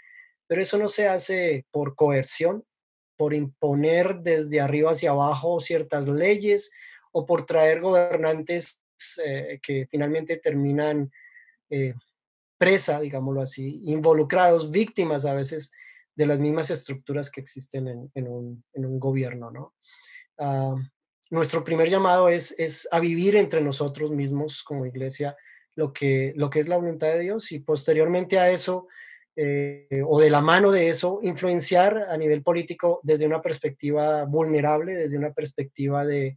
pero 0.47 0.63
eso 0.63 0.79
no 0.79 0.89
se 0.89 1.07
hace 1.07 1.67
por 1.69 1.95
coerción, 1.95 2.65
por 3.15 3.35
imponer 3.35 4.21
desde 4.21 4.61
arriba 4.61 4.91
hacia 4.91 5.11
abajo 5.11 5.59
ciertas 5.59 6.07
leyes 6.07 6.71
o 7.11 7.25
por 7.27 7.45
traer 7.45 7.81
gobernantes 7.81 8.81
eh, 9.23 9.59
que 9.61 9.85
finalmente 9.85 10.37
terminan 10.37 11.11
eh, 11.69 11.93
presa, 12.57 12.99
digámoslo 12.99 13.41
así, 13.41 13.81
involucrados, 13.85 14.71
víctimas 14.71 15.25
a 15.25 15.33
veces 15.33 15.71
de 16.15 16.25
las 16.25 16.39
mismas 16.39 16.71
estructuras 16.71 17.29
que 17.29 17.41
existen 17.41 18.09
en, 18.13 18.27
un, 18.27 18.63
gobierno, 18.99 19.51
¿no? 19.51 19.75
Ah, 20.39 20.75
nuestro 21.31 21.63
primer 21.63 21.89
llamado 21.89 22.29
es, 22.29 22.53
es 22.59 22.87
a 22.91 22.99
vivir 22.99 23.35
entre 23.37 23.61
nosotros 23.61 24.11
mismos 24.11 24.61
como 24.63 24.85
iglesia 24.85 25.35
lo 25.75 25.93
que, 25.93 26.33
lo 26.35 26.49
que 26.49 26.59
es 26.59 26.67
la 26.67 26.75
voluntad 26.75 27.07
de 27.07 27.21
Dios 27.21 27.53
y 27.53 27.59
posteriormente 27.59 28.37
a 28.37 28.49
eso, 28.51 28.89
eh, 29.37 30.03
o 30.05 30.19
de 30.19 30.29
la 30.29 30.41
mano 30.41 30.71
de 30.71 30.89
eso, 30.89 31.21
influenciar 31.23 32.09
a 32.09 32.17
nivel 32.17 32.43
político 32.43 32.99
desde 33.03 33.25
una 33.25 33.41
perspectiva 33.41 34.25
vulnerable, 34.25 34.93
desde 34.93 35.17
una 35.17 35.31
perspectiva 35.31 36.05
de, 36.05 36.35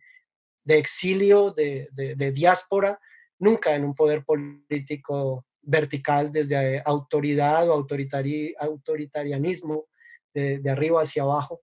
de 0.62 0.78
exilio, 0.78 1.50
de, 1.50 1.88
diáspora, 2.32 3.00
nunca 3.40 3.74
en 3.74 3.82
un 3.84 3.96
poder 3.96 4.24
político 4.24 5.44
vertical 5.60 6.30
desde 6.30 6.80
autoridad 6.84 7.68
o 7.68 7.72
autoritarianismo 7.72 9.86
de, 10.32 10.60
de, 10.60 10.70
arriba 10.70 11.02
hacia 11.02 11.24
abajo, 11.24 11.62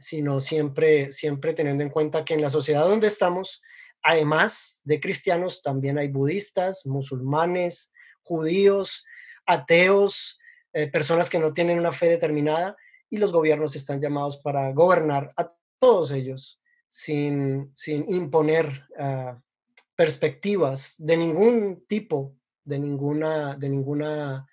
sino 0.00 0.40
siempre, 0.40 1.12
siempre 1.12 1.54
teniendo 1.54 1.84
en 1.84 1.90
cuenta 1.90 2.24
que 2.24 2.34
en 2.34 2.42
la 2.42 2.50
sociedad 2.50 2.84
donde 2.84 3.06
estamos, 3.06 3.62
además 4.02 4.80
de 4.84 4.98
cristianos, 4.98 5.62
también 5.62 5.98
hay 5.98 6.08
budistas, 6.08 6.86
musulmanes, 6.86 7.92
judíos, 8.22 9.04
ateos, 9.46 10.38
eh, 10.72 10.86
personas 10.86 11.28
que 11.28 11.38
no 11.38 11.52
tienen 11.52 11.78
una 11.78 11.92
fe 11.92 12.06
determinada 12.06 12.76
y 13.08 13.18
los 13.18 13.32
gobiernos 13.32 13.76
están 13.76 14.00
llamados 14.00 14.38
para 14.38 14.72
gobernar 14.72 15.32
a 15.36 15.52
todos 15.78 16.12
ellos 16.12 16.60
sin, 16.88 17.72
sin 17.74 18.12
imponer 18.12 18.86
ah, 18.98 19.40
perspectivas 19.96 20.94
de 20.98 21.16
ningún 21.16 21.84
tipo, 21.88 22.36
de 22.64 22.78
ninguna, 22.78 23.56
de 23.56 23.68
ninguna, 23.68 24.48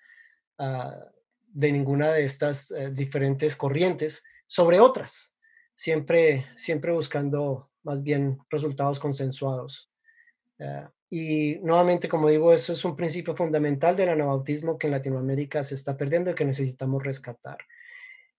ah, 0.58 1.04
de, 1.46 1.72
ninguna 1.72 2.12
de 2.12 2.24
estas 2.24 2.70
eh, 2.70 2.90
diferentes 2.90 3.54
corrientes 3.54 4.24
sobre 4.46 4.80
otras, 4.80 5.36
siempre, 5.78 6.44
siempre 6.56 6.90
buscando 6.90 7.70
más 7.84 8.02
bien 8.02 8.40
resultados 8.50 8.98
consensuados. 8.98 9.88
Ah, 10.58 10.90
y 11.08 11.54
nuevamente, 11.60 12.08
como 12.08 12.28
digo, 12.28 12.52
eso 12.52 12.72
es 12.72 12.84
un 12.84 12.96
principio 12.96 13.36
fundamental 13.36 13.96
del 13.96 14.08
anabautismo 14.08 14.76
que 14.76 14.88
en 14.88 14.90
Latinoamérica 14.90 15.62
se 15.62 15.76
está 15.76 15.96
perdiendo 15.96 16.32
y 16.32 16.34
que 16.34 16.44
necesitamos 16.44 17.04
rescatar. 17.04 17.58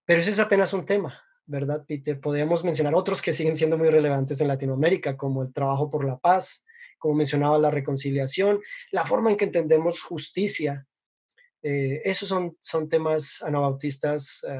Pero 0.03 0.19
ese 0.19 0.31
es 0.31 0.39
apenas 0.39 0.73
un 0.73 0.85
tema, 0.85 1.23
¿verdad, 1.45 1.85
Peter? 1.87 2.19
Podríamos 2.19 2.65
mencionar 2.65 2.93
otros 2.93 3.21
que 3.21 3.31
siguen 3.31 3.55
siendo 3.55 3.77
muy 3.77 3.89
relevantes 3.89 4.41
en 4.41 4.49
Latinoamérica, 4.49 5.15
como 5.15 5.41
el 5.41 5.53
trabajo 5.53 5.89
por 5.89 6.03
la 6.03 6.17
paz, 6.17 6.65
como 6.97 7.15
mencionaba, 7.15 7.57
la 7.57 7.71
reconciliación, 7.71 8.59
la 8.91 9.05
forma 9.05 9.31
en 9.31 9.37
que 9.37 9.45
entendemos 9.45 10.01
justicia. 10.01 10.85
Eh, 11.63 12.01
esos 12.03 12.27
son, 12.27 12.57
son 12.59 12.89
temas 12.89 13.41
anabautistas 13.41 14.45
eh, 14.47 14.59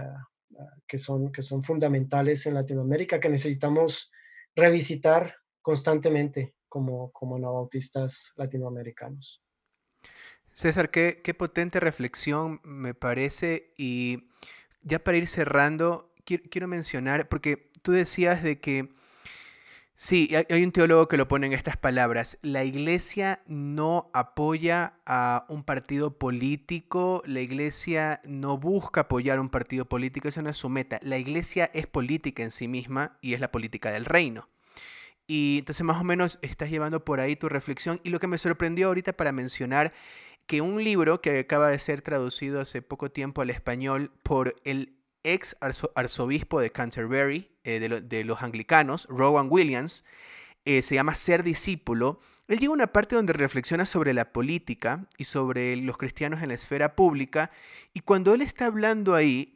que, 0.88 0.98
son, 0.98 1.32
que 1.32 1.42
son 1.42 1.64
fundamentales 1.64 2.46
en 2.46 2.56
Latinoamérica, 2.56 3.20
que 3.20 3.30
necesitamos 3.30 4.12
revisitar 4.56 5.36
constantemente 5.62 6.56
como, 6.68 7.12
como 7.12 7.36
anabautistas 7.36 8.34
latinoamericanos. 8.36 9.42
César, 10.54 10.90
qué, 10.90 11.22
qué 11.24 11.34
potente 11.34 11.80
reflexión 11.80 12.60
me 12.64 12.94
parece 12.94 13.74
y 13.78 14.30
ya 14.82 15.00
para 15.00 15.18
ir 15.18 15.28
cerrando, 15.28 16.14
quiero, 16.26 16.68
mencionar, 16.68 17.30
porque 17.30 17.72
tú 17.82 17.92
decías 17.92 18.44
de 18.44 18.60
que, 18.60 18.90
sí, 20.00 20.32
hay 20.50 20.64
un 20.64 20.72
teólogo 20.72 21.10
que 21.10 21.18
lo 21.18 21.28
pone 21.28 21.48
en 21.48 21.54
estas 21.54 21.76
palabras, 21.76 22.40
la 22.42 22.64
iglesia 22.64 23.44
no 23.48 24.10
apoya 24.14 24.94
a 25.06 25.46
un 25.50 25.66
partido 25.66 26.18
político, 26.18 27.22
la 27.26 27.42
iglesia 27.42 28.22
no 28.24 28.58
busca 28.58 29.02
apoyar 29.02 29.42
un 29.42 29.50
partido 29.50 29.84
político, 29.84 30.30
eso 30.30 30.42
no 30.42 30.50
es 30.50 30.56
su 30.56 30.70
meta, 30.70 31.02
la 31.04 31.18
iglesia 31.18 31.70
es 31.74 31.86
política 31.86 32.44
en 32.44 32.52
sí 32.52 32.70
misma 32.70 33.18
y 33.22 33.34
es 33.34 33.42
la 33.42 33.52
política 33.52 33.92
del 33.92 34.06
reino. 34.06 34.48
Y 35.28 35.58
entonces 35.60 35.86
más 35.86 36.00
o 36.02 36.06
menos 36.06 36.40
estás 36.42 36.70
llevando 36.70 37.04
por 37.04 37.20
ahí 37.20 37.36
tu 37.36 37.50
reflexión. 37.50 38.00
Y 38.04 38.10
lo 38.10 38.20
que 38.20 38.26
me 38.26 38.40
sorprendió 38.40 38.88
ahorita 38.88 39.14
para 39.14 39.32
mencionar 39.32 39.94
que 40.48 40.62
un 40.62 40.84
libro 40.84 41.22
que 41.22 41.38
acaba 41.38 41.70
de 41.70 41.78
ser 41.78 42.02
traducido 42.02 42.62
hace 42.62 42.82
poco 42.82 43.12
tiempo 43.12 43.42
al 43.42 43.52
español 43.52 44.12
por 44.24 44.56
el 44.64 44.98
ex 45.24 45.56
arzobispo 45.94 46.60
de 46.60 46.72
Canterbury, 46.72 47.52
eh, 47.76 48.02
de, 48.02 48.24
los 48.24 48.42
anglicanos, 48.42 49.08
Rowan 49.10 49.48
Williams, 49.50 50.04
eh, 50.66 50.82
se 50.82 50.96
llama 50.96 51.14
Ser 51.14 51.44
discípulo. 51.44 52.20
Él 52.48 52.58
llega 52.58 52.72
a 52.72 52.74
una 52.74 52.88
parte 52.88 53.16
donde 53.16 53.34
reflexiona 53.34 53.86
sobre 53.86 54.14
la 54.14 54.34
política 54.34 55.08
y 55.18 55.26
sobre 55.26 55.76
los 55.76 55.98
cristianos 55.98 56.42
en 56.42 56.50
la 56.50 56.56
esfera 56.56 56.96
pública. 56.96 57.52
Y 57.94 58.00
cuando 58.00 58.34
él 58.34 58.42
está 58.42 58.66
hablando 58.66 59.14
ahí, 59.14 59.54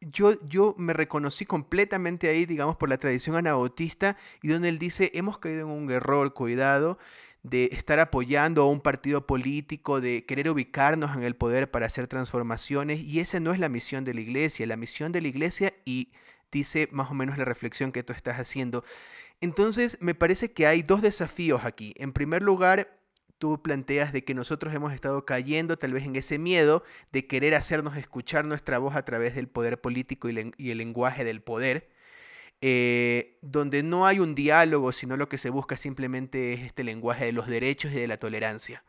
yo, 0.00 0.74
me 0.76 0.92
reconocí 0.92 1.46
completamente 1.46 2.28
ahí, 2.28 2.44
digamos, 2.44 2.76
por 2.76 2.88
la 2.88 2.98
tradición 2.98 3.36
anabautista, 3.36 4.16
y 4.42 4.48
donde 4.48 4.68
él 4.68 4.78
dice, 4.78 5.10
hemos 5.14 5.38
caído 5.38 5.62
en 5.62 5.70
un 5.70 5.90
error, 5.90 6.34
cuidado, 6.34 6.98
de 7.42 7.70
estar 7.72 7.98
apoyando 7.98 8.62
a 8.62 8.66
un 8.66 8.80
partido 8.80 9.26
político, 9.26 10.00
de 10.00 10.24
querer 10.24 10.50
ubicarnos 10.50 11.16
en 11.16 11.22
el 11.22 11.36
poder 11.36 11.70
para 11.70 11.86
hacer 11.86 12.08
transformaciones, 12.08 13.00
y 13.00 13.20
esa 13.20 13.40
no 13.40 13.52
es 13.52 13.58
la 13.58 13.68
misión 13.68 14.04
de 14.04 14.14
la 14.14 14.20
iglesia, 14.20 14.66
la 14.66 14.76
misión 14.76 15.12
de 15.12 15.20
la 15.20 15.28
iglesia, 15.28 15.74
y 15.84 16.12
dice 16.54 16.88
más 16.92 17.10
o 17.10 17.14
menos 17.14 17.36
la 17.36 17.44
reflexión 17.44 17.92
que 17.92 18.02
tú 18.02 18.14
estás 18.14 18.38
haciendo. 18.38 18.84
Entonces, 19.40 19.98
me 20.00 20.14
parece 20.14 20.52
que 20.52 20.66
hay 20.66 20.82
dos 20.82 21.02
desafíos 21.02 21.64
aquí. 21.64 21.92
En 21.98 22.12
primer 22.12 22.42
lugar, 22.42 22.98
tú 23.38 23.60
planteas 23.60 24.12
de 24.12 24.24
que 24.24 24.32
nosotros 24.32 24.72
hemos 24.72 24.94
estado 24.94 25.26
cayendo 25.26 25.76
tal 25.76 25.92
vez 25.92 26.04
en 26.04 26.16
ese 26.16 26.38
miedo 26.38 26.84
de 27.12 27.26
querer 27.26 27.54
hacernos 27.54 27.96
escuchar 27.96 28.44
nuestra 28.44 28.78
voz 28.78 28.94
a 28.94 29.04
través 29.04 29.34
del 29.34 29.48
poder 29.48 29.80
político 29.80 30.30
y, 30.30 30.54
el 30.70 30.78
lenguaje 30.78 31.24
del 31.24 31.42
poder, 31.42 31.90
eh, 32.60 33.36
donde 33.42 33.82
no 33.82 34.06
hay 34.06 34.20
un 34.20 34.34
diálogo, 34.34 34.92
sino 34.92 35.16
lo 35.16 35.28
que 35.28 35.36
se 35.38 35.50
busca 35.50 35.76
simplemente 35.76 36.54
es 36.54 36.60
este 36.60 36.84
lenguaje 36.84 37.26
de 37.26 37.32
los 37.32 37.48
derechos 37.48 37.92
y 37.92 37.96
de 37.96 38.08
la 38.08 38.16
tolerancia. 38.16 38.84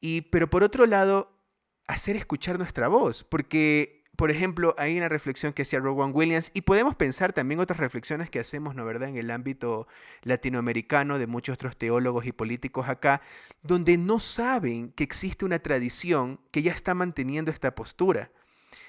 Y, 0.00 0.22
pero 0.22 0.50
por 0.50 0.64
otro 0.64 0.84
lado, 0.86 1.38
hacer 1.86 2.16
escuchar 2.16 2.58
nuestra 2.58 2.88
voz, 2.88 3.22
porque 3.22 4.01
por 4.16 4.30
ejemplo, 4.30 4.74
hay 4.76 4.96
una 4.96 5.08
reflexión 5.08 5.52
que 5.52 5.62
hacía 5.62 5.80
Rowan 5.80 6.12
Williams 6.14 6.50
y 6.52 6.60
podemos 6.62 6.94
pensar 6.94 7.32
también 7.32 7.60
otras 7.60 7.80
reflexiones 7.80 8.28
que 8.28 8.40
hacemos, 8.40 8.74
¿no 8.74 8.84
verdad?, 8.84 9.08
en 9.08 9.16
el 9.16 9.30
ámbito 9.30 9.86
latinoamericano 10.22 11.18
de 11.18 11.26
muchos 11.26 11.54
otros 11.54 11.76
teólogos 11.76 12.26
y 12.26 12.32
políticos 12.32 12.88
acá, 12.88 13.22
donde 13.62 13.96
no 13.96 14.20
saben 14.20 14.90
que 14.92 15.04
existe 15.04 15.44
una 15.44 15.60
tradición 15.60 16.40
que 16.50 16.62
ya 16.62 16.72
está 16.72 16.94
manteniendo 16.94 17.50
esta 17.50 17.74
postura. 17.74 18.30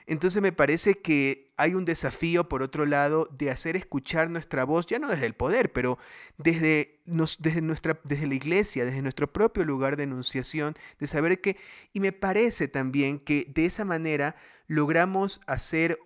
Entonces 0.05 0.41
me 0.41 0.51
parece 0.51 0.95
que 0.95 1.53
hay 1.55 1.76
un 1.76 1.86
desafío, 1.86 2.49
por 2.49 2.61
otro 2.61 2.86
lado, 2.86 3.28
de 3.32 3.49
hacer 3.49 3.78
escuchar 3.78 4.30
nuestra 4.30 4.65
voz, 4.65 4.86
ya 4.86 4.99
no 4.99 5.07
desde 5.07 5.26
el 5.26 5.34
poder, 5.34 5.71
pero 5.71 5.97
desde, 6.38 6.99
desde, 7.05 7.61
nuestra, 7.61 7.99
desde 8.03 8.28
la 8.28 8.36
iglesia, 8.36 8.84
desde 8.84 9.01
nuestro 9.01 9.32
propio 9.32 9.63
lugar 9.63 9.95
de 9.95 10.03
enunciación, 10.03 10.76
de 10.99 11.07
saber 11.07 11.39
que, 11.39 11.57
y 11.93 12.01
me 12.01 12.11
parece 12.11 12.67
también 12.67 13.19
que 13.19 13.45
de 13.53 13.65
esa 13.65 13.86
manera 13.86 14.36
logramos 14.74 15.39
hacer 15.45 15.99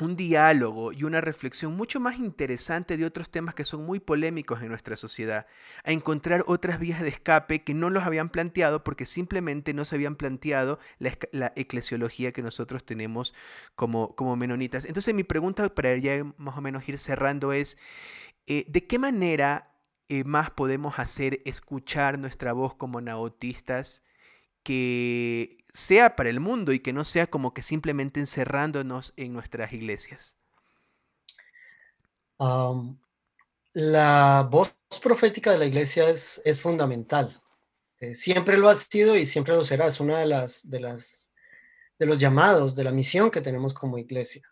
un 0.00 0.14
diálogo 0.14 0.92
y 0.92 1.04
una 1.04 1.20
reflexión 1.20 1.76
mucho 1.76 1.98
más 1.98 2.18
interesante 2.18 2.96
de 2.96 3.04
otros 3.04 3.30
temas 3.30 3.54
que 3.54 3.64
son 3.64 3.84
muy 3.84 3.98
polémicos 3.98 4.62
en 4.62 4.68
nuestra 4.68 4.96
sociedad, 4.96 5.46
a 5.82 5.90
encontrar 5.90 6.44
otras 6.46 6.78
vías 6.78 7.00
de 7.00 7.08
escape 7.08 7.64
que 7.64 7.74
no 7.74 7.90
los 7.90 8.04
habían 8.04 8.28
planteado 8.28 8.84
porque 8.84 9.06
simplemente 9.06 9.74
no 9.74 9.84
se 9.84 9.96
habían 9.96 10.14
planteado 10.14 10.78
la, 10.98 11.52
eclesiología 11.56 12.32
que 12.32 12.42
nosotros 12.42 12.84
tenemos 12.84 13.34
como, 13.74 14.14
como 14.14 14.36
menonitas. 14.36 14.84
Entonces 14.84 15.14
mi 15.14 15.24
pregunta 15.24 15.68
para 15.74 15.96
ya 15.96 16.22
más 16.36 16.56
o 16.56 16.60
menos 16.60 16.88
ir 16.88 16.98
cerrando 16.98 17.52
es, 17.52 17.78
eh, 18.46 18.66
¿de 18.68 18.86
qué 18.86 18.98
manera 18.98 19.74
eh, 20.08 20.24
más 20.24 20.50
podemos 20.50 20.98
hacer 20.98 21.40
escuchar 21.44 22.18
nuestra 22.18 22.52
voz 22.52 22.76
como 22.76 23.00
nautistas 23.00 24.04
que 24.62 25.58
sea 25.78 26.16
para 26.16 26.30
el 26.30 26.40
mundo 26.40 26.72
y 26.72 26.80
que 26.80 26.92
no 26.92 27.04
sea 27.04 27.26
como 27.26 27.54
que 27.54 27.62
simplemente 27.62 28.20
encerrándonos 28.20 29.12
en 29.16 29.32
nuestras 29.32 29.72
iglesias? 29.72 30.36
la 33.72 34.48
voz 34.48 34.76
profética 35.02 35.50
de 35.50 35.58
la 35.58 35.66
iglesia 35.66 36.08
es, 36.08 36.40
es 36.44 36.60
fundamental. 36.60 37.42
Eh, 37.98 38.14
siempre 38.14 38.56
lo 38.56 38.68
ha 38.68 38.74
sido 38.74 39.16
y 39.16 39.26
siempre 39.26 39.56
lo 39.56 39.64
será. 39.64 39.88
Es 39.88 39.98
una 39.98 40.20
de 40.20 40.26
las, 40.26 40.70
de 40.70 40.78
las 40.78 41.34
de 41.98 42.06
los 42.06 42.18
llamados, 42.18 42.76
de 42.76 42.84
la 42.84 42.92
misión 42.92 43.30
que 43.30 43.40
tenemos 43.40 43.74
como 43.74 43.98
iglesia. 43.98 44.42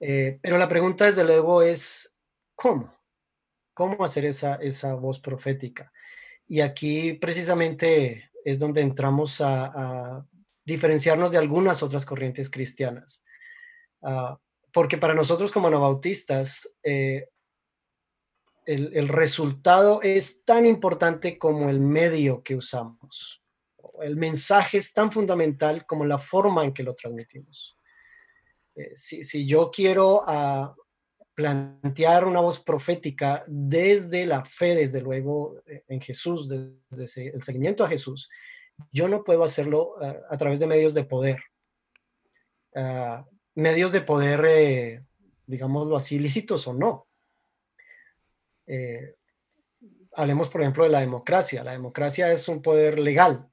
Eh, 0.00 0.38
pero 0.40 0.56
la 0.58 0.68
pregunta, 0.68 1.04
desde 1.04 1.24
luego, 1.24 1.62
es 1.62 2.16
¿cómo? 2.54 2.94
¿Cómo 3.74 4.04
hacer 4.04 4.24
esa, 4.24 4.54
esa 4.56 4.94
voz 4.94 5.20
profética? 5.20 5.92
Y 6.46 6.60
aquí 6.60 7.12
precisamente 7.12 8.27
es 8.48 8.58
donde 8.58 8.80
entramos 8.80 9.40
a, 9.40 10.26
diferenciarnos 10.64 11.30
de 11.30 11.38
algunas 11.38 11.82
otras 11.82 12.04
corrientes 12.04 12.50
cristianas. 12.50 13.24
Ah, 14.02 14.38
porque 14.70 14.98
para 14.98 15.14
nosotros 15.14 15.50
como 15.50 15.68
anabautistas, 15.68 16.76
eh, 16.82 17.26
el, 18.66 19.08
resultado 19.08 20.00
es 20.02 20.44
tan 20.44 20.66
importante 20.66 21.38
como 21.38 21.70
el 21.70 21.80
medio 21.80 22.42
que 22.42 22.54
usamos. 22.54 23.42
El 24.02 24.16
mensaje 24.16 24.76
es 24.76 24.92
tan 24.92 25.10
fundamental 25.10 25.86
como 25.86 26.04
la 26.04 26.18
forma 26.18 26.64
en 26.64 26.74
que 26.74 26.82
lo 26.82 26.94
transmitimos. 26.94 27.78
Eh, 28.74 28.92
si, 28.94 29.24
si, 29.24 29.46
yo 29.46 29.70
quiero 29.70 30.22
plantear 31.38 32.24
una 32.24 32.40
voz 32.40 32.58
profética 32.58 33.44
desde 33.46 34.26
la 34.26 34.44
fe, 34.44 34.74
desde 34.74 35.00
luego, 35.00 35.62
eh, 35.66 35.84
en 35.86 36.00
Jesús, 36.00 36.48
desde 36.48 37.28
el 37.28 37.44
seguimiento 37.44 37.84
a 37.84 37.88
Jesús, 37.88 38.28
yo 38.90 39.06
no 39.06 39.22
puedo 39.22 39.44
hacerlo 39.44 39.94
eh, 40.02 40.20
a 40.28 40.36
través 40.36 40.58
de 40.58 40.66
medios 40.66 40.94
de 40.94 41.04
poder. 41.04 41.40
Ah, 42.74 43.24
medios 43.54 43.92
de 43.92 44.00
poder, 44.00 44.44
eh, 44.48 45.04
digámoslo 45.46 45.94
así, 45.94 46.18
lícitos 46.18 46.66
o 46.66 46.74
no. 46.74 47.06
hablemos, 50.14 50.48
por 50.48 50.62
ejemplo, 50.62 50.82
de 50.82 50.90
la 50.90 51.00
democracia. 51.00 51.62
La 51.62 51.70
democracia 51.70 52.32
es 52.32 52.48
un 52.48 52.60
poder 52.60 52.98
legal, 52.98 53.48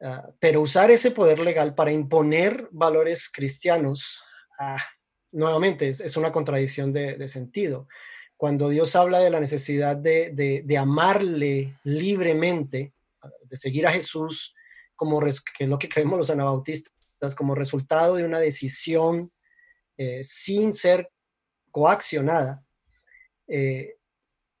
ah, 0.00 0.30
pero 0.38 0.60
usar 0.60 0.92
ese 0.92 1.10
poder 1.10 1.40
legal 1.40 1.74
para 1.74 1.90
imponer 1.90 2.68
valores 2.70 3.28
cristianos, 3.28 4.22
ah, 4.60 4.78
nuevamente, 5.32 5.88
es, 5.88 6.16
una 6.16 6.32
contradicción 6.32 6.92
de, 6.92 7.28
sentido. 7.28 7.88
Cuando 8.36 8.68
Dios 8.68 8.94
habla 8.96 9.18
de 9.18 9.30
la 9.30 9.40
necesidad 9.40 9.96
de, 9.96 10.76
amarle 10.78 11.78
libremente, 11.84 12.92
de 13.44 13.56
seguir 13.56 13.86
a 13.86 13.92
Jesús, 13.92 14.54
como 14.94 15.20
que 15.20 15.28
es 15.28 15.68
lo 15.68 15.78
que 15.78 15.88
creemos 15.88 16.18
los 16.18 16.30
anabautistas, 16.30 16.94
como 17.36 17.54
resultado 17.54 18.16
de 18.16 18.24
una 18.24 18.38
decisión 18.38 19.32
eh, 19.96 20.22
sin 20.22 20.72
ser 20.72 21.10
coaccionada, 21.70 22.64
eh, 23.48 23.96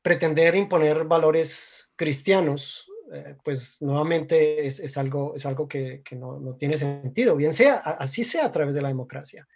pretender 0.02 0.54
imponer 0.56 1.04
valores 1.04 1.90
cristianos, 1.94 2.88
eh, 3.12 3.36
pues 3.42 3.80
nuevamente 3.80 4.66
es, 4.66 4.98
algo, 4.98 5.34
es 5.34 5.46
algo 5.46 5.66
que, 5.68 6.02
no, 6.12 6.54
tiene 6.56 6.76
sentido, 6.76 7.36
bien 7.36 7.52
sea, 7.52 7.76
así 7.76 8.24
sea 8.24 8.46
a 8.46 8.52
través 8.52 8.74
de 8.74 8.82
la 8.82 8.88
democracia. 8.88 9.46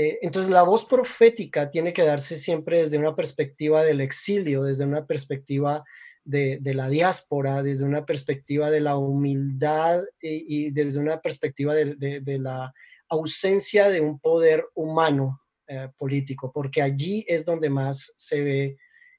Eh, 0.00 0.20
entonces 0.22 0.52
la 0.52 0.62
voz 0.62 0.84
profética 0.84 1.68
tiene 1.70 1.92
que 1.92 2.04
darse 2.04 2.36
siempre 2.36 2.78
desde 2.78 2.98
una 2.98 3.16
perspectiva 3.16 3.82
del 3.82 4.00
exilio, 4.00 4.62
desde 4.62 4.84
una 4.84 5.04
perspectiva 5.04 5.82
de, 6.22 6.60
la 6.62 6.88
diáspora, 6.88 7.64
desde 7.64 7.84
una 7.84 8.06
perspectiva 8.06 8.70
de 8.70 8.78
la 8.78 8.96
humildad 8.96 10.04
y, 10.22 10.70
desde 10.70 11.00
una 11.00 11.20
perspectiva 11.20 11.74
de, 11.74 12.38
la 12.38 12.72
ausencia 13.08 13.88
de 13.88 14.00
un 14.00 14.20
poder 14.20 14.66
humano 14.74 15.40
eh, 15.66 15.88
político, 15.96 16.52
porque 16.52 16.80
allí 16.80 17.24
es 17.26 17.44
donde 17.44 17.68
más 17.68 18.12
se 18.16 18.40
ve 18.44 18.76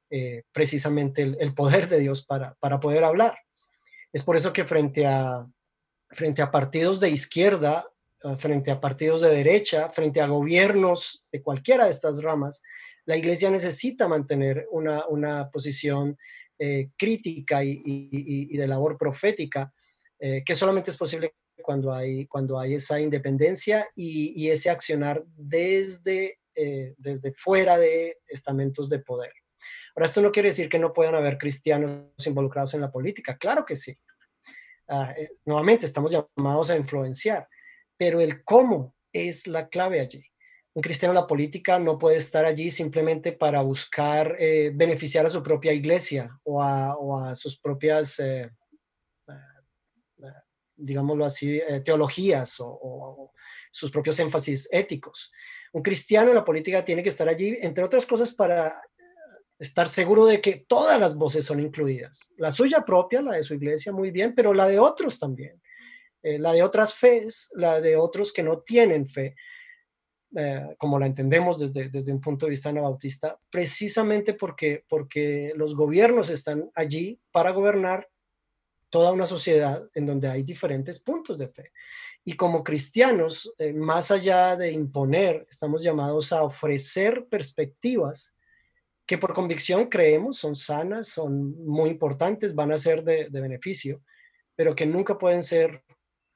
eh, 0.09 0.43
precisamente 0.53 1.23
el, 1.23 1.53
poder 1.53 1.89
de 1.89 1.99
Dios 1.99 2.23
para, 2.25 2.55
para 2.61 2.79
poder 2.79 3.03
hablar. 3.03 3.37
Es 4.13 4.23
por 4.23 4.37
eso 4.37 4.53
que 4.53 4.63
frente 4.63 5.05
a, 5.05 5.45
frente 6.09 6.41
a 6.41 6.51
partidos 6.51 7.01
de 7.01 7.09
izquierda, 7.09 7.85
frente 8.37 8.71
a 8.71 8.79
partidos 8.79 9.21
de 9.21 9.29
derecha, 9.29 9.89
frente 9.89 10.21
a 10.21 10.27
gobiernos 10.27 11.25
de 11.31 11.41
cualquiera 11.41 11.85
de 11.85 11.91
estas 11.91 12.21
ramas, 12.21 12.61
la 13.05 13.15
iglesia 13.15 13.49
necesita 13.49 14.07
mantener 14.07 14.67
una, 14.71 15.07
una 15.07 15.49
posición 15.49 16.17
eh, 16.57 16.89
crítica 16.97 17.63
y, 17.63 18.55
de 18.55 18.67
labor 18.67 18.97
profética, 18.97 19.73
eh, 20.19 20.43
que 20.45 20.55
solamente 20.55 20.91
es 20.91 20.97
posible 20.97 21.33
cuando 21.61 21.93
hay, 21.93 22.25
cuando 22.27 22.59
hay 22.59 22.75
esa 22.75 22.99
independencia 22.99 23.87
y, 23.95 24.49
ese 24.49 24.69
accionar 24.69 25.23
desde, 25.35 26.39
desde 26.97 27.33
fuera 27.33 27.77
de 27.77 28.17
estamentos 28.27 28.89
de 28.89 28.99
poder. 28.99 29.31
Ahora, 29.95 30.05
esto 30.05 30.21
no 30.21 30.31
quiere 30.31 30.49
decir 30.49 30.69
que 30.69 30.79
no 30.79 30.93
puedan 30.93 31.15
haber 31.15 31.37
cristianos 31.37 32.25
involucrados 32.25 32.73
en 32.73 32.81
la 32.81 32.91
política. 32.91 33.37
Claro 33.37 33.65
que 33.65 33.75
sí. 33.75 33.95
Ah, 34.87 35.13
eh, 35.17 35.31
nuevamente, 35.45 35.85
estamos 35.85 36.11
llamados 36.11 36.69
a 36.69 36.77
influenciar, 36.77 37.47
pero 37.99 38.21
el 38.21 38.43
cómo 38.45 38.95
es 39.11 39.45
la 39.45 39.67
clave 39.67 39.99
allí. 39.99 40.23
Un 40.73 40.81
cristiano 40.81 41.11
en 41.11 41.21
la 41.21 41.27
política 41.27 41.77
no 41.77 41.97
puede 41.97 42.15
estar 42.15 42.45
allí 42.45 42.71
simplemente 42.71 43.33
para 43.33 43.61
buscar 43.61 44.37
eh, 44.39 44.71
beneficiar 44.73 45.25
a 45.25 45.29
su 45.29 45.43
propia 45.43 45.73
iglesia 45.73 46.39
o 46.43 46.63
a, 46.63 47.35
sus 47.35 47.59
propias, 47.59 48.19
eh, 48.19 48.49
digámoslo 50.77 51.25
así, 51.25 51.61
teologías 51.83 52.55
o 52.59 53.33
sus 53.69 53.91
propios 53.91 54.17
énfasis 54.19 54.69
éticos. 54.71 55.31
Un 55.73 55.81
cristiano 55.81 56.29
en 56.29 56.35
la 56.35 56.45
política 56.45 56.85
tiene 56.85 57.03
que 57.03 57.09
estar 57.09 57.27
allí, 57.27 57.57
entre 57.61 57.83
otras 57.83 58.05
cosas, 58.05 58.33
para 58.33 58.81
estar 59.59 59.89
seguro 59.89 60.25
de 60.25 60.39
que 60.39 60.65
todas 60.67 60.99
las 60.99 61.15
voces 61.15 61.43
son 61.43 61.59
incluidas. 61.59 62.31
La 62.37 62.51
suya 62.51 62.85
propia, 62.85 63.21
la 63.21 63.33
de 63.33 63.43
su 63.43 63.53
iglesia, 63.53 63.91
muy 63.91 64.09
bien, 64.09 64.33
pero 64.33 64.53
la 64.53 64.67
de 64.67 64.79
otros 64.79 65.19
también. 65.19 65.61
Eh, 66.21 66.39
la 66.39 66.53
de 66.53 66.63
otras 66.63 66.93
fes, 66.93 67.51
la 67.55 67.79
de 67.81 67.95
otros 67.95 68.33
que 68.33 68.43
no 68.43 68.59
tienen 68.59 69.07
fe, 69.07 69.35
eh, 70.35 70.75
como 70.77 70.99
la 70.99 71.07
entendemos 71.07 71.59
desde, 71.59 71.89
desde 71.89 72.11
un 72.11 72.21
punto 72.21 72.45
de 72.45 72.51
vista 72.51 72.69
anabautista, 72.69 73.39
precisamente 73.49 74.33
porque, 74.33 74.85
porque 74.87 75.53
los 75.55 75.75
gobiernos 75.75 76.29
están 76.29 76.69
allí 76.75 77.19
para 77.31 77.51
gobernar 77.51 78.07
toda 78.89 79.11
una 79.11 79.25
sociedad 79.25 79.87
en 79.93 80.05
donde 80.05 80.27
hay 80.27 80.43
diferentes 80.43 80.99
puntos 80.99 81.37
de 81.37 81.47
fe. 81.47 81.71
Y 82.25 82.33
como 82.33 82.63
cristianos, 82.63 83.53
eh, 83.57 83.73
más 83.73 84.11
allá 84.11 84.55
de 84.55 84.71
imponer, 84.71 85.47
estamos 85.49 85.83
llamados 85.83 86.33
a 86.33 86.43
ofrecer 86.43 87.27
perspectivas 87.29 88.35
que 89.05 89.17
por 89.17 89.33
convicción 89.33 89.87
creemos 89.87 90.37
son 90.37 90.55
sanas, 90.55 91.07
son 91.07 91.65
muy 91.65 91.89
importantes, 91.89 92.53
van 92.53 92.71
a 92.71 92.77
ser 92.77 93.03
de, 93.03 93.27
beneficio, 93.29 94.03
pero 94.55 94.75
que 94.75 94.85
nunca 94.85 95.17
pueden 95.17 95.41
ser 95.41 95.83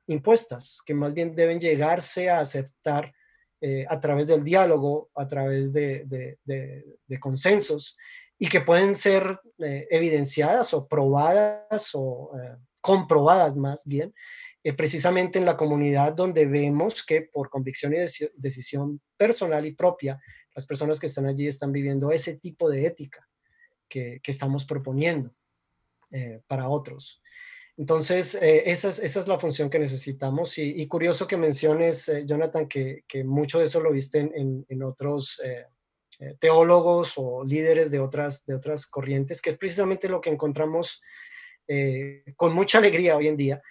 impuestas, 0.07 0.81
que 0.85 0.93
más 0.93 1.13
bien 1.13 1.33
deben 1.33 1.59
llegarse 1.59 2.29
a 2.29 2.39
aceptar 2.39 3.13
eh, 3.61 3.85
a 3.87 3.99
través 3.99 4.27
del 4.27 4.43
diálogo, 4.43 5.09
a 5.15 5.27
través 5.27 5.71
de, 5.71 6.37
consensos, 7.19 7.95
y 8.37 8.47
que 8.47 8.61
pueden 8.61 8.95
ser 8.95 9.39
eh, 9.59 9.87
evidenciadas 9.89 10.73
o 10.73 10.87
probadas 10.87 11.91
o 11.93 12.31
eh, 12.37 12.57
comprobadas 12.81 13.55
más 13.55 13.83
bien, 13.85 14.13
precisamente 14.77 15.39
en 15.39 15.45
la 15.45 15.57
comunidad 15.57 16.13
donde 16.13 16.45
vemos 16.45 17.05
que 17.05 17.21
por 17.21 17.49
convicción 17.49 17.93
y 17.93 17.97
decisión 18.37 19.01
personal 19.17 19.65
y 19.65 19.73
propia 19.73 20.17
las 20.55 20.65
personas 20.65 20.99
que 20.99 21.07
están 21.07 21.25
allí 21.25 21.47
están 21.47 21.71
viviendo 21.71 22.11
ese 22.11 22.37
tipo 22.37 22.69
de 22.69 22.85
ética 22.85 23.27
que, 23.87 24.21
estamos 24.25 24.65
proponiendo 24.65 25.35
eh, 26.11 26.41
para 26.47 26.69
otros. 26.69 27.21
Entonces, 27.77 28.35
eh, 28.35 28.63
esa, 28.67 28.89
es, 28.89 29.27
la 29.27 29.39
función 29.39 29.69
que 29.69 29.79
necesitamos. 29.79 30.57
Y, 30.57 30.87
curioso 30.87 31.27
que 31.27 31.37
menciones, 31.37 32.07
eh, 32.07 32.23
Jonathan, 32.25 32.67
que, 32.67 33.03
mucho 33.23 33.59
de 33.59 33.65
eso 33.65 33.81
lo 33.81 33.91
viste 33.91 34.19
en, 34.19 34.83
otros 34.83 35.41
teólogos 36.39 37.13
o 37.17 37.43
líderes 37.43 37.89
de 37.91 37.99
otras, 37.99 38.45
de 38.45 38.55
otras 38.55 38.85
corrientes, 38.85 39.41
que 39.41 39.49
es 39.49 39.57
precisamente 39.57 40.07
lo 40.07 40.21
que 40.21 40.29
encontramos 40.29 41.01
con 42.35 42.53
mucha 42.53 42.77
alegría 42.77 43.17
hoy 43.17 43.27
en 43.27 43.37
día. 43.37 43.61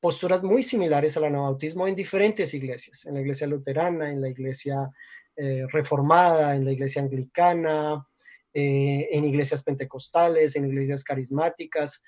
posturas 0.00 0.42
muy 0.42 0.62
similares 0.62 1.16
al 1.16 1.24
anabautismo 1.24 1.86
en 1.88 1.94
diferentes 1.94 2.54
iglesias, 2.54 3.06
en 3.06 3.14
la 3.14 3.20
iglesia 3.20 3.46
luterana, 3.46 4.10
en 4.10 4.20
la 4.20 4.28
iglesia 4.28 4.90
eh, 5.34 5.66
reformada, 5.72 6.54
en 6.54 6.66
la 6.66 6.72
iglesia 6.72 7.00
anglicana, 7.00 8.06
eh, 8.52 9.08
en 9.12 9.24
iglesias 9.24 9.62
pentecostales, 9.62 10.54
en 10.56 10.66
iglesias 10.66 11.02
carismáticas. 11.04 12.02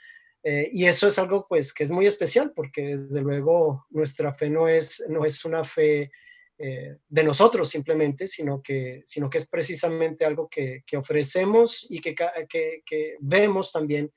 Eh, 0.45 0.69
y 0.73 0.85
eso 0.85 1.09
es 1.09 1.19
algo 1.19 1.47
pues 1.49 1.73
que 1.73 1.85
es 1.85 1.91
muy 1.91 2.07
especial 2.07 2.53
porque 2.55 2.97
desde 2.97 3.23
luego 3.23 3.87
nuestra 3.89 4.33
fe 4.33 4.51
no 4.51 4.69
es, 4.69 5.03
no 5.09 5.25
es 5.25 5.45
una 5.45 5.65
fe 5.65 6.11
de 6.57 7.25
nosotros 7.25 7.69
simplemente, 7.69 8.29
sino 8.29 8.63
que, 8.63 9.03
sino 9.05 9.29
que 9.29 9.39
es 9.39 9.49
precisamente 9.49 10.25
algo 10.25 10.49
que, 10.49 10.85
ofrecemos 10.97 11.85
y 11.91 12.01
que, 12.01 12.15
que, 12.15 13.17
vemos 13.19 13.73
también 13.73 14.13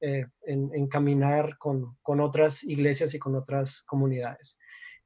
en, 0.00 0.86
caminar 0.86 1.58
con, 1.58 1.98
con, 2.00 2.20
otras 2.20 2.62
iglesias 2.62 3.12
y 3.14 3.18
con 3.18 3.34
otras 3.34 3.82
comunidades. 3.82 4.56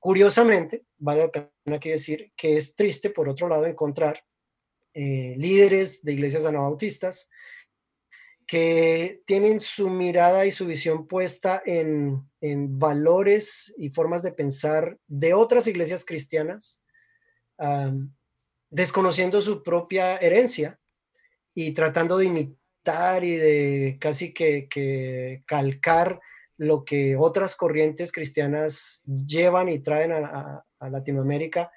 Curiosamente, 0.05 0.85
vale 0.99 1.22
la 1.22 1.33
pena 1.33 1.77
aquí 1.77 1.89
decir 1.89 2.35
que 2.37 2.59
es 2.59 2.77
triste, 2.77 3.09
por 3.09 3.27
otro 3.27 3.49
lado, 3.49 3.64
encontrar 3.64 4.22
eh, 4.93 5.35
líderes 5.39 6.05
de 6.05 6.12
iglesias 6.12 6.45
anabautistas 6.45 7.31
que 8.47 9.22
tienen 9.26 9.61
su 9.61 9.90
mirada 9.90 10.47
y 10.47 10.51
su 10.51 10.66
visión 10.66 11.07
puesta 11.07 11.62
en, 11.64 12.28
valores 12.78 13.74
y 13.78 13.88
formas 13.88 14.22
de 14.22 14.32
pensar 14.32 14.99
de 15.07 15.32
otras 15.32 15.66
iglesias 15.66 16.05
cristianas, 16.05 16.82
desconociendo 18.70 19.40
su 19.40 19.62
propia 19.62 20.18
herencia 20.18 20.78
y 21.55 21.72
tratando 21.72 22.18
de 22.18 22.26
imitar 22.26 23.24
y 23.24 23.36
de 23.36 23.97
casi 23.99 24.34
que 24.34 25.42
calcar 25.47 26.20
lo 26.57 26.84
que 26.84 27.16
otras 27.16 27.57
corrientes 27.57 28.12
cristianas 28.12 29.03
llevan 29.05 29.68
y 29.68 29.80
traen 29.80 30.12
a, 30.12 30.64
Latinoamérica 30.80 31.72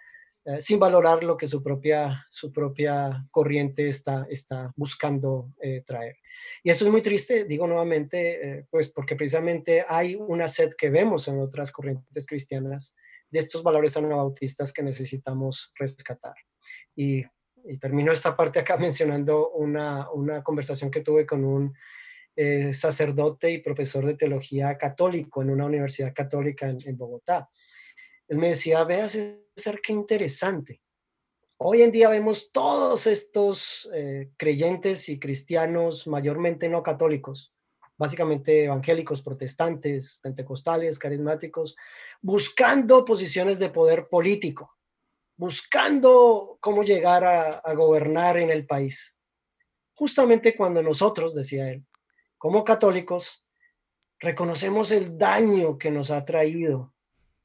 eh, 0.48 0.62
sin 0.62 0.80
valorar 0.80 1.26
lo 1.26 1.36
que 1.36 1.45
su 1.45 1.62
propia, 1.62 2.26
su 2.30 2.54
propia 2.54 3.28
corriente 3.32 3.89
está, 3.89 4.26
está 4.30 4.72
buscando 4.78 5.52
eh, 5.62 5.84
traer. 5.86 6.16
Y 6.64 6.70
eso 6.70 6.86
es 6.86 6.91
muy 6.91 7.02
triste, 7.02 7.43
digo 7.43 7.68
nuevamente, 7.68 8.60
eh, 8.60 8.66
pues 8.70 8.88
porque 8.88 9.18
precisamente 9.18 9.84
hay 9.86 10.16
una 10.16 10.48
sed 10.48 10.70
que 10.78 10.89
vemos 10.89 11.28
en 11.28 11.41
otras 11.41 11.74
corrientes 11.74 12.26
cristianas 12.26 12.95
de 13.30 13.39
estos 13.39 13.62
valores 13.62 13.98
anabautistas 13.98 14.72
que 14.72 14.84
necesitamos 14.84 15.74
rescatar. 15.76 16.36
Y, 16.95 17.26
y 17.66 17.78
termino 17.78 18.14
esta 18.14 18.38
parte 18.38 18.60
acá 18.60 18.78
mencionando 18.78 19.50
una, 19.50 20.10
una 20.12 20.43
conversación 20.43 20.89
que 20.89 21.02
tuve 21.02 21.26
con 21.26 21.43
un 21.43 21.74
eh, 22.39 22.72
sacerdote 22.72 23.50
y 23.50 23.58
profesor 23.64 24.06
de 24.06 24.14
teología 24.14 24.78
católico 24.78 25.41
en 25.41 25.50
una 25.50 25.66
universidad 25.66 26.14
católica 26.14 26.70
en, 26.70 26.95
Bogotá. 26.95 27.50
Él 28.28 28.38
me 28.38 28.50
decía, 28.50 28.84
vea 28.84 29.08
César, 29.08 29.80
qué 29.82 29.94
interesante. 29.94 30.82
Hoy 31.60 31.82
en 31.82 31.92
día 31.92 32.10
vemos 32.10 32.52
todos 32.52 33.08
estos 33.08 33.90
eh, 33.94 34.32
creyentes 34.38 35.10
y 35.10 35.20
cristianos, 35.20 36.06
mayormente 36.06 36.70
no 36.70 36.84
católicos, 36.84 37.54
básicamente 37.98 38.66
evangélicos, 38.66 39.24
protestantes, 39.24 40.20
pentecostales, 40.22 41.00
carismáticos, 41.00 41.76
buscando 42.22 43.04
posiciones 43.04 43.58
de 43.60 43.70
poder 43.70 44.08
político, 44.08 44.78
buscando 45.36 46.58
cómo 46.60 46.84
llegar 46.84 47.24
a, 47.24 47.74
gobernar 47.74 48.38
en 48.38 48.52
el 48.52 48.68
país. 48.68 49.18
Justamente 49.96 50.56
cuando 50.56 50.84
nosotros, 50.84 51.34
decía 51.34 51.72
él, 51.72 51.86
como 52.38 52.64
católicos, 52.64 53.48
reconocemos 54.20 54.92
el 54.92 55.18
daño 55.18 55.78
que 55.78 55.90
nos 55.90 56.12
ha 56.12 56.24
traído 56.24 56.94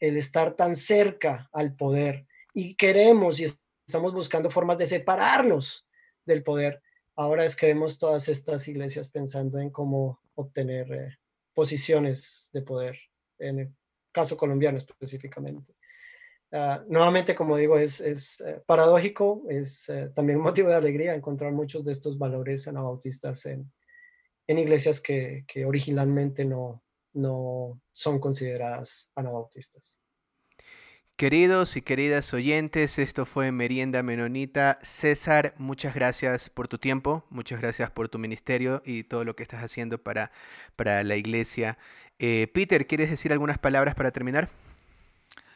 el 0.02 0.16
estar 0.16 0.56
tan 0.56 0.74
cerca 0.74 1.48
al 1.52 1.76
poder 1.76 2.26
y 2.52 2.74
queremos 2.74 3.38
y 3.38 3.44
estamos 3.44 4.12
buscando 4.12 4.50
formas 4.50 4.76
de 4.76 4.86
separarnos 4.86 5.86
del 6.26 6.42
poder. 6.42 6.82
Ahora 7.14 7.44
es 7.44 7.54
que 7.54 7.66
vemos 7.66 8.00
todas 8.00 8.28
estas 8.28 8.66
iglesias 8.66 9.10
pensando 9.10 9.60
en 9.60 9.70
cómo 9.70 10.18
obtener 10.34 10.92
eh, 10.92 11.18
posiciones 11.54 12.50
de 12.52 12.62
poder, 12.62 12.98
en 13.38 13.60
el 13.60 13.74
caso 14.10 14.36
colombiano 14.36 14.76
específicamente. 14.78 15.72
Ah, 16.50 16.82
nuevamente, 16.88 17.36
como 17.36 17.56
digo, 17.56 17.78
es, 17.78 18.00
es 18.00 18.40
eh, 18.40 18.60
paradójico, 18.66 19.44
es 19.48 19.88
eh, 19.88 20.10
también 20.12 20.40
motivo 20.40 20.68
de 20.70 20.74
alegría 20.74 21.14
encontrar 21.14 21.52
muchos 21.52 21.84
de 21.84 21.92
estos 21.92 22.18
valores 22.18 22.66
anabautistas 22.66 23.46
en, 23.46 23.72
en 24.48 24.58
iglesias 24.58 25.00
que, 25.00 25.44
que 25.46 25.64
originalmente 25.64 26.44
no, 26.44 26.81
no 27.12 27.80
son 27.92 28.18
consideradas 28.18 29.10
anabautistas. 29.14 30.00
Queridos 31.16 31.76
y 31.76 31.82
queridas 31.82 32.34
oyentes, 32.34 32.98
esto 32.98 33.26
fue 33.26 33.52
Merienda 33.52 34.02
Menonita. 34.02 34.78
César, 34.82 35.54
muchas 35.56 35.94
gracias 35.94 36.50
por 36.50 36.66
tu 36.66 36.78
tiempo, 36.78 37.24
muchas 37.30 37.60
gracias 37.60 37.90
por 37.90 38.08
tu 38.08 38.18
ministerio 38.18 38.82
y 38.84 39.04
todo 39.04 39.24
lo 39.24 39.36
que 39.36 39.44
estás 39.44 39.62
haciendo 39.62 40.02
para, 40.02 40.32
para 40.74 41.04
la 41.04 41.14
iglesia. 41.16 41.78
Eh, 42.18 42.48
Peter, 42.52 42.86
¿quieres 42.86 43.10
decir 43.10 43.30
algunas 43.30 43.58
palabras 43.58 43.94
para 43.94 44.10
terminar? 44.10 44.50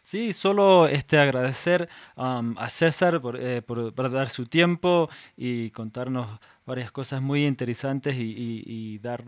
Sí, 0.06 0.32
solo 0.32 0.86
este, 0.86 1.18
agradecer 1.18 1.88
a 2.14 2.68
César 2.70 3.20
eh, 3.40 3.60
por, 3.66 3.92
por, 3.92 4.12
dar 4.12 4.30
su 4.30 4.46
tiempo 4.46 5.08
y 5.36 5.72
contarnos 5.72 6.38
varias 6.64 6.92
cosas 6.92 7.20
muy 7.20 7.44
interesantes 7.44 8.14
y, 8.16 9.00
dar 9.00 9.24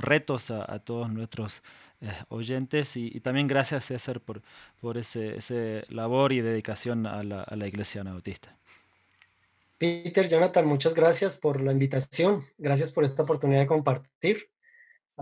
retos 0.00 0.50
a, 0.50 0.78
todos 0.80 1.10
nuestros 1.10 1.62
eh, 2.02 2.12
oyentes. 2.28 2.94
Y, 2.98 3.20
también 3.20 3.46
gracias 3.46 3.86
César 3.86 4.20
por, 4.20 4.42
por 4.82 4.98
ese, 4.98 5.38
ese 5.38 5.84
labor 5.88 6.34
y 6.34 6.42
dedicación 6.42 7.06
a 7.06 7.22
la, 7.22 7.42
a 7.44 7.56
la 7.56 7.66
Iglesia 7.66 8.02
Anabautista. 8.02 8.54
Peter, 9.78 10.28
Jonathan, 10.28 10.66
muchas 10.66 10.94
gracias 10.94 11.38
por 11.38 11.62
la 11.62 11.72
invitación. 11.72 12.44
Gracias 12.58 12.92
por 12.92 13.04
esta 13.04 13.22
oportunidad 13.22 13.60
de 13.60 13.66
compartir. 13.66 14.51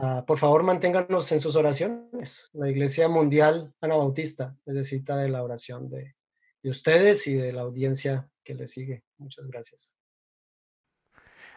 Ah, 0.03 0.25
por 0.27 0.39
favor, 0.39 0.63
manténganos 0.63 1.31
en 1.31 1.41
sus 1.41 1.57
oraciones. 1.57 2.49
La 2.55 2.71
Iglesia 2.71 3.07
Mundial 3.09 3.75
Anabautista 3.83 4.57
necesita 4.65 5.19
de 5.19 5.29
la 5.29 5.43
oración 5.43 5.91
de, 5.91 6.17
de 6.63 6.71
ustedes 6.71 7.27
y 7.27 7.35
de 7.35 7.53
la 7.53 7.61
audiencia 7.63 8.31
que 8.43 8.55
le 8.55 8.67
sigue. 8.67 9.05
Muchas 9.19 9.47
gracias. 9.47 9.95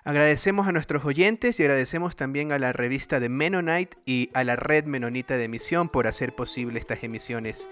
Agradecemos 0.03 0.67
a 0.67 0.73
nuestros 0.73 1.05
oyentes 1.05 1.57
y 1.61 1.63
agradecemos 1.63 2.17
también 2.17 2.51
a 2.51 2.59
la 2.59 2.73
revista 2.73 3.21
de 3.21 3.29
Mennonite 3.29 3.97
y 4.05 4.29
a 4.33 4.43
la 4.43 4.57
red 4.57 4.83
Menonita 4.83 5.37
de 5.37 5.45
Emisión 5.45 5.87
por 5.87 6.05
hacer 6.05 6.35
posible 6.35 6.79
estas 6.79 7.01
emisiones. 7.05 7.69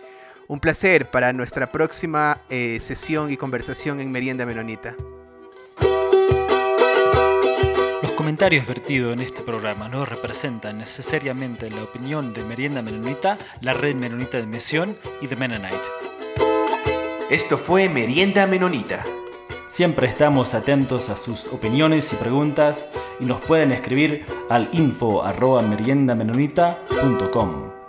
Un 0.48 0.62
placer 0.62 1.12
para 1.12 1.34
nuestra 1.34 1.74
próxima 1.74 2.42
eh, 2.50 2.80
sesión 2.80 3.30
y 3.30 3.36
conversación 3.36 4.00
en 4.00 4.10
Merienda 4.10 4.46
Menonita 4.46 4.96
comentarios 8.22 8.68
vertidos 8.68 9.14
en 9.14 9.22
este 9.22 9.42
programa 9.42 9.90
no 9.90 10.06
representan 10.06 10.78
necesariamente 10.78 11.72
la 11.72 11.82
opinión 11.82 12.34
de 12.34 12.44
Merienda 12.44 12.84
Menonita, 12.84 13.40
la 13.62 13.74
red 13.74 13.96
Menonita 13.96 14.38
de 14.38 14.46
Misión 14.46 14.96
y 15.22 15.28
de 15.28 15.36
Mennonite. 15.36 15.82
Esto 17.32 17.58
fue 17.58 17.90
Merienda 17.90 18.46
Menonita. 18.46 19.04
Siempre 19.68 20.06
estamos 20.06 20.54
atentos 20.54 21.10
a 21.10 21.18
sus 21.18 21.48
opiniones 21.48 22.14
y 22.14 22.16
preguntas 22.16 22.86
y 23.20 23.26
nos 23.26 23.44
pueden 23.44 23.72
escribir 23.72 24.24
al 24.52 24.70
info 24.72 25.24
arroba 25.24 25.64
meriendamenonita.com. 25.64 27.81